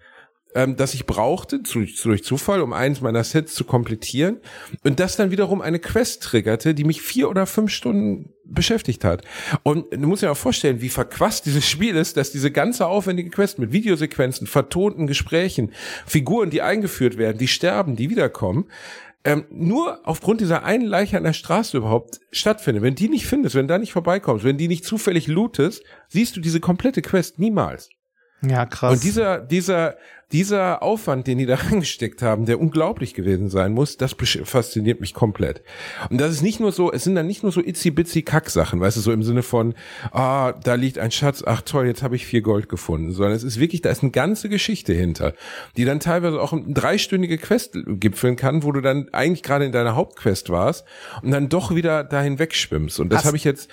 [0.55, 4.37] ähm, das ich brauchte, zu, durch Zufall, um eins meiner Sets zu komplettieren.
[4.83, 9.23] Und das dann wiederum eine Quest triggerte, die mich vier oder fünf Stunden beschäftigt hat.
[9.63, 13.29] Und du musst dir auch vorstellen, wie verquast dieses Spiel ist, dass diese ganze aufwendige
[13.29, 15.71] Quest mit Videosequenzen, vertonten Gesprächen,
[16.05, 18.65] Figuren, die eingeführt werden, die sterben, die wiederkommen,
[19.25, 22.83] ähm, nur aufgrund dieser einen Leiche an der Straße überhaupt stattfindet.
[22.83, 26.41] Wenn die nicht findest, wenn da nicht vorbeikommst, wenn die nicht zufällig lootest, siehst du
[26.41, 27.89] diese komplette Quest niemals.
[28.41, 28.93] Ja, krass.
[28.93, 29.95] Und dieser, dieser,
[30.33, 35.13] dieser Aufwand, den die da reingesteckt haben, der unglaublich gewesen sein muss, das fasziniert mich
[35.13, 35.61] komplett.
[36.09, 38.97] Und das ist nicht nur so, es sind dann nicht nur so itzy-bitsy Kack-Sachen, weißt
[38.97, 39.75] du, so im Sinne von,
[40.11, 43.43] ah, da liegt ein Schatz, ach toll, jetzt habe ich vier Gold gefunden, sondern es
[43.43, 45.33] ist wirklich, da ist eine ganze Geschichte hinter,
[45.77, 49.71] die dann teilweise auch eine dreistündige Quest gipfeln kann, wo du dann eigentlich gerade in
[49.71, 50.85] deiner Hauptquest warst
[51.21, 52.99] und dann doch wieder dahin wegschwimmst.
[52.99, 53.69] Und das habe ich jetzt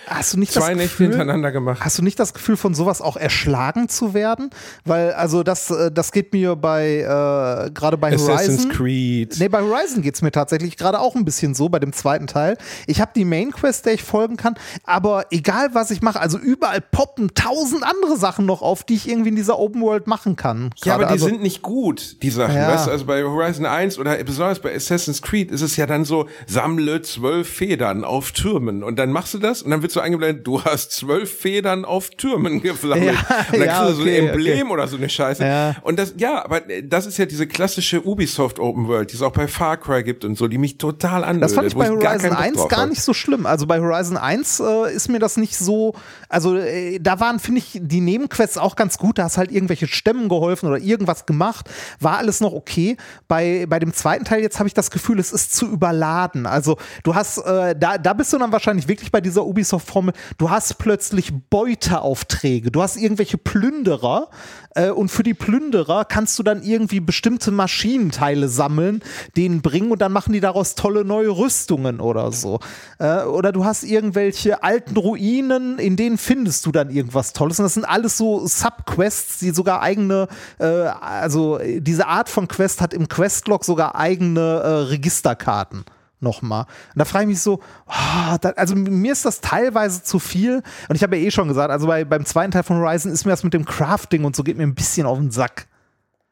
[0.46, 1.80] zwei Nächte hintereinander gemacht.
[1.80, 4.50] Hast du nicht das Gefühl, von sowas auch erschlagen zu werden?
[4.84, 8.70] Weil, also das, äh, das geht mir bei, äh, gerade bei Assassin's Horizon.
[8.70, 9.36] Creed.
[9.38, 12.26] Nee, bei Horizon geht es mir tatsächlich gerade auch ein bisschen so, bei dem zweiten
[12.26, 12.56] Teil.
[12.86, 16.38] Ich habe die Main Quest, der ich folgen kann, aber egal was ich mache, also
[16.38, 20.36] überall poppen tausend andere Sachen noch auf, die ich irgendwie in dieser Open World machen
[20.36, 20.70] kann.
[20.84, 22.54] Ja, aber die also, sind nicht gut, die Sachen.
[22.54, 22.68] Ja.
[22.68, 26.04] Weißt du, also bei Horizon 1 oder besonders bei Assassin's Creed ist es ja dann
[26.04, 30.00] so, sammle zwölf Federn auf Türmen und dann machst du das und dann wird so
[30.00, 33.14] eingeblendet, du hast zwölf Federn auf Türmen geflammelt.
[33.14, 34.72] Ja, und dann ja, kriegst du okay, so ein Emblem okay.
[34.72, 35.44] oder so eine Scheiße.
[35.44, 35.76] Ja.
[35.82, 39.22] Und das, ja, aber äh, das ist ja diese klassische Ubisoft Open World, die es
[39.22, 41.44] auch bei Far Cry gibt und so, die mich total anödet.
[41.44, 43.46] Das fand ich bei Horizon 1 gar nicht so schlimm.
[43.46, 45.94] Also bei Horizon 1 äh, ist mir das nicht so,
[46.28, 49.18] also äh, da waren, finde ich, die Nebenquests auch ganz gut.
[49.18, 51.68] Da hast halt irgendwelche Stämmen geholfen oder irgendwas gemacht.
[51.98, 52.96] War alles noch okay.
[53.28, 56.46] Bei, bei dem zweiten Teil jetzt habe ich das Gefühl, es ist zu überladen.
[56.46, 60.50] Also du hast, äh, da, da bist du dann wahrscheinlich wirklich bei dieser Ubisoft-Formel, du
[60.50, 64.28] hast plötzlich Beuteaufträge, du hast irgendwelche Plünderer
[64.74, 69.02] äh, und für die Plünderer kannst du dann irgendwie bestimmte Maschinenteile sammeln,
[69.36, 72.60] denen bringen und dann machen die daraus tolle neue Rüstungen oder so.
[72.98, 77.58] Äh, oder du hast irgendwelche alten Ruinen, in denen findest du dann irgendwas Tolles.
[77.58, 82.80] Und das sind alles so Subquests, die sogar eigene, äh, also diese Art von Quest
[82.80, 85.84] hat im Questlog sogar eigene äh, Registerkarten
[86.20, 86.66] nochmal.
[86.94, 90.62] Und da frage ich mich so, oh, da, also mir ist das teilweise zu viel.
[90.88, 93.24] Und ich habe ja eh schon gesagt, also bei, beim zweiten Teil von Horizon ist
[93.24, 95.66] mir das mit dem Crafting und so geht mir ein bisschen auf den Sack.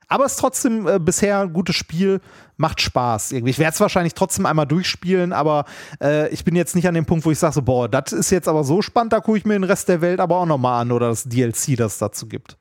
[0.08, 2.20] Aber es ist trotzdem äh, bisher ein gutes Spiel,
[2.56, 3.50] macht Spaß irgendwie.
[3.50, 5.66] Ich werde es wahrscheinlich trotzdem einmal durchspielen, aber
[6.02, 8.30] äh, ich bin jetzt nicht an dem Punkt, wo ich sage, so, boah, das ist
[8.30, 10.80] jetzt aber so spannend, da gucke ich mir den Rest der Welt aber auch nochmal
[10.80, 12.56] an oder das DLC, das es dazu gibt.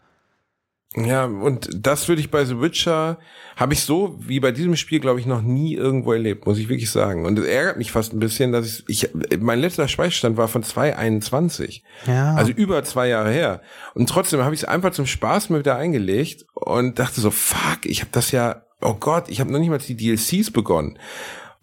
[1.06, 3.20] Ja, und das würde ich bei The Witcher,
[3.56, 6.70] habe ich so wie bei diesem Spiel, glaube ich, noch nie irgendwo erlebt, muss ich
[6.70, 7.26] wirklich sagen.
[7.26, 10.64] Und es ärgert mich fast ein bisschen, dass ich, ich mein letzter Speicherstand war von
[10.64, 11.84] 2021.
[12.08, 12.34] Ja.
[12.34, 13.62] Also über zwei Jahre her.
[13.94, 17.86] Und trotzdem habe ich es einfach zum Spaß mal wieder eingelegt und dachte so, fuck,
[17.86, 20.98] ich habe das ja, oh Gott, ich habe noch nicht mal die DLCs begonnen.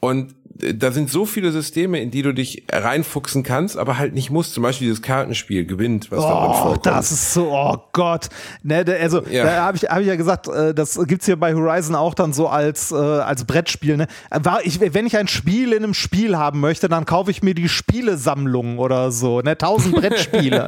[0.05, 4.31] Und da sind so viele Systeme, in die du dich reinfuchsen kannst, aber halt nicht
[4.31, 4.55] musst.
[4.55, 6.87] Zum Beispiel dieses Kartenspiel gewinnt, was oh, darin vorkommt.
[6.87, 8.29] Das ist so, oh Gott.
[8.63, 9.45] Ne, also ja.
[9.45, 12.33] da habe ich, hab ich ja gesagt, äh, das gibt's hier bei Horizon auch dann
[12.33, 13.97] so als, äh, als Brettspiel.
[13.97, 14.07] Ne?
[14.31, 18.79] Wenn ich ein Spiel in einem Spiel haben möchte, dann kaufe ich mir die Spielesammlung
[18.79, 19.59] oder so, ne?
[19.59, 20.67] Tausend Brettspiele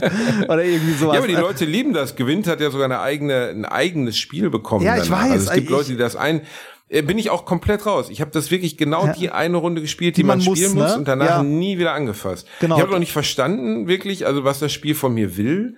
[0.49, 1.15] oder irgendwie sowas.
[1.15, 2.17] Ja, aber die Leute lieben das.
[2.17, 4.85] Gewinnt hat ja sogar eine eigene, ein eigenes Spiel bekommen.
[4.85, 5.25] Ja, ich danach.
[5.25, 5.33] weiß.
[5.33, 6.45] Also es gibt ich, Leute, die das ein äh,
[6.89, 8.11] bin ich auch komplett raus.
[8.11, 9.13] Ich habe das wirklich genau ja.
[9.13, 10.99] die eine Runde gespielt, die, die man, man, spielen muss, ne?
[10.99, 11.43] und danach ja.
[11.43, 12.47] nie wieder angefasst.
[12.61, 12.77] Genau.
[12.77, 15.77] Ich habe noch nicht verstanden, wirklich, also was das Spiel von mir will.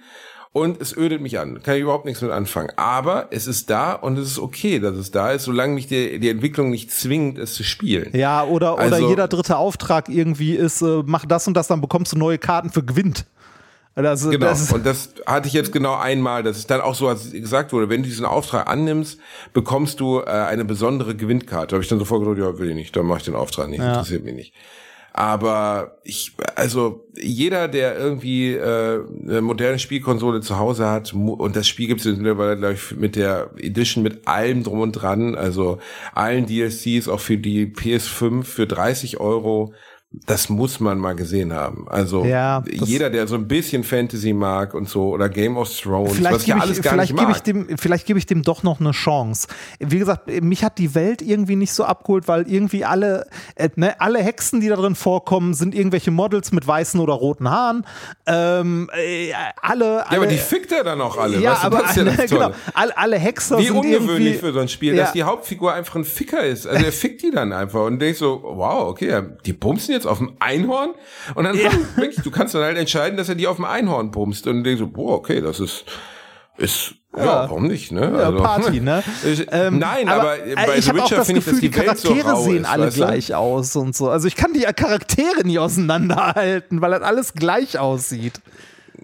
[0.52, 1.62] Und es ödet mich an.
[1.62, 2.70] Kann ich überhaupt nichts mit anfangen.
[2.76, 6.18] Aber es ist da und es ist okay, dass es da ist, solange mich die,
[6.18, 8.10] die Entwicklung nicht zwingt, es zu spielen.
[8.14, 11.82] Ja, oder, also, oder jeder dritte Auftrag irgendwie ist, äh, mach das und das, dann
[11.82, 13.26] bekommst du neue Karten für Gewinnt.
[14.06, 14.46] Also, genau.
[14.46, 17.72] Das und das hatte ich jetzt genau einmal, dass es dann auch so als gesagt
[17.72, 19.18] wurde, wenn du diesen Auftrag annimmst,
[19.52, 21.68] bekommst du äh, eine besondere Gewinnkarte.
[21.68, 23.68] Da habe ich dann sofort gedacht, ja, will ich nicht, dann mache ich den Auftrag
[23.68, 23.88] nicht, ja.
[23.88, 24.54] interessiert mich nicht.
[25.12, 31.66] Aber ich, also jeder, der irgendwie äh, eine moderne Spielkonsole zu Hause hat, und das
[31.66, 35.78] Spiel gibt es mittlerweile, glaube ich, mit der Edition mit allem drum und dran, also
[36.14, 39.72] allen DLCs, auch für die PS5 für 30 Euro
[40.10, 41.86] das muss man mal gesehen haben.
[41.86, 46.14] Also ja, jeder, der so ein bisschen Fantasy mag und so oder Game of Thrones,
[46.14, 47.36] vielleicht was ich ja alles gar vielleicht nicht mag.
[47.36, 49.48] Ich dem, vielleicht gebe ich dem doch noch eine Chance.
[49.80, 54.00] Wie gesagt, mich hat die Welt irgendwie nicht so abgeholt, weil irgendwie alle, äh, ne,
[54.00, 57.84] alle Hexen, die da drin vorkommen, sind irgendwelche Models mit weißen oder roten Haaren.
[58.26, 61.38] Ähm, äh, alle, alle, Ja, aber die fickt er dann auch alle.
[61.38, 64.60] Ja, weißt du, aber ja ne, genau, alle, alle Hexer Wie sind ungewöhnlich für so
[64.60, 65.04] ein Spiel, ja.
[65.04, 66.66] dass die Hauptfigur einfach ein Ficker ist.
[66.66, 70.18] Also er fickt die dann einfach und denkst so, wow, okay, die bumsen jetzt auf
[70.18, 70.90] dem Einhorn
[71.34, 71.70] und dann ja.
[71.96, 74.80] wirklich, du kannst dann halt entscheiden, dass er die auf dem Einhorn bumst und denkst
[74.80, 75.84] so, boah, okay, das ist
[76.58, 78.00] ist ja, ja, warum nicht, ne?
[78.00, 79.02] Ja, also, Party, ne?
[79.52, 82.42] ähm, Nein, aber, aber bei ich The Witcher finde ich, dass die, die Charaktere so
[82.42, 83.36] sehen ist, alle gleich du?
[83.36, 84.10] aus und so.
[84.10, 88.40] Also ich kann die Charaktere nie auseinanderhalten, weil das alles gleich aussieht.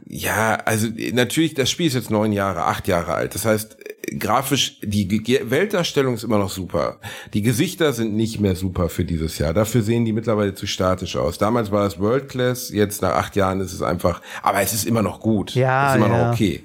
[0.07, 3.35] Ja, also natürlich, das Spiel ist jetzt neun Jahre, acht Jahre alt.
[3.35, 3.77] Das heißt,
[4.19, 6.99] grafisch, die Weltdarstellung ist immer noch super.
[7.33, 9.55] Die Gesichter sind nicht mehr super für dieses Jahr.
[9.55, 11.39] Dafür sehen die mittlerweile zu statisch aus.
[11.39, 14.87] Damals war es World Class, jetzt nach acht Jahren ist es einfach, aber es ist
[14.87, 15.55] immer noch gut.
[15.55, 16.27] Ja, es ist immer ja.
[16.27, 16.63] noch okay.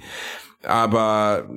[0.63, 1.49] Aber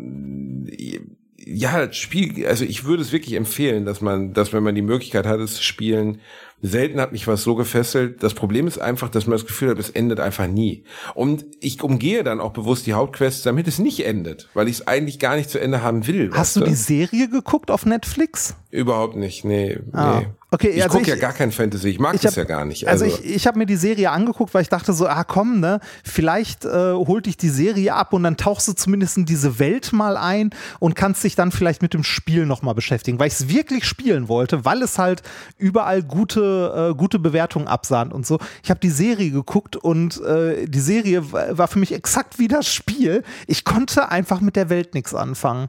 [1.45, 4.83] ja, das Spiel, also ich würde es wirklich empfehlen, dass man, dass wenn man die
[4.83, 6.21] Möglichkeit hat, es zu spielen,
[6.63, 8.23] selten hat mich was so gefesselt.
[8.23, 10.85] Das Problem ist einfach, dass man das Gefühl hat, es endet einfach nie.
[11.15, 14.87] Und ich umgehe dann auch bewusst die Hauptquests, damit es nicht endet, weil ich es
[14.87, 16.31] eigentlich gar nicht zu Ende haben will.
[16.33, 18.55] Hast du die Serie geguckt auf Netflix?
[18.71, 20.21] Überhaupt nicht, nee, ah.
[20.21, 20.27] nee.
[20.55, 22.67] Okay, ich also gucke ja gar kein Fantasy, ich mag ich das hab, ja gar
[22.67, 22.87] nicht.
[22.87, 25.61] Also, also ich, ich habe mir die Serie angeguckt, weil ich dachte so, ah komm,
[25.61, 29.59] ne, vielleicht äh, holt dich die Serie ab und dann tauchst du zumindest in diese
[29.59, 33.33] Welt mal ein und kannst dich dann vielleicht mit dem Spiel nochmal beschäftigen, weil ich
[33.33, 35.23] es wirklich spielen wollte, weil es halt
[35.57, 38.39] überall gute, äh, gute Bewertungen absahnt und so.
[38.63, 42.71] Ich habe die Serie geguckt und äh, die Serie war für mich exakt wie das
[42.71, 43.23] Spiel.
[43.47, 45.69] Ich konnte einfach mit der Welt nichts anfangen.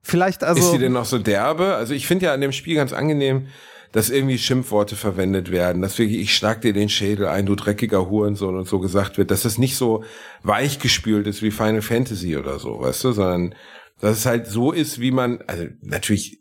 [0.00, 0.58] Vielleicht also.
[0.58, 1.74] Ist sie denn noch so derbe?
[1.74, 3.48] Also ich finde ja an dem Spiel ganz angenehm,
[3.92, 8.08] dass irgendwie Schimpfworte verwendet werden, dass wirklich, ich schlag dir den Schädel ein, du dreckiger
[8.08, 10.02] Hurensohn und so gesagt wird, dass es nicht so
[10.42, 13.54] weichgespült ist wie Final Fantasy oder so, weißt du, sondern
[14.00, 16.40] dass es halt so ist, wie man, also natürlich,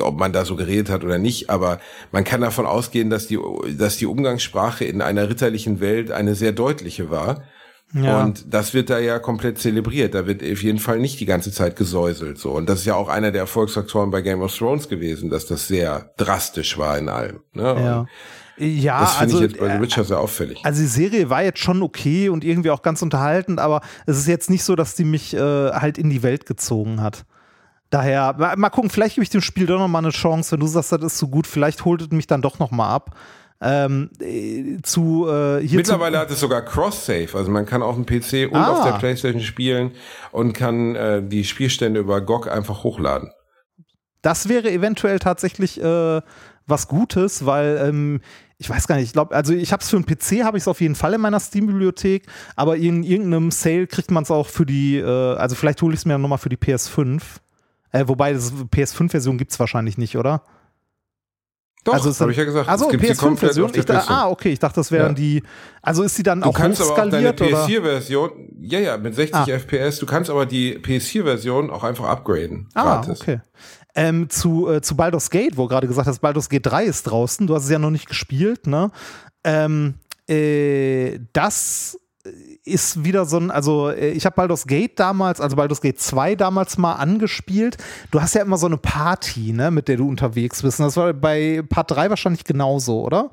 [0.00, 1.80] ob man da so geredet hat oder nicht, aber
[2.12, 3.38] man kann davon ausgehen, dass die,
[3.78, 7.44] dass die Umgangssprache in einer ritterlichen Welt eine sehr deutliche war
[7.92, 8.24] ja.
[8.24, 10.14] Und das wird da ja komplett zelebriert.
[10.14, 12.50] Da wird auf jeden Fall nicht die ganze Zeit gesäuselt so.
[12.50, 15.68] Und das ist ja auch einer der Erfolgsfaktoren bei Game of Thrones gewesen, dass das
[15.68, 17.40] sehr drastisch war in allem.
[17.52, 17.62] Ne?
[17.62, 18.06] Ja.
[18.58, 20.64] Ja, das finde also, ich jetzt bei The Witcher sehr auffällig.
[20.64, 24.26] Also die Serie war jetzt schon okay und irgendwie auch ganz unterhaltend, aber es ist
[24.28, 25.38] jetzt nicht so, dass die mich äh,
[25.72, 27.26] halt in die Welt gezogen hat.
[27.90, 30.60] Daher, mal, mal gucken, vielleicht gebe ich dem Spiel doch noch mal eine Chance, wenn
[30.60, 33.14] du sagst, das ist so gut, vielleicht holt es mich dann doch noch mal ab
[33.60, 37.94] ähm, äh, zu äh, hier Mittlerweile zu, hat es sogar Cross-Save, also man kann auf
[37.94, 38.72] dem PC und ah.
[38.72, 39.92] auf der Playstation spielen
[40.32, 43.30] und kann äh, die Spielstände über GOG einfach hochladen.
[44.22, 46.20] Das wäre eventuell tatsächlich äh,
[46.66, 48.20] was Gutes, weil ähm,
[48.58, 50.64] ich weiß gar nicht, ich glaube, also ich habe es für einen PC, habe ich
[50.64, 52.26] es auf jeden Fall in meiner Steam-Bibliothek,
[52.56, 56.00] aber in irgendeinem Sale kriegt man es auch für die, äh, also vielleicht hole ich
[56.00, 57.22] es mir nochmal für die PS5.
[57.92, 60.42] Äh, wobei, das PS5-Version gibt es wahrscheinlich nicht, oder?
[61.86, 62.68] Doch, also habe ich ja gesagt.
[62.68, 63.70] Also PS5-Version.
[64.08, 65.14] Ah, okay, ich dachte, das wären ja.
[65.14, 65.42] die.
[65.82, 69.34] Also ist sie dann du auch kannst aber auch deine PS4-Version, ja, ja, mit 60
[69.36, 69.46] ah.
[69.46, 72.68] FPS, du kannst aber die PS4-Version auch einfach upgraden.
[72.74, 73.20] Ah, gratis.
[73.20, 73.40] okay.
[73.94, 77.04] Ähm, zu, äh, zu Baldur's Gate, wo du gerade gesagt hast, Baldur's Gate 3 ist
[77.04, 78.90] draußen, du hast es ja noch nicht gespielt, ne?
[79.44, 79.94] Ähm,
[80.28, 81.98] äh, das
[82.66, 86.34] ist wieder so ein, also äh, ich habe Baldur's Gate damals, also Baldur's Gate 2
[86.34, 87.76] damals mal angespielt.
[88.10, 90.80] Du hast ja immer so eine Party, ne, mit der du unterwegs bist.
[90.80, 93.30] Und das war bei Part 3 wahrscheinlich genauso, oder?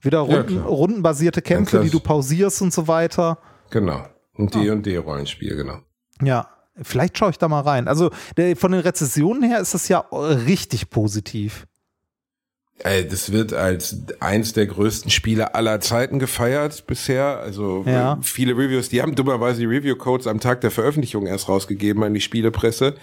[0.00, 3.38] Wieder Runden, ja, rundenbasierte Kämpfe, ja, die du pausierst und so weiter.
[3.70, 4.06] Genau.
[4.34, 5.80] Und D&D-Rollenspiel, genau.
[6.22, 6.48] Ja,
[6.80, 7.88] vielleicht schaue ich da mal rein.
[7.88, 8.10] Also
[8.56, 11.66] von den Rezessionen her ist das ja richtig positiv.
[12.84, 17.40] Äh, das wird als eins der größten Spiele aller Zeiten gefeiert bisher.
[17.40, 18.18] Also ja.
[18.22, 22.20] viele Reviews, die haben dummerweise die Review-Codes am Tag der Veröffentlichung erst rausgegeben an die
[22.20, 22.94] Spielepresse,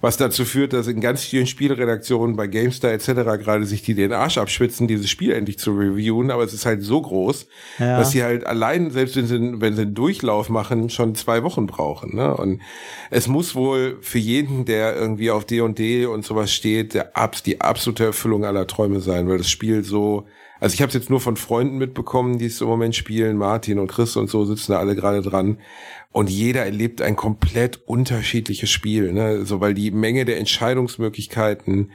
[0.00, 3.06] was dazu führt, dass in ganz vielen Spielredaktionen bei GameStar etc.
[3.42, 6.30] gerade sich die den Arsch abschwitzen, dieses Spiel endlich zu reviewen.
[6.30, 7.46] Aber es ist halt so groß,
[7.78, 7.98] ja.
[7.98, 11.66] dass sie halt allein, selbst wenn sie, wenn sie einen Durchlauf machen, schon zwei Wochen
[11.66, 12.16] brauchen.
[12.16, 12.34] Ne?
[12.36, 12.60] Und
[13.10, 17.12] es muss wohl für jeden, der irgendwie auf D&D &D und sowas steht, der,
[17.44, 20.26] die absolute Erfüllung aller Träume sein sein, weil das Spiel so,
[20.60, 23.78] also ich habe es jetzt nur von Freunden mitbekommen, die es im Moment spielen, Martin
[23.78, 25.58] und Chris und so sitzen da alle gerade dran
[26.12, 29.44] und jeder erlebt ein komplett unterschiedliches Spiel, ne?
[29.44, 31.90] so weil die Menge der Entscheidungsmöglichkeiten,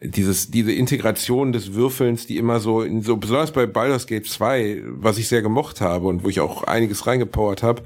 [0.00, 4.82] dieses diese Integration des Würfelns, die immer so in so besonders bei Baldur's Gate 2,
[4.86, 7.82] was ich sehr gemocht habe und wo ich auch einiges reingepowert habe,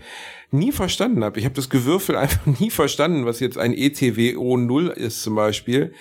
[0.51, 1.39] nie verstanden habe.
[1.39, 5.95] Ich habe das Gewürfel einfach nie verstanden, was jetzt ein ETWO 0 ist zum Beispiel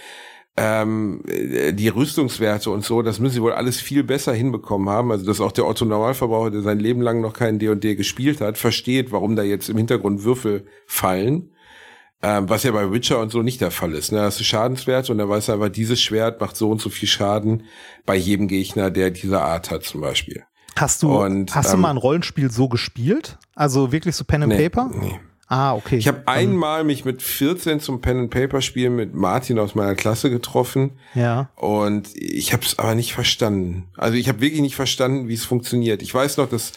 [0.57, 5.11] ähm, die Rüstungswerte und so, das müssen sie wohl alles viel besser hinbekommen haben.
[5.11, 8.57] Also dass auch der Otto Normalverbraucher, der sein Leben lang noch keinen D&D gespielt hat,
[8.57, 11.51] versteht, warum da jetzt im Hintergrund Würfel fallen.
[12.23, 14.11] Ähm, was ja bei Witcher und so nicht der Fall ist.
[14.11, 14.19] Ne?
[14.19, 17.09] Da hast du Schadenswerte und er weiß einfach, dieses Schwert macht so und so viel
[17.09, 17.63] Schaden
[18.05, 20.43] bei jedem Gegner, der diese Art hat zum Beispiel.
[20.75, 23.39] Hast du, und, hast ähm, du mal ein Rollenspiel so gespielt?
[23.55, 24.91] Also wirklich so Pen and nee, Paper?
[24.93, 25.19] Nee.
[25.51, 25.97] Ah, okay.
[25.97, 29.95] Ich habe einmal mich mit 14 zum Pen and Paper Spielen mit Martin aus meiner
[29.95, 30.91] Klasse getroffen.
[31.13, 31.49] Ja.
[31.57, 33.89] Und ich habe es aber nicht verstanden.
[33.97, 36.01] Also ich habe wirklich nicht verstanden, wie es funktioniert.
[36.03, 36.71] Ich weiß noch, dass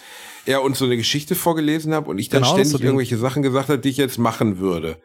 [0.44, 3.68] er uns so eine Geschichte vorgelesen hat und ich dann genau, ständig irgendwelche Sachen gesagt
[3.68, 4.96] hat, die ich jetzt machen würde.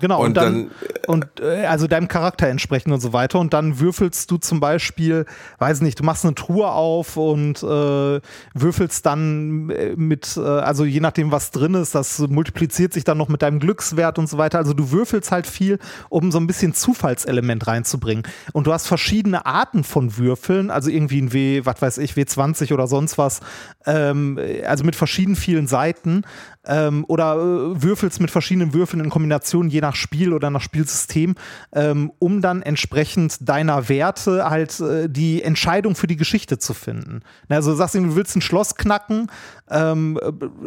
[0.00, 0.70] Genau, und, und dann, dann,
[1.06, 3.38] und äh, also deinem Charakter entsprechend und so weiter.
[3.38, 5.24] Und dann würfelst du zum Beispiel,
[5.58, 8.20] weiß nicht, du machst eine Truhe auf und äh,
[8.54, 13.18] würfelst dann äh, mit, äh, also je nachdem, was drin ist, das multipliziert sich dann
[13.18, 14.58] noch mit deinem Glückswert und so weiter.
[14.58, 18.24] Also du würfelst halt viel, um so ein bisschen Zufallselement reinzubringen.
[18.52, 22.74] Und du hast verschiedene Arten von Würfeln, also irgendwie ein W, was weiß ich, W20
[22.74, 23.40] oder sonst was,
[23.86, 26.24] ähm, also mit verschiedenen vielen Seiten
[26.66, 31.34] ähm, oder äh, würfelst mit verschiedenen Würfeln in Kombination, je nach Spiel oder nach Spielsystem,
[31.72, 37.20] ähm, um dann entsprechend deiner Werte halt äh, die Entscheidung für die Geschichte zu finden.
[37.48, 39.30] Also du sagst du willst ein Schloss knacken,
[39.70, 40.18] ähm,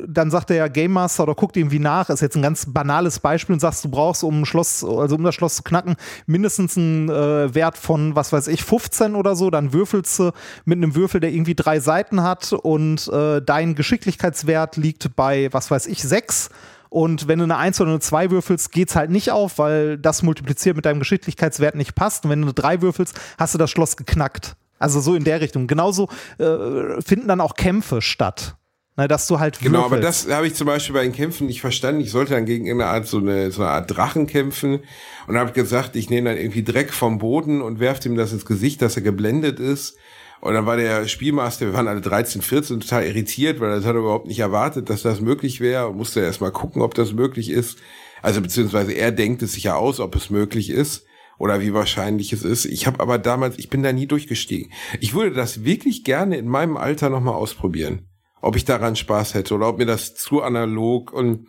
[0.08, 3.54] dann sagt der Game Master oder guckt irgendwie nach, ist jetzt ein ganz banales Beispiel
[3.54, 5.96] und sagst, du brauchst, um Schloss, also um das Schloss zu knacken,
[6.26, 10.32] mindestens einen äh, Wert von, was weiß ich, 15 oder so, dann würfelst du
[10.66, 15.70] mit einem Würfel, der irgendwie drei Seiten hat und äh, dein Geschicklichkeitswert liegt bei, was
[15.70, 16.50] weiß ich, 6
[16.90, 19.98] und wenn du eine 1 oder eine 2 würfelst, geht es halt nicht auf, weil
[19.98, 22.24] das multipliziert mit deinem Geschicklichkeitswert nicht passt.
[22.24, 24.56] Und wenn du eine 3 würfelst, hast du das Schloss geknackt.
[24.80, 25.68] Also so in der Richtung.
[25.68, 26.08] Genauso
[26.38, 28.56] äh, finden dann auch Kämpfe statt.
[28.98, 31.62] Na, dass du halt Genau, aber das habe ich zum Beispiel bei den Kämpfen nicht
[31.62, 32.02] verstanden.
[32.02, 34.80] Ich sollte dann gegen irgendeine Art so eine, so eine Art Drachen kämpfen
[35.28, 38.48] und habe gesagt, ich nehme dann irgendwie Dreck vom Boden und werfe ihm das ins
[38.48, 39.98] Gesicht, dass er geblendet ist.
[40.42, 43.94] Und dann war der Spielmaster, wir waren alle 13, 14 total irritiert, weil das hat
[43.94, 45.90] er überhaupt nicht erwartet, dass das möglich wäre.
[45.90, 47.78] Und musste erst mal gucken, ob das möglich ist.
[48.24, 51.06] Also beziehungsweise er denkt es sich ja aus, ob es möglich ist
[51.38, 52.66] oder wie wahrscheinlich es ist.
[52.66, 54.72] Ich habe aber damals, ich bin da nie durchgestiegen.
[55.00, 58.08] Ich würde das wirklich gerne in meinem Alter nochmal ausprobieren.
[58.48, 61.48] Ob ich daran Spaß hätte oder ob mir das zu analog und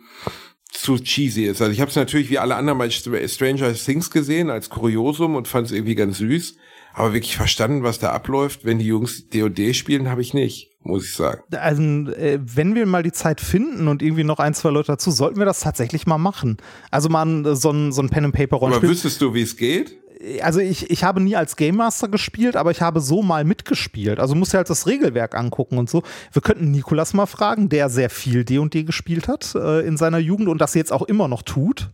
[0.69, 1.61] zu cheesy ist.
[1.61, 5.47] Also ich habe es natürlich wie alle anderen bei Stranger Things gesehen als Kuriosum und
[5.47, 6.57] fand es irgendwie ganz süß.
[6.93, 11.05] Aber wirklich verstanden, was da abläuft, wenn die Jungs DOD spielen, habe ich nicht, muss
[11.05, 11.41] ich sagen.
[11.55, 15.09] Also, äh, wenn wir mal die Zeit finden und irgendwie noch ein, zwei Leute dazu,
[15.09, 16.57] sollten wir das tatsächlich mal machen.
[16.91, 18.89] Also mal so ein, so ein Pen and Paper Rollenspiel.
[18.89, 19.97] Aber wüsstest du, wie es geht?
[20.41, 24.19] Also ich, ich habe nie als Game Master gespielt, aber ich habe so mal mitgespielt.
[24.19, 26.03] Also musst du halt das Regelwerk angucken und so.
[26.33, 30.49] Wir könnten Nikolas mal fragen, der sehr viel D&D gespielt hat äh, in seiner Jugend
[30.49, 31.91] und das jetzt auch immer noch tut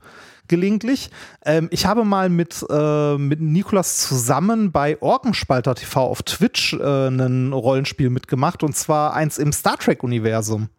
[0.48, 1.10] gelegentlich.
[1.44, 7.08] Ähm, ich habe mal mit, äh, mit Nikolas zusammen bei Orkenspalter TV auf Twitch äh,
[7.08, 10.70] ein Rollenspiel mitgemacht und zwar eins im Star Trek-Universum.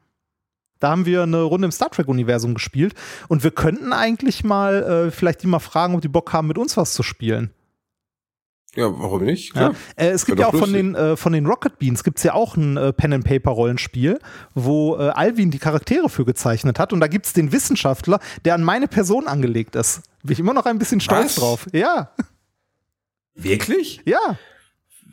[0.86, 2.94] Da haben wir eine Runde im Star Trek-Universum gespielt
[3.26, 6.58] und wir könnten eigentlich mal äh, vielleicht die mal fragen, ob die Bock haben, mit
[6.58, 7.50] uns was zu spielen.
[8.76, 9.56] Ja, warum nicht?
[9.56, 9.72] Ja.
[9.96, 12.34] Äh, es gibt ja auch von den, äh, von den Rocket Beans gibt es ja
[12.34, 14.20] auch ein äh, Pen-and-Paper-Rollenspiel,
[14.54, 16.92] wo äh, Alvin die Charaktere für gezeichnet hat.
[16.92, 20.02] Und da gibt es den Wissenschaftler, der an meine Person angelegt ist.
[20.22, 21.34] Bin ich immer noch ein bisschen stolz Was?
[21.34, 21.66] drauf.
[21.72, 22.12] Ja.
[23.34, 24.02] Wirklich?
[24.04, 24.38] Ja.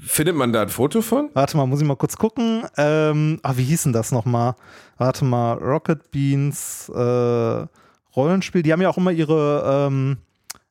[0.05, 1.29] Findet man da ein Foto von?
[1.33, 2.65] Warte mal, muss ich mal kurz gucken.
[2.77, 4.55] Ähm, ah, wie hieß denn das nochmal?
[4.97, 7.65] Warte mal, Rocket Beans äh,
[8.15, 8.63] Rollenspiel.
[8.63, 10.17] Die haben ja auch immer ihre, ähm,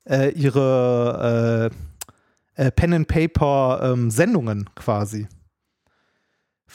[0.04, 1.70] äh, ihre
[2.56, 5.28] äh, äh Pen and Paper ähm, Sendungen quasi.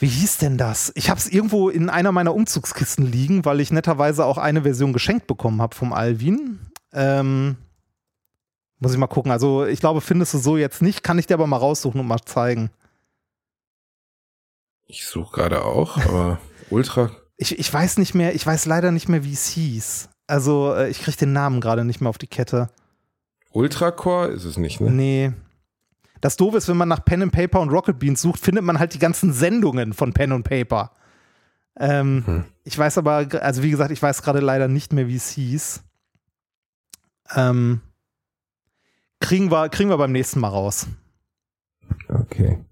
[0.00, 0.92] Wie hieß denn das?
[0.94, 4.92] Ich habe es irgendwo in einer meiner Umzugskisten liegen, weil ich netterweise auch eine Version
[4.92, 6.58] geschenkt bekommen habe vom Alvin.
[6.92, 7.56] Ähm,
[8.78, 9.32] muss ich mal gucken.
[9.32, 11.02] Also ich glaube, findest du so jetzt nicht.
[11.02, 12.70] Kann ich dir aber mal raussuchen und mal zeigen.
[14.86, 16.38] Ich suche gerade auch, aber
[16.70, 17.10] ultra.
[17.36, 20.08] Ich, ich weiß nicht mehr, ich weiß leider nicht mehr, wie es hieß.
[20.26, 22.70] Also äh, ich kriege den Namen gerade nicht mehr auf die Kette.
[23.52, 24.90] Ultracore ist es nicht, ne?
[24.90, 25.32] Nee.
[26.20, 28.78] Das Doofe ist, wenn man nach Pen and Paper und Rocket Beans sucht, findet man
[28.78, 30.90] halt die ganzen Sendungen von Pen and Paper.
[31.78, 32.44] Ähm, hm.
[32.64, 35.82] Ich weiß aber, also wie gesagt, ich weiß gerade leider nicht mehr, wie es hieß.
[37.36, 37.82] Ähm,
[39.20, 40.86] Kriegen wir, kriegen wir beim nächsten Mal raus.
[42.08, 42.64] Okay.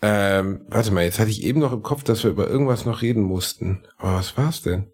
[0.00, 3.02] Ähm, warte mal, jetzt hatte ich eben noch im Kopf, dass wir über irgendwas noch
[3.02, 3.84] reden mussten.
[3.98, 4.90] Aber was war's denn?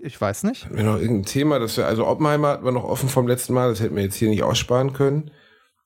[0.00, 0.64] Ich weiß nicht.
[0.64, 3.52] Hatten wir noch irgendein Thema, dass wir, also Oppenheimer hatten wir noch offen vom letzten
[3.52, 5.30] Mal, das hätten wir jetzt hier nicht aussparen können.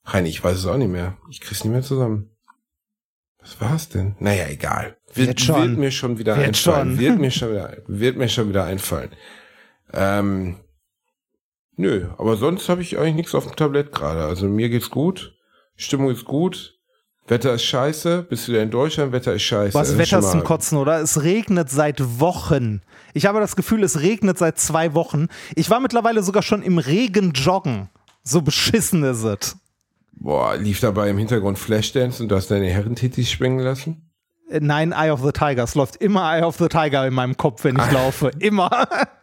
[0.05, 1.17] Reini, ich weiß es auch nicht mehr.
[1.29, 2.29] Ich krieg's nicht mehr zusammen.
[3.39, 4.15] Was war's denn?
[4.19, 4.97] Naja, egal.
[5.13, 6.89] Wird, wird mir schon wieder wird einfallen.
[6.91, 6.99] Schon.
[6.99, 9.11] Wird mir schon wieder, wird mir schon wieder einfallen.
[9.93, 10.55] Ähm,
[11.77, 14.25] Nö, aber sonst habe ich eigentlich nichts auf dem Tablett gerade.
[14.25, 15.35] Also mir geht's gut,
[15.75, 16.77] Stimmung ist gut,
[17.27, 19.75] Wetter ist scheiße, bist du wieder in Deutschland, Wetter ist scheiße.
[19.75, 20.99] Was Wetter ist zum Kotzen, oder?
[21.01, 22.81] Es regnet seit Wochen.
[23.13, 25.27] Ich habe das Gefühl, es regnet seit zwei Wochen.
[25.55, 27.89] Ich war mittlerweile sogar schon im Regen joggen.
[28.23, 29.57] So beschissen ist es.
[30.13, 34.09] Boah, lief dabei im Hintergrund Flashdance und du hast deine Herrentitis schwingen lassen?
[34.49, 35.63] Äh, nein, Eye of the Tiger.
[35.63, 37.91] Es läuft immer Eye of the Tiger in meinem Kopf, wenn ich Ach.
[37.91, 38.31] laufe.
[38.39, 38.87] Immer.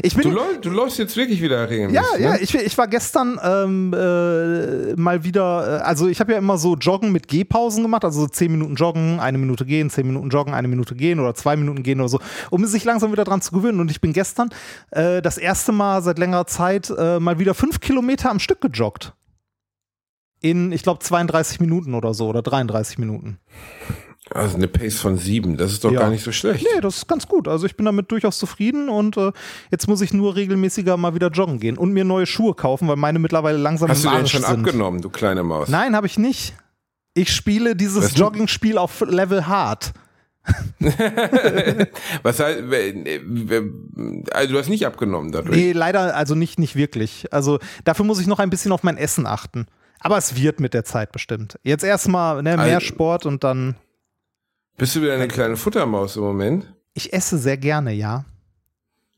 [0.00, 2.02] Ich bin, du, läu du läufst jetzt wirklich wieder regelmäßig.
[2.12, 2.24] Ja, ne?
[2.24, 6.56] ja, ich, ich war gestern ähm, äh, mal wieder, äh, also ich habe ja immer
[6.56, 10.30] so Joggen mit Gehpausen gemacht, also so 10 Minuten joggen, eine Minute gehen, 10 Minuten
[10.30, 12.20] joggen, eine Minute gehen oder zwei Minuten gehen oder so,
[12.50, 13.80] um sich langsam wieder dran zu gewöhnen.
[13.80, 14.50] Und ich bin gestern
[14.90, 19.12] äh, das erste Mal seit längerer Zeit äh, mal wieder fünf Kilometer am Stück gejoggt.
[20.40, 23.38] In, ich glaube, 32 Minuten oder so oder 33 Minuten.
[24.34, 26.00] Also eine Pace von sieben, das ist doch ja.
[26.00, 26.64] gar nicht so schlecht.
[26.64, 27.48] Nee, das ist ganz gut.
[27.48, 29.32] Also ich bin damit durchaus zufrieden und äh,
[29.70, 32.96] jetzt muss ich nur regelmäßiger mal wieder joggen gehen und mir neue Schuhe kaufen, weil
[32.96, 34.66] meine mittlerweile langsam Hast du den schon sind.
[34.66, 35.68] abgenommen, du kleine Maus?
[35.68, 36.54] Nein, habe ich nicht.
[37.14, 39.92] Ich spiele dieses Jogging-Spiel auf Level Hard.
[42.22, 42.62] Was heißt,
[44.32, 45.56] also du hast nicht abgenommen dadurch?
[45.56, 47.32] Nee, leider, also nicht, nicht wirklich.
[47.32, 49.66] Also dafür muss ich noch ein bisschen auf mein Essen achten.
[50.00, 51.58] Aber es wird mit der Zeit bestimmt.
[51.62, 53.76] Jetzt erstmal ne, mehr also, Sport und dann.
[54.76, 56.72] Bist du wieder eine kleine Futtermaus im Moment?
[56.94, 58.24] Ich esse sehr gerne, ja.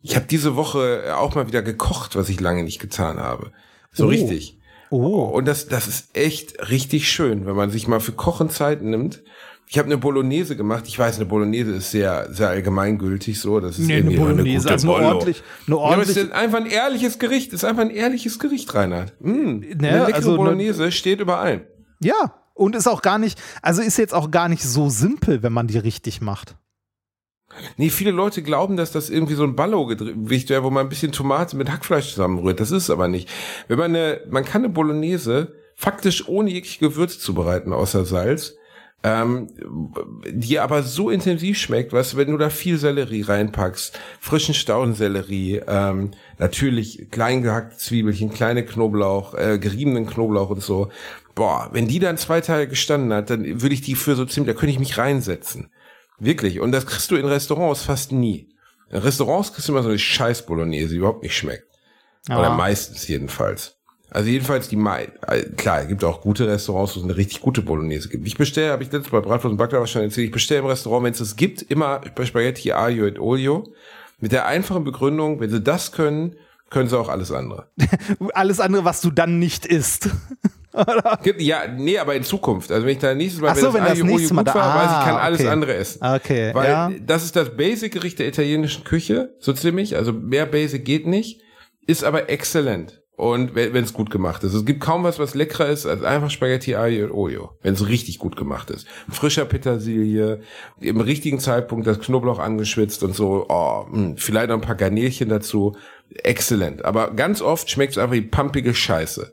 [0.03, 3.53] Ich habe diese Woche auch mal wieder gekocht, was ich lange nicht getan habe.
[3.91, 4.09] So oh.
[4.09, 4.59] richtig.
[4.91, 5.25] Oh.
[5.25, 9.23] Und das, das ist echt richtig schön, wenn man sich mal für Kochen Zeit nimmt.
[9.67, 10.85] Ich habe eine Bolognese gemacht.
[10.87, 13.61] Ich weiß, eine Bolognese ist sehr, sehr allgemeingültig so.
[13.61, 16.17] Das ist nee, eine Bolognese, eine also eine ordentlich, eine ordentlich.
[16.17, 17.49] Ja, es ist einfach ein ehrliches Gericht.
[17.49, 19.15] Es ist einfach ein ehrliches Gericht, Reinhard.
[19.21, 21.63] Mm, ne, eine leckere also Bolognese ne, steht über allem.
[22.01, 25.53] Ja, und ist auch gar nicht, also ist jetzt auch gar nicht so simpel, wenn
[25.53, 26.57] man die richtig macht.
[27.77, 31.13] Nee, viele Leute glauben, dass das irgendwie so ein Ballo-Gericht wäre, wo man ein bisschen
[31.13, 32.59] Tomate mit Hackfleisch zusammenrührt.
[32.59, 33.29] Das ist aber nicht.
[33.69, 38.55] Wenn man eine, man kann eine Bolognese faktisch ohne jegliche Gewürze zubereiten, außer Salz,
[39.05, 39.49] ähm,
[40.27, 46.13] die aber so intensiv schmeckt, du, wenn du da viel Sellerie reinpackst, frischen Staudensellerie, ähm,
[46.39, 50.91] natürlich klein gehackte Zwiebelchen, kleine Knoblauch, äh, geriebenen Knoblauch und so,
[51.35, 54.55] boah, wenn die dann zwei Tage gestanden hat, dann würde ich die für so ziemlich,
[54.55, 55.71] da könnte ich mich reinsetzen.
[56.19, 56.61] Wirklich.
[56.61, 58.49] Und das kriegst du in Restaurants fast nie.
[58.91, 61.67] In Restaurants kriegst du immer so eine scheiß Bolognese, die überhaupt nicht schmeckt.
[62.29, 62.39] Ja.
[62.39, 63.77] Oder meistens jedenfalls.
[64.11, 67.41] Also jedenfalls die Mai, äh, klar, es gibt auch gute Restaurants, wo es eine richtig
[67.41, 68.27] gute Bolognese gibt.
[68.27, 71.05] Ich bestelle, habe ich letztes bei Bratwurst und Backler schon erzählt, ich bestelle im Restaurant,
[71.05, 73.65] wenn es es gibt, immer bei Spaghetti Aglio et Olio.
[74.21, 76.37] Mit der einfachen Begründung, wenn sie das können,
[76.75, 77.69] können sie auch alles andere.
[78.35, 80.11] alles andere, was du dann nicht isst.
[81.39, 82.73] Ja, nee, aber in Zukunft.
[82.73, 84.65] Also wenn ich da nächstes Mal, Ach so, wenn, wenn das nächste Mal da, war,
[84.65, 85.49] ah, weiß ich, kann alles okay.
[85.49, 86.05] andere essen.
[86.05, 86.51] Okay.
[86.53, 86.91] Weil ja.
[87.07, 89.95] das ist das Basic-Gericht der italienischen Küche, so ziemlich.
[89.95, 91.43] Also mehr Basic geht nicht,
[91.87, 93.05] ist aber exzellent.
[93.17, 94.55] Und wenn es gut gemacht ist.
[94.55, 97.87] Es gibt kaum was, was leckerer ist als einfach Spaghetti Aglio und Olio, wenn es
[97.87, 98.89] richtig gut gemacht ist.
[99.09, 100.41] Frischer Petersilie,
[100.81, 104.75] im richtigen Zeitpunkt das Knoblauch angeschwitzt und so, oh, mh, hm, vielleicht noch ein paar
[104.75, 105.77] Garnelchen dazu.
[106.11, 106.85] Exzellent.
[106.85, 109.33] Aber ganz oft schmeckt es einfach wie pumpige Scheiße.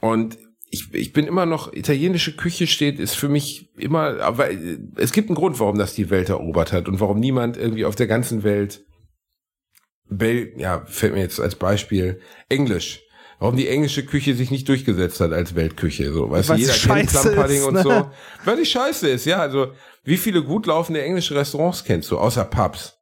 [0.00, 0.38] Und
[0.70, 4.48] ich, ich bin immer noch, italienische Küche steht, ist für mich immer, aber
[4.96, 7.96] es gibt einen Grund, warum das die Welt erobert hat und warum niemand irgendwie auf
[7.96, 8.84] der ganzen Welt,
[10.08, 13.02] Bel, ja, fällt mir jetzt als Beispiel, Englisch.
[13.40, 16.12] warum die englische Küche sich nicht durchgesetzt hat als Weltküche.
[16.12, 17.82] So, weißt du, jeder kennt Plum und ne?
[17.82, 18.10] so.
[18.44, 19.38] Weil die scheiße ist, ja.
[19.38, 19.72] Also,
[20.04, 22.99] wie viele gut laufende englische Restaurants kennst du, außer Pubs?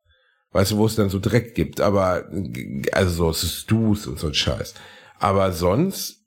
[0.52, 2.24] Weißt du, wo es dann so Dreck gibt, aber,
[2.92, 4.74] also so Stews und so ein Scheiß.
[5.18, 6.24] Aber sonst,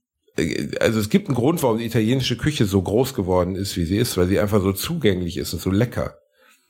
[0.80, 3.98] also es gibt einen Grund, warum die italienische Küche so groß geworden ist, wie sie
[3.98, 6.18] ist, weil sie einfach so zugänglich ist und so lecker.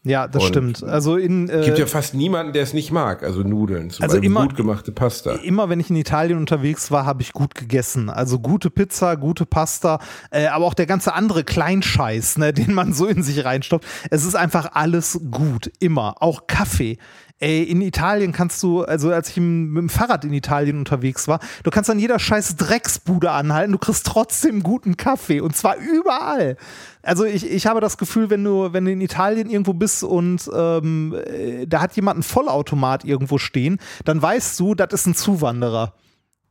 [0.03, 0.83] Ja, das und stimmt.
[0.83, 3.21] Also in äh, gibt ja fast niemanden, der es nicht mag.
[3.21, 5.33] Also Nudeln, zum also Beispiel immer, gut gemachte Pasta.
[5.35, 8.09] Immer, wenn ich in Italien unterwegs war, habe ich gut gegessen.
[8.09, 9.99] Also gute Pizza, gute Pasta,
[10.31, 13.87] äh, aber auch der ganze andere Kleinscheiß, ne, den man so in sich reinstopft.
[14.09, 16.15] Es ist einfach alles gut, immer.
[16.19, 16.97] Auch Kaffee.
[17.41, 21.39] Ey, in Italien kannst du, also als ich mit dem Fahrrad in Italien unterwegs war,
[21.63, 26.55] du kannst an jeder scheiß Drecksbude anhalten, du kriegst trotzdem guten Kaffee und zwar überall.
[27.01, 30.51] Also ich, ich habe das Gefühl, wenn du, wenn du in Italien irgendwo bist und
[30.55, 35.15] ähm, äh, da hat jemand einen Vollautomat irgendwo stehen, dann weißt du, das ist ein
[35.15, 35.95] Zuwanderer,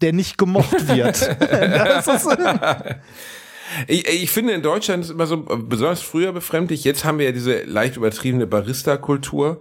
[0.01, 1.37] der nicht gemocht wird.
[3.87, 6.83] Ich, ich, finde in Deutschland ist immer so besonders früher befremdlich.
[6.83, 9.61] Jetzt haben wir ja diese leicht übertriebene Barista-Kultur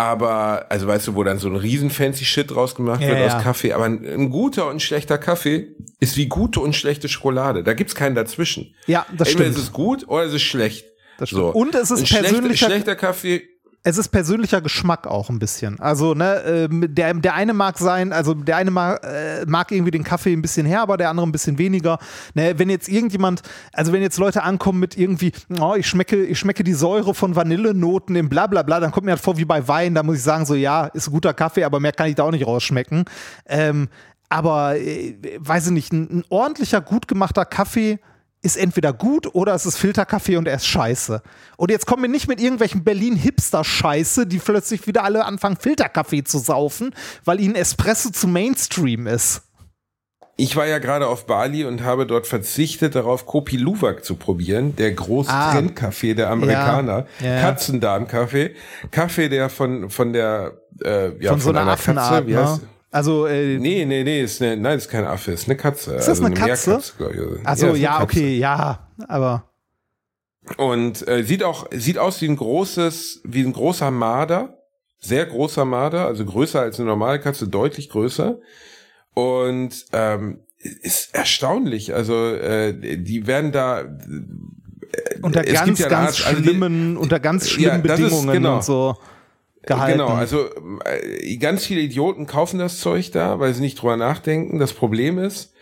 [0.00, 3.18] aber, also weißt du, wo dann so ein riesen fancy Shit draus gemacht ja, wird
[3.18, 3.36] ja.
[3.36, 5.68] aus Kaffee, aber ein, ein, guter und schlechter Kaffee
[6.00, 7.62] ist wie gute und schlechte Schokolade.
[7.62, 8.74] Da gibt's keinen dazwischen.
[8.86, 9.40] Ja, das Entweder stimmt.
[9.40, 10.86] Entweder ist es gut oder es ist schlecht.
[11.18, 11.42] Das stimmt.
[11.42, 11.48] So.
[11.50, 13.49] Und es ist ein persönlicher schlechter Kaffee
[13.82, 15.80] es ist persönlicher Geschmack auch ein bisschen.
[15.80, 19.90] Also, ne, ähm, der, der eine mag sein, also der eine mag, äh, mag irgendwie
[19.90, 21.98] den Kaffee ein bisschen her, aber der andere ein bisschen weniger.
[22.34, 23.40] Ne, wenn jetzt irgendjemand,
[23.72, 27.34] also wenn jetzt Leute ankommen mit irgendwie, oh, ich schmecke, ich schmecke die Säure von
[27.34, 30.44] Vanillenoten im Blablabla, dann kommt mir halt vor wie bei Wein, da muss ich sagen,
[30.44, 33.06] so ja, ist ein guter Kaffee, aber mehr kann ich da auch nicht rausschmecken.
[33.46, 33.88] Ähm,
[34.28, 37.98] aber, äh, weiß ich nicht, ein, ein ordentlicher, gut gemachter Kaffee
[38.42, 41.22] ist entweder gut oder es ist Filterkaffee und er ist scheiße.
[41.56, 46.38] Und jetzt kommen wir nicht mit irgendwelchen Berlin-Hipster-Scheiße, die plötzlich wieder alle anfangen, Filterkaffee zu
[46.38, 46.94] saufen,
[47.24, 49.42] weil ihnen Espresso zu Mainstream ist.
[50.36, 54.74] Ich war ja gerade auf Bali und habe dort verzichtet darauf, Kopi Luwak zu probieren,
[54.74, 57.40] der Großtrendkaffee ah, der Amerikaner, ja, ja.
[57.42, 58.54] Katzendarmkaffee,
[58.90, 60.52] Kaffee, der von von der
[60.82, 62.68] äh, ja von, von so einer, einer Katze, wie heißt, ne?
[62.90, 65.92] Also äh, nee, nee, nee, ist eine, nein, ist kein Affe, ist eine Katze.
[65.94, 66.70] Ist das also eine, eine Katze?
[66.70, 69.50] Meerkatze, also ja, ja okay, ja, aber
[70.56, 74.58] und äh, sieht auch sieht aus wie ein großes, wie ein großer Marder,
[74.98, 78.38] sehr großer Marder, also größer als eine normale Katze, deutlich größer
[79.14, 81.94] und ähm, ist erstaunlich.
[81.94, 83.86] Also äh, die werden da äh,
[85.22, 88.56] unter ganz, ja ganz Art, schlimmen, also die, unter ganz schlimmen ja, Bedingungen ist, genau.
[88.56, 88.96] und so
[89.62, 89.98] gehalten.
[89.98, 90.46] Genau, also
[90.84, 94.58] äh, ganz viele Idioten kaufen das Zeug da, weil sie nicht drüber nachdenken.
[94.58, 95.52] Das Problem ist,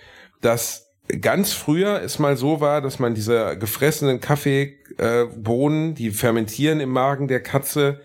[0.41, 0.89] dass
[1.21, 7.29] ganz früher es mal so war, dass man diese gefressenen Kaffeebohnen, die fermentieren im Magen
[7.29, 8.01] der Katze,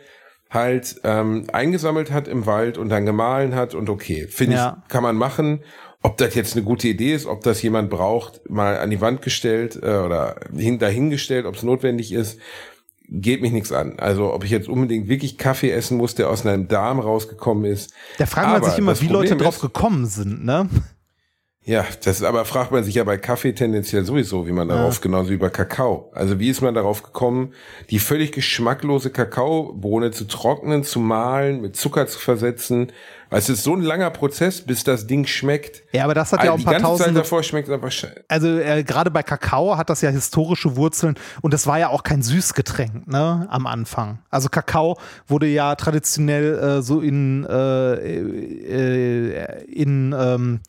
[0.49, 4.77] halt ähm, eingesammelt hat im Wald und dann gemahlen hat und okay, finde ja.
[4.83, 5.63] ich, kann man machen.
[6.05, 9.21] Ob das jetzt eine gute Idee ist, ob das jemand braucht, mal an die Wand
[9.21, 12.39] gestellt äh, oder hin, dahingestellt, ob es notwendig ist,
[13.13, 13.99] geht mich nichts an.
[13.99, 17.93] Also ob ich jetzt unbedingt wirklich Kaffee essen muss, der aus einem Darm rausgekommen ist.
[18.17, 20.67] Da fragt man sich immer, wie Problem Leute drauf gekommen sind, ne?
[21.65, 25.01] Ja, das aber fragt man sich ja bei Kaffee tendenziell sowieso, wie man darauf, ja.
[25.01, 26.11] genauso wie bei Kakao.
[26.13, 27.53] Also wie ist man darauf gekommen,
[27.89, 32.91] die völlig geschmacklose Kakaobohne zu trocknen, zu mahlen, mit Zucker zu versetzen.
[33.29, 35.83] Es ist so ein langer Prozess, bis das Ding schmeckt.
[35.93, 37.07] Ja, aber das hat ja auch ein paar tausend.
[37.07, 38.25] Zeit davor schmeckt es einfach scheiße.
[38.27, 42.03] Also äh, gerade bei Kakao hat das ja historische Wurzeln und das war ja auch
[42.03, 44.19] kein Süßgetränk, ne, am Anfang.
[44.29, 47.93] Also Kakao wurde ja traditionell äh, so in äh,
[48.73, 50.59] äh in ähm,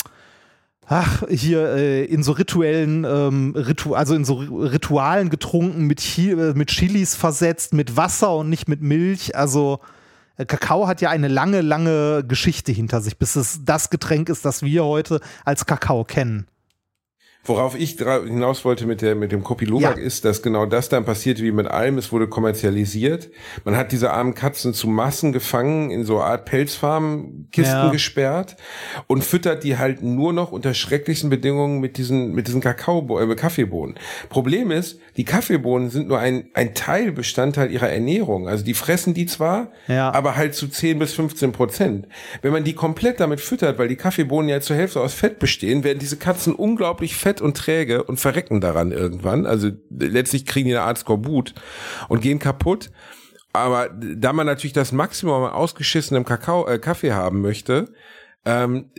[0.87, 6.31] ach, hier äh, in so rituellen, ähm, Ritu also in so Ritualen getrunken, mit, Chi
[6.31, 9.37] äh, mit Chilis versetzt, mit Wasser und nicht mit Milch.
[9.37, 9.81] Also
[10.37, 14.45] äh, Kakao hat ja eine lange, lange Geschichte hinter sich, bis es das Getränk ist,
[14.45, 16.47] das wir heute als Kakao kennen.
[17.47, 20.03] Worauf ich hinaus wollte mit, der, mit dem Kopi Luwak ja.
[20.03, 21.99] ist, dass genau das dann passiert wie mit allem.
[21.99, 23.31] Es wurde kommerzialisiert.
[23.65, 27.91] Man hat diese armen Katzen zu Massen gefangen, in so Art Pelzfarmkisten ja.
[27.91, 28.57] gesperrt
[29.09, 33.35] und füttert die halt nur noch unter schrecklichsten Bedingungen mit diesen, mit diesen Kakao, äh,
[33.35, 33.97] Kaffeebohnen.
[34.31, 38.49] Problem ist, die Kaffeebohnen sind nur ein, ein Teilbestandteil ihrer Ernährung.
[38.49, 40.11] Also die fressen die zwar, ja.
[40.13, 42.09] aber halt zu 10 bis 15 Prozent.
[42.41, 45.85] Wenn man die komplett damit füttert, weil die Kaffeebohnen ja zur Hälfte aus Fett bestehen,
[45.85, 49.47] werden diese Katzen unglaublich fett fett und träge und verrecken daran irgendwann.
[49.47, 51.55] Also letztlich kriegen die eine Art Skorbut
[52.09, 52.91] und gehen kaputt.
[53.53, 57.93] Aber da man natürlich das Maximum ausgeschissenem Kakao, äh, Kaffee haben möchte,
[58.45, 58.91] ähm,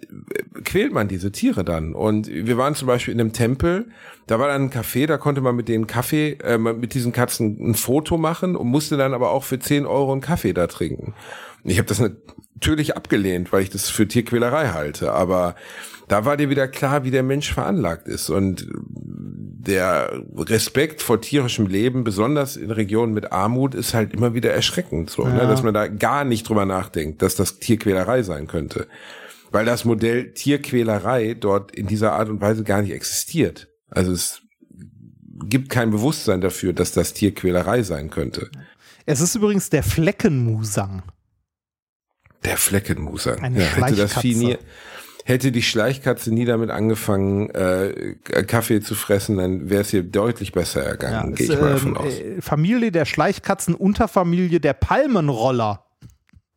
[0.64, 1.94] quält man diese Tiere dann.
[1.94, 3.90] Und wir waren zum Beispiel in einem Tempel,
[4.28, 7.58] da war dann ein Café, da konnte man mit den Kaffee, äh, mit diesen Katzen
[7.60, 11.14] ein Foto machen und musste dann aber auch für 10 Euro einen Kaffee da trinken.
[11.64, 15.56] Ich habe das natürlich abgelehnt, weil ich das für Tierquälerei halte, aber
[16.08, 18.68] da war dir wieder klar, wie der Mensch veranlagt ist und
[19.66, 25.10] der Respekt vor tierischem Leben, besonders in Regionen mit Armut, ist halt immer wieder erschreckend,
[25.10, 25.38] so, ne?
[25.38, 25.44] ja.
[25.44, 25.48] ne?
[25.48, 28.88] dass man da gar nicht drüber nachdenkt, dass das Tierquälerei sein könnte,
[29.52, 33.68] weil das Modell Tierquälerei dort in dieser Art und Weise gar nicht existiert.
[33.90, 34.42] Also es
[35.46, 38.50] gibt kein Bewusstsein dafür, dass das Tierquälerei sein könnte.
[39.06, 41.04] Es ist übrigens der Fleckenmusang.
[42.44, 43.40] Der Fleckenmusang.
[43.40, 44.58] Eine ja, hätte das Vieh nie,
[45.28, 50.52] hätte die Schleichkatze nie damit angefangen, äh, Kaffee zu fressen, dann wäre es ihr deutlich
[50.52, 52.14] besser ergangen, ja, gehe ich mal davon ähm, aus.
[52.14, 55.84] Äh, Familie der Schleichkatzen, Unterfamilie der Palmenroller.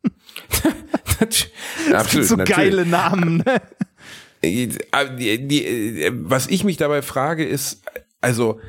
[1.19, 1.47] das
[1.91, 2.57] Absolut, so natürlich.
[2.57, 3.37] geile Namen.
[3.37, 3.61] Ne?
[4.43, 7.81] Äh, äh, was ich mich dabei frage, ist,
[8.21, 8.59] also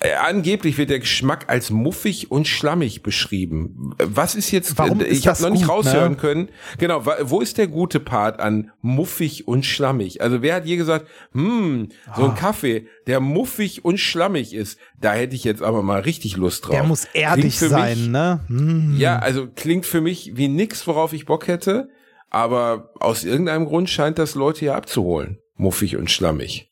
[0.00, 3.94] äh, angeblich wird der Geschmack als muffig und schlammig beschrieben.
[3.98, 6.16] Was ist jetzt, Warum ich habe noch nicht gut, raushören ne?
[6.18, 6.48] können,
[6.78, 10.20] genau, wo ist der gute Part an muffig und schlammig?
[10.22, 12.34] Also wer hat je gesagt, hm, so ein ah.
[12.34, 16.76] Kaffee, der muffig und schlammig ist, da hätte ich jetzt aber mal richtig Lust drauf.
[16.76, 18.40] Der muss erdig sein, mich, ne?
[18.46, 18.96] Hm.
[18.98, 21.88] Ja, also klingt für mich wie nix, worauf ich Bock hätte,
[22.30, 25.38] aber aus irgendeinem Grund scheint das Leute hier abzuholen.
[25.56, 26.67] Muffig und schlammig.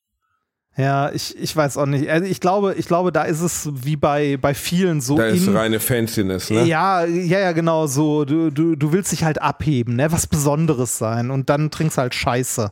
[0.76, 2.10] Ja, ich, ich weiß auch nicht.
[2.10, 5.16] Also ich glaube, ich glaube, da ist es wie bei, bei vielen so.
[5.16, 6.64] Da ist reine Fanciness, ne?
[6.64, 7.86] Ja, ja, ja, genau.
[7.86, 10.12] So, du, du, du willst dich halt abheben, ne?
[10.12, 11.30] Was Besonderes sein.
[11.30, 12.70] Und dann trinkst halt Scheiße.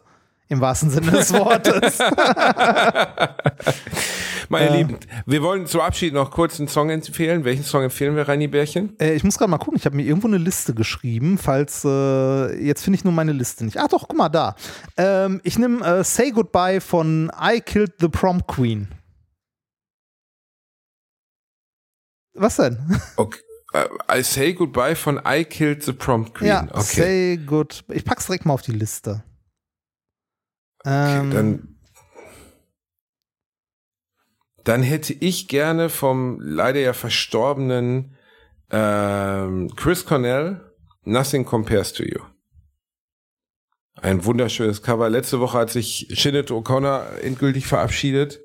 [0.49, 1.99] Im wahrsten Sinne des Wortes.
[4.49, 7.45] Meine äh, Lieben, wir wollen zum Abschied noch kurz einen Song empfehlen.
[7.45, 8.99] Welchen Song empfehlen wir, Reini Bärchen?
[8.99, 9.77] Äh, ich muss gerade mal gucken.
[9.77, 13.65] Ich habe mir irgendwo eine Liste geschrieben, falls äh, jetzt finde ich nur meine Liste
[13.65, 13.79] nicht.
[13.79, 14.55] Ah, doch, guck mal da.
[14.97, 18.89] Ähm, ich nehme äh, Say Goodbye von I Killed the Prom Queen.
[22.35, 22.79] Was denn?
[23.17, 23.41] Okay.
[23.75, 26.49] Uh, I Say Goodbye von I Killed the Prom Queen.
[26.49, 26.83] Ja, okay.
[26.83, 27.85] Say Good.
[27.89, 29.25] Ich pack's direkt mal auf die Liste.
[30.85, 31.74] Okay, ähm, dann
[34.65, 38.17] dann hätte ich gerne vom leider ja verstorbenen
[38.71, 40.61] ähm, Chris Cornell
[41.05, 42.21] Nothing Compares to You.
[44.01, 45.09] Ein wunderschönes Cover.
[45.09, 48.41] Letzte Woche hat sich Shinnet O'Connor endgültig verabschiedet,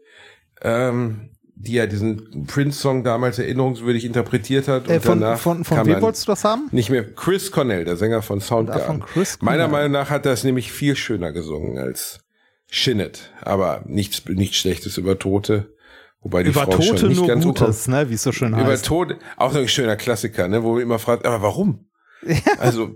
[0.62, 4.90] ähm, die ja diesen Prince-Song damals erinnerungswürdig interpretiert hat.
[4.90, 6.70] Äh, und von danach von, von wem wolltest du das haben?
[6.72, 7.04] Nicht mehr.
[7.14, 9.04] Chris Cornell, der Sänger von Soundgarden.
[9.40, 12.20] Meiner Meinung nach hat er es nämlich viel schöner gesungen als
[12.68, 13.34] Shinnet.
[13.42, 15.74] Aber nichts, nichts Schlechtes über Tote.
[16.22, 18.50] Wobei die über Frau Tote schon nicht nur ganz Gutes, ne, wie es so schön
[18.50, 18.88] über heißt.
[18.88, 21.86] Über Tote, auch so ein schöner Klassiker, ne, wo man immer fragt, aber warum?
[22.26, 22.36] Ja.
[22.60, 22.96] Also,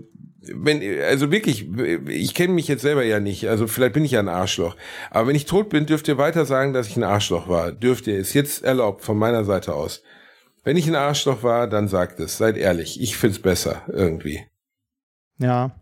[0.52, 1.66] wenn, also wirklich,
[2.06, 4.76] ich kenne mich jetzt selber ja nicht, also vielleicht bin ich ja ein Arschloch.
[5.10, 7.72] Aber wenn ich tot bin, dürft ihr weiter sagen, dass ich ein Arschloch war.
[7.72, 10.02] Dürft ihr, ist jetzt erlaubt von meiner Seite aus.
[10.62, 13.00] Wenn ich ein Arschloch war, dann sagt es, seid ehrlich.
[13.00, 14.44] Ich find's besser, irgendwie.
[15.38, 15.74] Ja.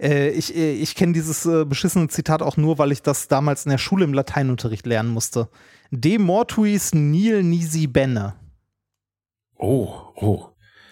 [0.00, 3.64] Äh, ich äh, ich kenne dieses äh, beschissene Zitat auch nur, weil ich das damals
[3.64, 5.48] in der Schule im Lateinunterricht lernen musste.
[5.90, 8.34] De mortuis nil nisi bene.
[9.56, 10.44] Oh, oh.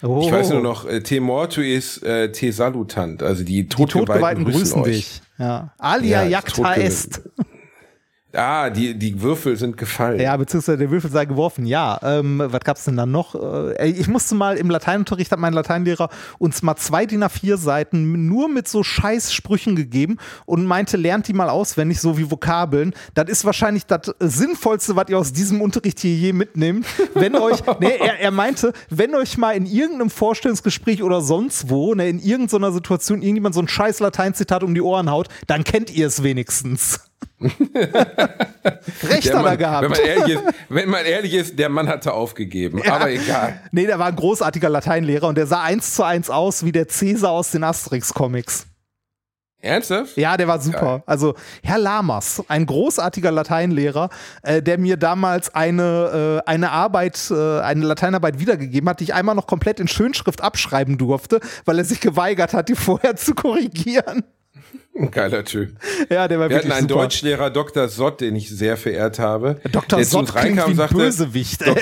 [0.03, 0.21] Oh.
[0.23, 4.43] Ich weiß nur noch, äh, te mortuis äh, te salutant, also die Todgeweihten, die Todgeweihten
[4.45, 5.21] grüßen, grüßen dich.
[5.39, 5.73] Ja.
[5.79, 7.21] Alia ja, jacta est.
[8.37, 10.19] Ah, die, die Würfel sind gefallen.
[10.19, 11.65] Ja, beziehungsweise der Würfel sei geworfen.
[11.65, 13.33] Ja, ähm, was gab's denn dann noch?
[13.33, 18.27] Äh, ich musste mal im Lateinunterricht, hat mein Lateinlehrer uns mal zwei DIN A4 Seiten
[18.27, 22.93] nur mit so Scheißsprüchen gegeben und meinte, lernt die mal auswendig, so wie Vokabeln.
[23.15, 26.85] Das ist wahrscheinlich das Sinnvollste, was ihr aus diesem Unterricht hier je mitnehmt.
[27.15, 31.95] Wenn euch, nee, er, er meinte, wenn euch mal in irgendeinem Vorstellungsgespräch oder sonst wo,
[31.95, 35.89] ne, in irgendeiner Situation irgendjemand so ein scheiß Lateinzitat um die Ohren haut, dann kennt
[35.89, 36.99] ihr es wenigstens.
[39.03, 39.83] Recht hat er gehabt.
[39.83, 42.81] Wenn man, ehrlich ist, wenn man ehrlich ist, der Mann hatte aufgegeben.
[42.83, 42.95] Ja.
[42.95, 43.61] Aber egal.
[43.71, 46.87] Nee, der war ein großartiger Lateinlehrer und der sah eins zu eins aus wie der
[46.87, 48.65] Cäsar aus den Asterix-Comics.
[49.59, 50.17] Ernsthaft?
[50.17, 51.03] Ja, der war super.
[51.07, 54.09] Also Herr Lamas, ein großartiger Lateinlehrer,
[54.43, 59.13] äh, der mir damals eine, äh, eine Arbeit, äh, eine Lateinarbeit wiedergegeben hat, die ich
[59.15, 63.33] einmal noch komplett in Schönschrift abschreiben durfte, weil er sich geweigert hat, die vorher zu
[63.33, 64.23] korrigieren.
[64.99, 65.75] Ein geiler Typ.
[66.09, 67.01] Ja, der war Wir wirklich hatten einen super.
[67.03, 67.87] Deutschlehrer, Dr.
[67.87, 69.59] Sott, den ich sehr verehrt habe.
[69.71, 70.03] Dr.
[70.03, 71.65] Sott klingt wie ein sagte, Bösewicht.
[71.65, 71.77] Dok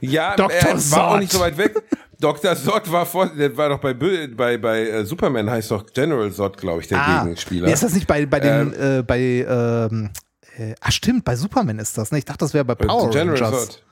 [0.00, 0.52] ja, Dr.
[0.52, 0.98] er Sott.
[0.98, 1.82] war auch nicht so weit weg.
[2.20, 2.54] Dr.
[2.54, 6.58] Sott war vor, der war doch bei bei bei äh, Superman heißt doch General Sott,
[6.58, 7.72] glaube ich, der ah, Gegenspieler.
[7.72, 10.10] Ist das nicht bei bei den ähm, äh, bei ähm,
[10.58, 12.18] äh, ach stimmt, bei Superman ist das, ne?
[12.18, 13.60] Ich dachte, das wäre bei Power General Rangers.
[13.66, 13.82] Sott.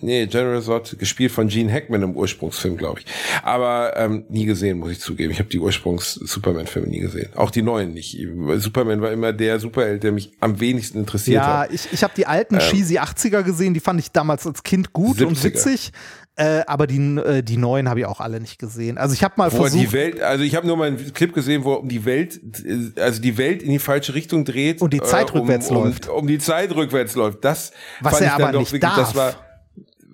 [0.00, 3.06] Nee, General Zod, gespielt von Gene Hackman im Ursprungsfilm, glaube ich.
[3.42, 5.30] Aber ähm, nie gesehen, muss ich zugeben.
[5.32, 7.30] Ich habe die Ursprungs-Superman-Filme nie gesehen.
[7.34, 8.16] Auch die neuen nicht.
[8.58, 11.70] Superman war immer der Superheld, der mich am wenigsten interessiert ja, hat.
[11.70, 14.62] Ja, ich, ich habe die alten ähm, cheesy 80er gesehen, die fand ich damals als
[14.62, 15.26] Kind gut 70er.
[15.26, 15.92] und witzig.
[16.38, 18.96] Äh, aber die, äh, die neuen habe ich auch alle nicht gesehen.
[18.96, 19.82] Also ich habe mal wo versucht.
[19.82, 23.00] Die Welt, also ich habe nur mal einen Clip gesehen, wo um die Welt, äh,
[23.00, 24.80] also die Welt in die falsche Richtung dreht.
[24.80, 26.08] Und die Zeit äh, um, rückwärts um, läuft.
[26.08, 27.44] Um, die Zeit rückwärts läuft.
[27.44, 28.98] Das Was er aber nicht wirklich, darf.
[28.98, 29.47] Das war,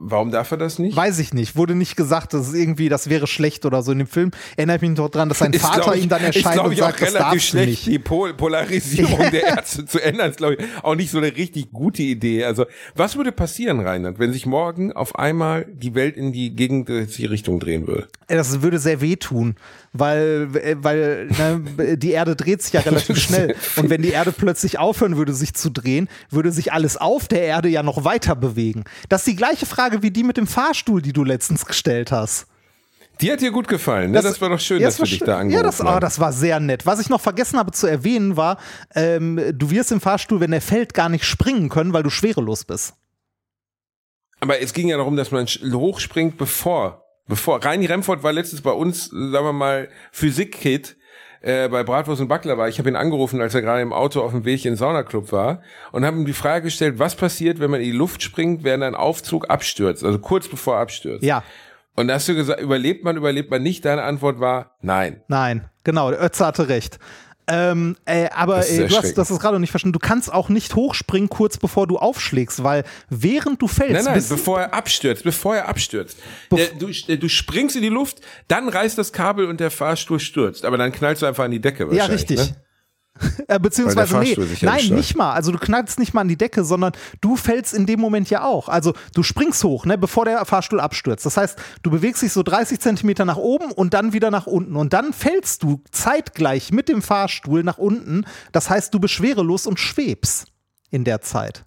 [0.00, 0.96] Warum darf er das nicht?
[0.96, 1.56] Weiß ich nicht.
[1.56, 4.30] Wurde nicht gesagt, dass es irgendwie, das wäre schlecht oder so in dem Film.
[4.56, 7.02] Erinnert mich doch dran, dass sein ist, Vater ich, ihm dann erscheint ist, und sagt,
[7.02, 7.86] auch relativ schlecht, nicht.
[7.86, 10.30] die Pol Polarisierung der Ärzte zu ändern.
[10.30, 12.44] Ist, glaube ich, auch nicht so eine richtig gute Idee.
[12.44, 17.30] Also, was würde passieren, Reinhard, wenn sich morgen auf einmal die Welt in die gegensätzliche
[17.30, 18.06] Richtung drehen würde?
[18.28, 19.56] Das würde sehr wehtun,
[19.92, 20.48] weil,
[20.82, 23.56] weil ne, die Erde dreht sich ja relativ schnell.
[23.76, 27.42] Und wenn die Erde plötzlich aufhören würde, sich zu drehen, würde sich alles auf der
[27.42, 28.84] Erde ja noch weiter bewegen.
[29.08, 32.46] Das ist die gleiche Frage wie die mit dem Fahrstuhl, die du letztens gestellt hast.
[33.20, 34.18] Die hat dir gut gefallen, ne?
[34.18, 36.20] Das, das war doch schön, ja, dass wir dich da angerufen Ja, das, oh, das
[36.20, 36.86] war sehr nett.
[36.86, 38.58] Was ich noch vergessen habe zu erwähnen war,
[38.94, 42.64] ähm, du wirst im Fahrstuhl, wenn er fällt, gar nicht springen können, weil du schwerelos
[42.64, 42.94] bist.
[44.38, 48.70] Aber es ging ja darum, dass man hochspringt, bevor Bevor Reini Remford war letztens bei
[48.70, 50.96] uns, sagen wir mal, Physik-Kid
[51.40, 52.68] äh, bei Bratwurst und Backler war.
[52.68, 55.32] Ich habe ihn angerufen, als er gerade im Auto auf dem Weg in den Saunaclub
[55.32, 55.62] war
[55.92, 58.84] und habe ihm die Frage gestellt, was passiert, wenn man in die Luft springt, während
[58.84, 61.24] ein Aufzug abstürzt, also kurz bevor er abstürzt.
[61.24, 61.42] Ja.
[61.94, 63.84] Und da hast du gesagt, überlebt man, überlebt man nicht?
[63.84, 65.22] Deine Antwort war nein.
[65.26, 66.98] Nein, genau, der Ötzer hatte recht.
[67.48, 69.94] Ähm, äh, aber äh, du hast das ist gerade nicht verstanden.
[69.94, 74.04] Du kannst auch nicht hochspringen kurz bevor du aufschlägst, weil während du fällst.
[74.04, 76.18] Nein, nein, bevor er abstürzt, bevor er abstürzt.
[76.52, 80.66] Der, du, du springst in die Luft, dann reißt das Kabel und der Fahrstuhl stürzt.
[80.66, 82.06] Aber dann knallst du einfach an die Decke wahrscheinlich.
[82.06, 82.36] Ja, richtig.
[82.38, 82.56] Ne?
[83.46, 85.32] Äh, beziehungsweise, nee, nein, nicht mal.
[85.32, 88.44] Also du knallst nicht mal an die Decke, sondern du fällst in dem Moment ja
[88.44, 88.68] auch.
[88.68, 91.24] Also du springst hoch, ne, bevor der Fahrstuhl abstürzt.
[91.24, 94.76] Das heißt, du bewegst dich so 30 Zentimeter nach oben und dann wieder nach unten.
[94.76, 98.24] Und dann fällst du zeitgleich mit dem Fahrstuhl nach unten.
[98.52, 100.48] Das heißt, du bist schwerelos und schwebst
[100.90, 101.64] in der Zeit.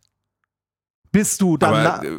[1.11, 1.85] Bist du dann.
[1.85, 2.09] Aber, äh,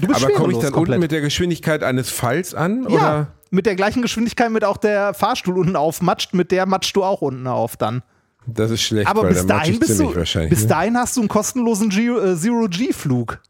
[0.00, 0.96] du bist aber komme ich dann komplett.
[0.96, 2.86] unten mit der Geschwindigkeit eines Falls an?
[2.88, 3.36] Ja, oder?
[3.50, 7.22] mit der gleichen Geschwindigkeit, mit auch der Fahrstuhl unten aufmatscht, mit der matschst du auch
[7.22, 8.02] unten auf dann.
[8.46, 10.66] Das ist schlecht, aber bis dahin, bist du, bis ne?
[10.68, 13.40] dahin hast du einen kostenlosen äh, Zero-G-Flug.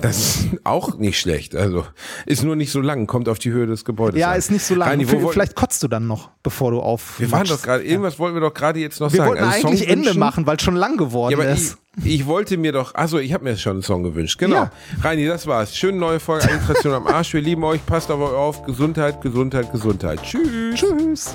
[0.00, 1.54] Das ist auch nicht schlecht.
[1.54, 1.86] Also
[2.26, 4.20] ist nur nicht so lang, kommt auf die Höhe des Gebäudes.
[4.20, 4.38] Ja, an.
[4.38, 4.88] ist nicht so lang.
[4.88, 7.18] Reini, Vielleicht kotzt du dann noch, bevor du auf.
[7.18, 9.34] Wir waren doch gerade, irgendwas wollten wir doch gerade jetzt noch wir sagen.
[9.34, 11.78] Wir wollten also eigentlich Ende machen, weil es schon lang geworden ja, ist.
[12.04, 14.38] Ich, ich, wollte mir doch, also ich habe mir schon einen Song gewünscht.
[14.38, 14.56] Genau.
[14.56, 14.70] Ja.
[15.00, 15.74] Reini, das war's.
[15.74, 17.32] Schöne neue Folge Administration am Arsch.
[17.32, 18.64] Wir lieben euch, passt auf euch auf.
[18.64, 20.20] Gesundheit, Gesundheit, Gesundheit.
[20.22, 20.74] Tschüss.
[20.74, 21.34] Tschüss.